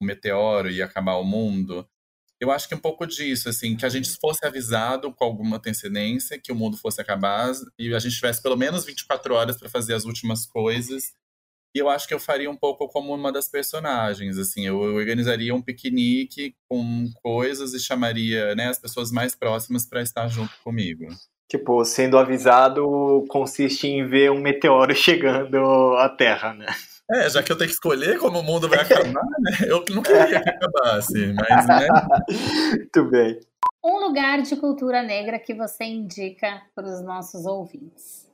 um 0.03 0.07
meteoro 0.07 0.69
e 0.69 0.77
ia 0.77 0.85
acabar 0.85 1.15
o 1.15 1.25
mundo. 1.25 1.89
Eu 2.39 2.51
acho 2.51 2.69
que 2.69 2.75
é 2.75 2.77
um 2.77 2.81
pouco 2.81 3.07
disso, 3.07 3.49
assim, 3.49 3.77
que 3.77 3.87
a 3.87 3.89
gente 3.89 4.19
fosse 4.21 4.45
avisado 4.47 5.11
com 5.15 5.25
alguma 5.25 5.57
antecedência 5.57 6.39
que 6.39 6.53
o 6.53 6.55
mundo 6.55 6.77
fosse 6.77 7.01
acabar 7.01 7.51
e 7.79 7.95
a 7.95 7.99
gente 7.99 8.17
tivesse 8.17 8.43
pelo 8.43 8.57
menos 8.57 8.85
24 8.85 9.35
horas 9.35 9.59
para 9.59 9.71
fazer 9.71 9.95
as 9.95 10.05
últimas 10.05 10.45
coisas 10.47 11.15
e 11.75 11.79
eu 11.79 11.89
acho 11.89 12.09
que 12.09 12.15
eu 12.15 12.21
faria 12.21 12.51
um 12.51 12.57
pouco 12.57 12.89
como 12.89 13.15
uma 13.15 13.33
das 13.33 13.49
personagens, 13.49 14.39
assim, 14.39 14.67
eu 14.67 14.79
organizaria 14.79 15.55
um 15.55 15.63
piquenique 15.63 16.55
com 16.69 17.09
coisas 17.23 17.75
e 17.75 17.81
chamaria, 17.81 18.55
né, 18.55 18.69
as 18.69 18.79
pessoas 18.79 19.13
mais 19.13 19.35
próximas 19.35 19.87
para 19.87 20.03
estar 20.03 20.29
junto 20.29 20.53
comigo. 20.65 21.07
Tipo, 21.49 21.85
sendo 21.85 22.17
avisado 22.17 23.25
consiste 23.29 23.89
em 23.89 24.07
ver 24.07 24.31
um 24.31 24.41
meteoro 24.41 24.95
chegando 24.95 25.59
à 25.97 26.09
Terra, 26.09 26.55
né? 26.55 26.67
É, 27.13 27.29
já 27.29 27.43
que 27.43 27.51
eu 27.51 27.59
tenho 27.59 27.69
que 27.69 27.75
escolher 27.75 28.21
como 28.21 28.39
o 28.39 28.43
mundo 28.43 28.69
vai 28.69 28.81
acabar, 28.81 29.13
né? 29.41 29.67
Eu 29.67 29.85
não 29.91 30.01
queria 30.01 30.41
que 30.43 30.49
acabasse, 30.49 31.35
mas, 31.35 31.67
né? 31.67 31.89
Muito 32.71 33.05
bem. 33.11 33.41
Um 33.85 33.99
lugar 33.99 34.43
de 34.43 34.55
cultura 34.57 35.03
negra 35.03 35.39
que 35.41 35.53
você 35.53 35.85
indica 35.85 36.63
para 36.73 36.87
os 36.87 37.03
nossos 37.03 37.47
ouvintes? 37.47 38.29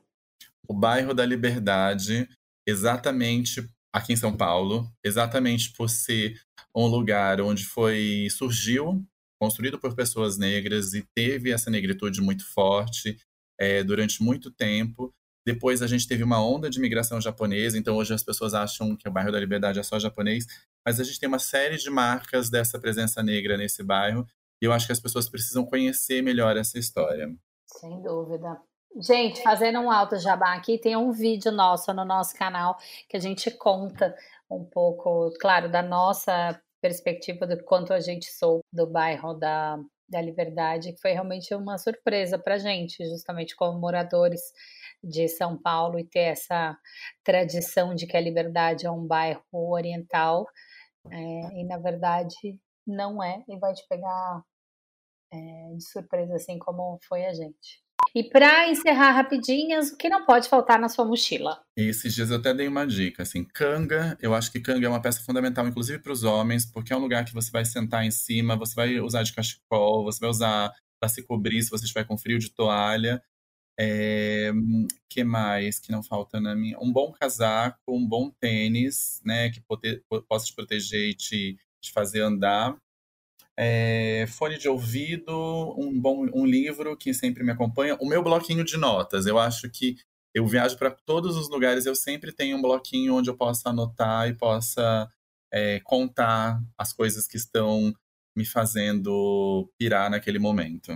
O 0.67 0.73
bairro 0.73 1.13
da 1.13 1.25
Liberdade, 1.25 2.29
exatamente 2.67 3.67
aqui 3.93 4.13
em 4.13 4.17
São 4.17 4.35
Paulo, 4.35 4.91
exatamente 5.03 5.71
por 5.73 5.89
ser 5.89 6.39
um 6.75 6.85
lugar 6.85 7.41
onde 7.41 7.65
foi 7.65 8.27
surgiu, 8.29 9.03
construído 9.41 9.79
por 9.79 9.95
pessoas 9.95 10.37
negras 10.37 10.93
e 10.93 11.07
teve 11.15 11.51
essa 11.51 11.71
negritude 11.71 12.21
muito 12.21 12.45
forte 12.45 13.17
é, 13.59 13.83
durante 13.83 14.21
muito 14.21 14.51
tempo. 14.51 15.13
Depois 15.45 15.81
a 15.81 15.87
gente 15.87 16.07
teve 16.07 16.23
uma 16.23 16.45
onda 16.45 16.69
de 16.69 16.77
imigração 16.77 17.21
japonesa, 17.21 17.77
então 17.77 17.95
hoje 17.95 18.13
as 18.13 18.23
pessoas 18.23 18.53
acham 18.53 18.95
que 18.95 19.07
o 19.07 19.11
bairro 19.11 19.31
da 19.31 19.39
Liberdade 19.39 19.79
é 19.79 19.83
só 19.83 19.97
japonês, 19.97 20.45
mas 20.85 20.99
a 20.99 21.03
gente 21.03 21.19
tem 21.19 21.29
uma 21.29 21.39
série 21.39 21.77
de 21.77 21.89
marcas 21.89 22.49
dessa 22.49 22.77
presença 22.77 23.23
negra 23.23 23.55
nesse 23.57 23.81
bairro 23.81 24.27
e 24.61 24.65
eu 24.65 24.73
acho 24.73 24.85
que 24.85 24.91
as 24.91 24.99
pessoas 24.99 25.29
precisam 25.29 25.65
conhecer 25.65 26.21
melhor 26.21 26.57
essa 26.57 26.77
história. 26.77 27.33
Sem 27.79 28.01
dúvida. 28.01 28.61
Gente, 28.95 29.41
fazendo 29.43 29.79
um 29.79 29.91
alto 29.91 30.17
jabá 30.17 30.53
aqui, 30.53 30.79
tem 30.79 30.95
um 30.95 31.11
vídeo 31.11 31.51
nosso 31.51 31.93
no 31.93 32.03
nosso 32.03 32.35
canal 32.35 32.77
que 33.07 33.15
a 33.15 33.19
gente 33.19 33.51
conta 33.51 34.15
um 34.49 34.63
pouco, 34.65 35.31
claro, 35.39 35.69
da 35.69 35.83
nossa 35.83 36.59
perspectiva 36.81 37.45
do 37.45 37.63
quanto 37.63 37.93
a 37.93 37.99
gente 37.99 38.31
soube 38.31 38.63
do 38.71 38.87
bairro 38.87 39.33
da, 39.33 39.77
da 40.07 40.21
Liberdade, 40.21 40.93
que 40.93 41.01
foi 41.01 41.11
realmente 41.11 41.53
uma 41.53 41.77
surpresa 41.77 42.39
para 42.39 42.55
a 42.55 42.57
gente, 42.57 43.05
justamente 43.05 43.55
como 43.55 43.79
moradores 43.79 44.41
de 45.03 45.27
São 45.27 45.57
Paulo 45.57 45.99
e 45.99 46.05
ter 46.05 46.31
essa 46.31 46.77
tradição 47.23 47.93
de 47.93 48.07
que 48.07 48.17
a 48.17 48.21
Liberdade 48.21 48.85
é 48.87 48.91
um 48.91 49.05
bairro 49.05 49.43
oriental 49.53 50.47
é, 51.11 51.17
e 51.59 51.63
na 51.65 51.77
verdade 51.77 52.59
não 52.85 53.21
é 53.23 53.43
e 53.47 53.57
vai 53.59 53.73
te 53.73 53.85
pegar 53.87 54.43
é, 55.31 55.73
de 55.75 55.83
surpresa 55.83 56.35
assim 56.35 56.57
como 56.57 56.99
foi 57.07 57.25
a 57.25 57.33
gente. 57.33 57.86
E 58.17 58.23
para 58.23 58.67
encerrar 58.67 59.11
rapidinhas, 59.11 59.91
o 59.91 59.95
que 59.95 60.09
não 60.09 60.25
pode 60.25 60.49
faltar 60.49 60.79
na 60.79 60.89
sua 60.89 61.05
mochila? 61.05 61.61
esses 61.77 62.15
dias 62.15 62.31
eu 62.31 62.37
até 62.37 62.51
dei 62.51 62.67
uma 62.67 62.83
dica, 62.87 63.21
assim, 63.21 63.43
canga, 63.43 64.17
eu 64.19 64.33
acho 64.33 64.51
que 64.51 64.59
canga 64.59 64.87
é 64.87 64.89
uma 64.89 64.99
peça 64.99 65.21
fundamental, 65.21 65.67
inclusive 65.67 65.99
para 65.99 66.11
os 66.11 66.23
homens, 66.23 66.65
porque 66.65 66.91
é 66.91 66.97
um 66.97 66.99
lugar 66.99 67.23
que 67.23 67.31
você 67.31 67.51
vai 67.51 67.63
sentar 67.63 68.03
em 68.03 68.09
cima, 68.09 68.55
você 68.55 68.73
vai 68.73 68.99
usar 68.99 69.21
de 69.21 69.31
cachecol, 69.31 70.03
você 70.03 70.19
vai 70.19 70.31
usar 70.31 70.73
para 70.99 71.09
se 71.09 71.21
cobrir 71.21 71.61
se 71.61 71.69
você 71.69 71.83
estiver 71.85 72.05
com 72.05 72.17
frio 72.17 72.39
de 72.39 72.49
toalha. 72.49 73.21
É, 73.79 74.51
que 75.07 75.23
mais 75.23 75.77
que 75.77 75.91
não 75.91 76.01
falta 76.01 76.41
na 76.41 76.55
minha? 76.55 76.79
Um 76.79 76.91
bom 76.91 77.11
casaco, 77.11 77.77
um 77.87 78.03
bom 78.03 78.31
tênis, 78.31 79.21
né? 79.23 79.51
Que 79.51 79.61
possa 80.27 80.47
te 80.47 80.55
proteger 80.55 81.09
e 81.09 81.13
te, 81.13 81.55
te 81.79 81.91
fazer 81.91 82.21
andar. 82.21 82.75
É, 83.59 84.25
fone 84.27 84.57
de 84.57 84.69
ouvido, 84.69 85.33
um 85.77 85.99
bom 85.99 86.27
um 86.33 86.45
livro 86.45 86.95
que 86.95 87.13
sempre 87.13 87.43
me 87.43 87.51
acompanha. 87.51 87.97
O 87.99 88.07
meu 88.07 88.21
bloquinho 88.21 88.63
de 88.63 88.77
notas. 88.77 89.25
Eu 89.25 89.39
acho 89.39 89.69
que 89.69 89.95
eu 90.33 90.45
viajo 90.45 90.77
para 90.77 90.91
todos 90.91 91.35
os 91.35 91.49
lugares, 91.49 91.87
eu 91.87 91.95
sempre 91.95 92.31
tenho 92.31 92.57
um 92.57 92.61
bloquinho 92.61 93.15
onde 93.15 93.29
eu 93.29 93.35
possa 93.35 93.69
anotar 93.69 94.29
e 94.29 94.35
possa 94.35 95.09
é, 95.51 95.79
contar 95.79 96.61
as 96.77 96.93
coisas 96.93 97.25
que 97.25 97.37
estão 97.37 97.91
me 98.35 98.45
fazendo 98.45 99.67
pirar 99.79 100.11
naquele 100.11 100.37
momento. 100.37 100.91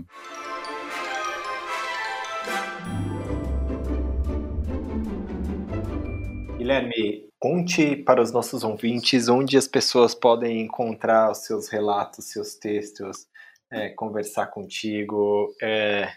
Guilherme, 6.60 7.31
conte 7.42 7.96
para 7.96 8.22
os 8.22 8.32
nossos 8.32 8.64
ouvintes 8.64 9.28
onde 9.28 9.58
as 9.58 9.68
pessoas 9.68 10.14
podem 10.14 10.62
encontrar 10.62 11.32
os 11.32 11.40
seus 11.40 11.70
relatos, 11.70 12.26
seus 12.26 12.54
textos, 12.54 13.28
é, 13.72 13.90
conversar 13.90 14.46
contigo. 14.48 15.52
É, 15.60 16.14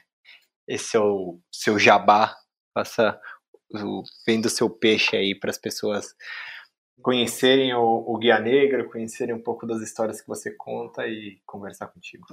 esse 0.69 0.99
é 0.99 1.01
o 1.01 1.41
seu 1.51 1.79
jabá. 1.79 2.37
Faça 2.75 3.19
o, 3.73 4.03
vendo 4.27 4.47
o 4.47 4.51
seu 4.51 4.69
peixe 4.69 5.17
aí 5.17 5.35
para 5.35 5.49
as 5.49 5.57
pessoas 5.57 6.15
conhecerem 7.01 7.73
o, 7.73 8.05
o, 8.07 8.19
Guia 8.19 8.39
Negro, 8.39 8.91
conhecerem 8.91 9.35
um 9.35 9.43
pouco 9.43 9.67
das 9.67 9.81
histórias 9.81 10.21
que 10.21 10.29
você 10.29 10.51
conta 10.51 11.07
e 11.07 11.41
conversar 11.47 11.87
contigo. 11.87 12.27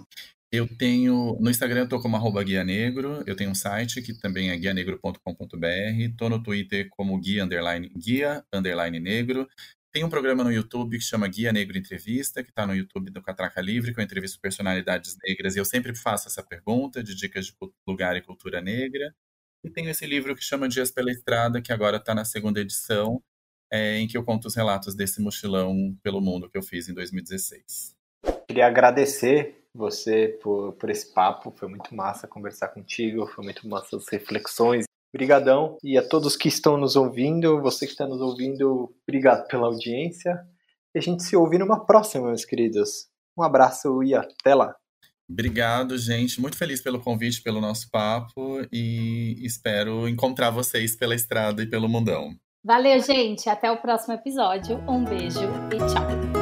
Eu 0.51 0.67
tenho. 0.67 1.37
No 1.39 1.49
Instagram 1.49 1.81
eu 1.81 1.89
tô 1.89 2.01
como 2.01 2.17
arroba 2.17 2.43
Guia 2.43 2.63
Negro, 2.63 3.23
eu 3.25 3.35
tenho 3.37 3.51
um 3.51 3.55
site 3.55 4.01
que 4.01 4.13
também 4.13 4.49
é 4.49 4.57
guianegro.com.br, 4.57 6.15
tô 6.17 6.27
no 6.27 6.43
Twitter 6.43 6.89
como 6.89 7.17
guia 7.19 7.45
underline, 7.45 7.87
guia 7.95 8.43
underline 8.53 8.99
negro. 8.99 9.47
Tem 9.93 10.03
um 10.03 10.09
programa 10.09 10.43
no 10.43 10.51
YouTube 10.51 10.97
que 10.97 11.03
chama 11.03 11.27
Guia 11.27 11.51
Negro 11.51 11.77
Entrevista, 11.77 12.43
que 12.43 12.49
está 12.49 12.65
no 12.65 12.73
YouTube 12.75 13.11
do 13.11 13.21
Catraca 13.21 13.61
Livre, 13.61 13.93
que 13.93 13.99
eu 13.99 14.03
entrevisto 14.03 14.39
personalidades 14.39 15.17
negras, 15.23 15.55
e 15.55 15.59
eu 15.59 15.65
sempre 15.65 15.93
faço 15.93 16.29
essa 16.29 16.41
pergunta 16.41 17.03
de 17.03 17.13
dicas 17.13 17.47
de 17.47 17.53
lugar 17.87 18.15
e 18.15 18.21
cultura 18.21 18.61
negra. 18.61 19.13
E 19.63 19.69
tenho 19.69 19.89
esse 19.89 20.05
livro 20.05 20.33
que 20.35 20.43
chama 20.43 20.67
Dias 20.69 20.91
pela 20.91 21.11
Estrada, 21.11 21.61
que 21.61 21.73
agora 21.73 21.97
está 21.97 22.15
na 22.15 22.23
segunda 22.23 22.61
edição, 22.61 23.21
é, 23.69 23.97
em 23.97 24.07
que 24.07 24.17
eu 24.17 24.23
conto 24.23 24.47
os 24.47 24.55
relatos 24.55 24.95
desse 24.95 25.21
mochilão 25.21 25.93
pelo 26.01 26.21
mundo 26.21 26.49
que 26.49 26.57
eu 26.57 26.63
fiz 26.63 26.87
em 26.87 26.93
2016. 26.93 27.93
Queria 28.47 28.67
agradecer 28.67 29.60
você 29.73 30.37
por, 30.41 30.73
por 30.73 30.89
esse 30.89 31.13
papo. 31.13 31.53
Foi 31.55 31.67
muito 31.67 31.93
massa 31.95 32.27
conversar 32.27 32.69
contigo, 32.69 33.27
foi 33.27 33.43
muito 33.43 33.67
massa 33.67 33.97
as 33.97 34.07
reflexões. 34.09 34.85
Obrigadão. 35.13 35.77
E 35.83 35.97
a 35.97 36.07
todos 36.07 36.35
que 36.35 36.47
estão 36.47 36.77
nos 36.77 36.95
ouvindo, 36.95 37.61
você 37.61 37.85
que 37.85 37.91
está 37.91 38.07
nos 38.07 38.21
ouvindo, 38.21 38.93
obrigado 39.07 39.47
pela 39.47 39.67
audiência. 39.67 40.39
E 40.95 40.99
a 40.99 41.01
gente 41.01 41.23
se 41.23 41.35
ouve 41.35 41.57
numa 41.57 41.85
próxima, 41.85 42.27
meus 42.27 42.45
queridos. 42.45 43.07
Um 43.37 43.43
abraço 43.43 44.03
e 44.03 44.13
até 44.13 44.55
lá. 44.55 44.75
Obrigado, 45.29 45.97
gente. 45.97 46.41
Muito 46.41 46.57
feliz 46.57 46.81
pelo 46.81 46.99
convite, 46.99 47.41
pelo 47.41 47.61
nosso 47.61 47.89
papo 47.89 48.65
e 48.71 49.37
espero 49.45 50.07
encontrar 50.07 50.49
vocês 50.49 50.95
pela 50.95 51.15
estrada 51.15 51.63
e 51.63 51.67
pelo 51.67 51.87
mundão. 51.87 52.35
Valeu, 52.63 52.99
gente. 53.01 53.49
Até 53.49 53.71
o 53.71 53.77
próximo 53.77 54.13
episódio. 54.13 54.77
Um 54.87 55.03
beijo 55.03 55.39
e 55.73 55.77
tchau. 55.77 56.40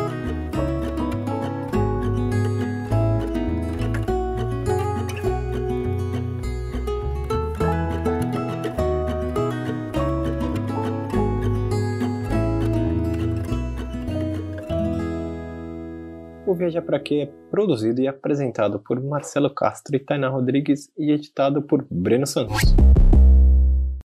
Viajar 16.59 16.81
Pra 16.81 16.99
Quê 16.99 17.15
é 17.21 17.25
produzido 17.49 18.01
e 18.01 18.07
apresentado 18.07 18.79
por 18.79 19.01
Marcelo 19.01 19.49
Castro 19.49 19.95
e 19.95 19.99
Tainá 19.99 20.27
Rodrigues 20.27 20.91
e 20.97 21.09
editado 21.09 21.61
por 21.61 21.87
Breno 21.89 22.27
Santos. 22.27 22.75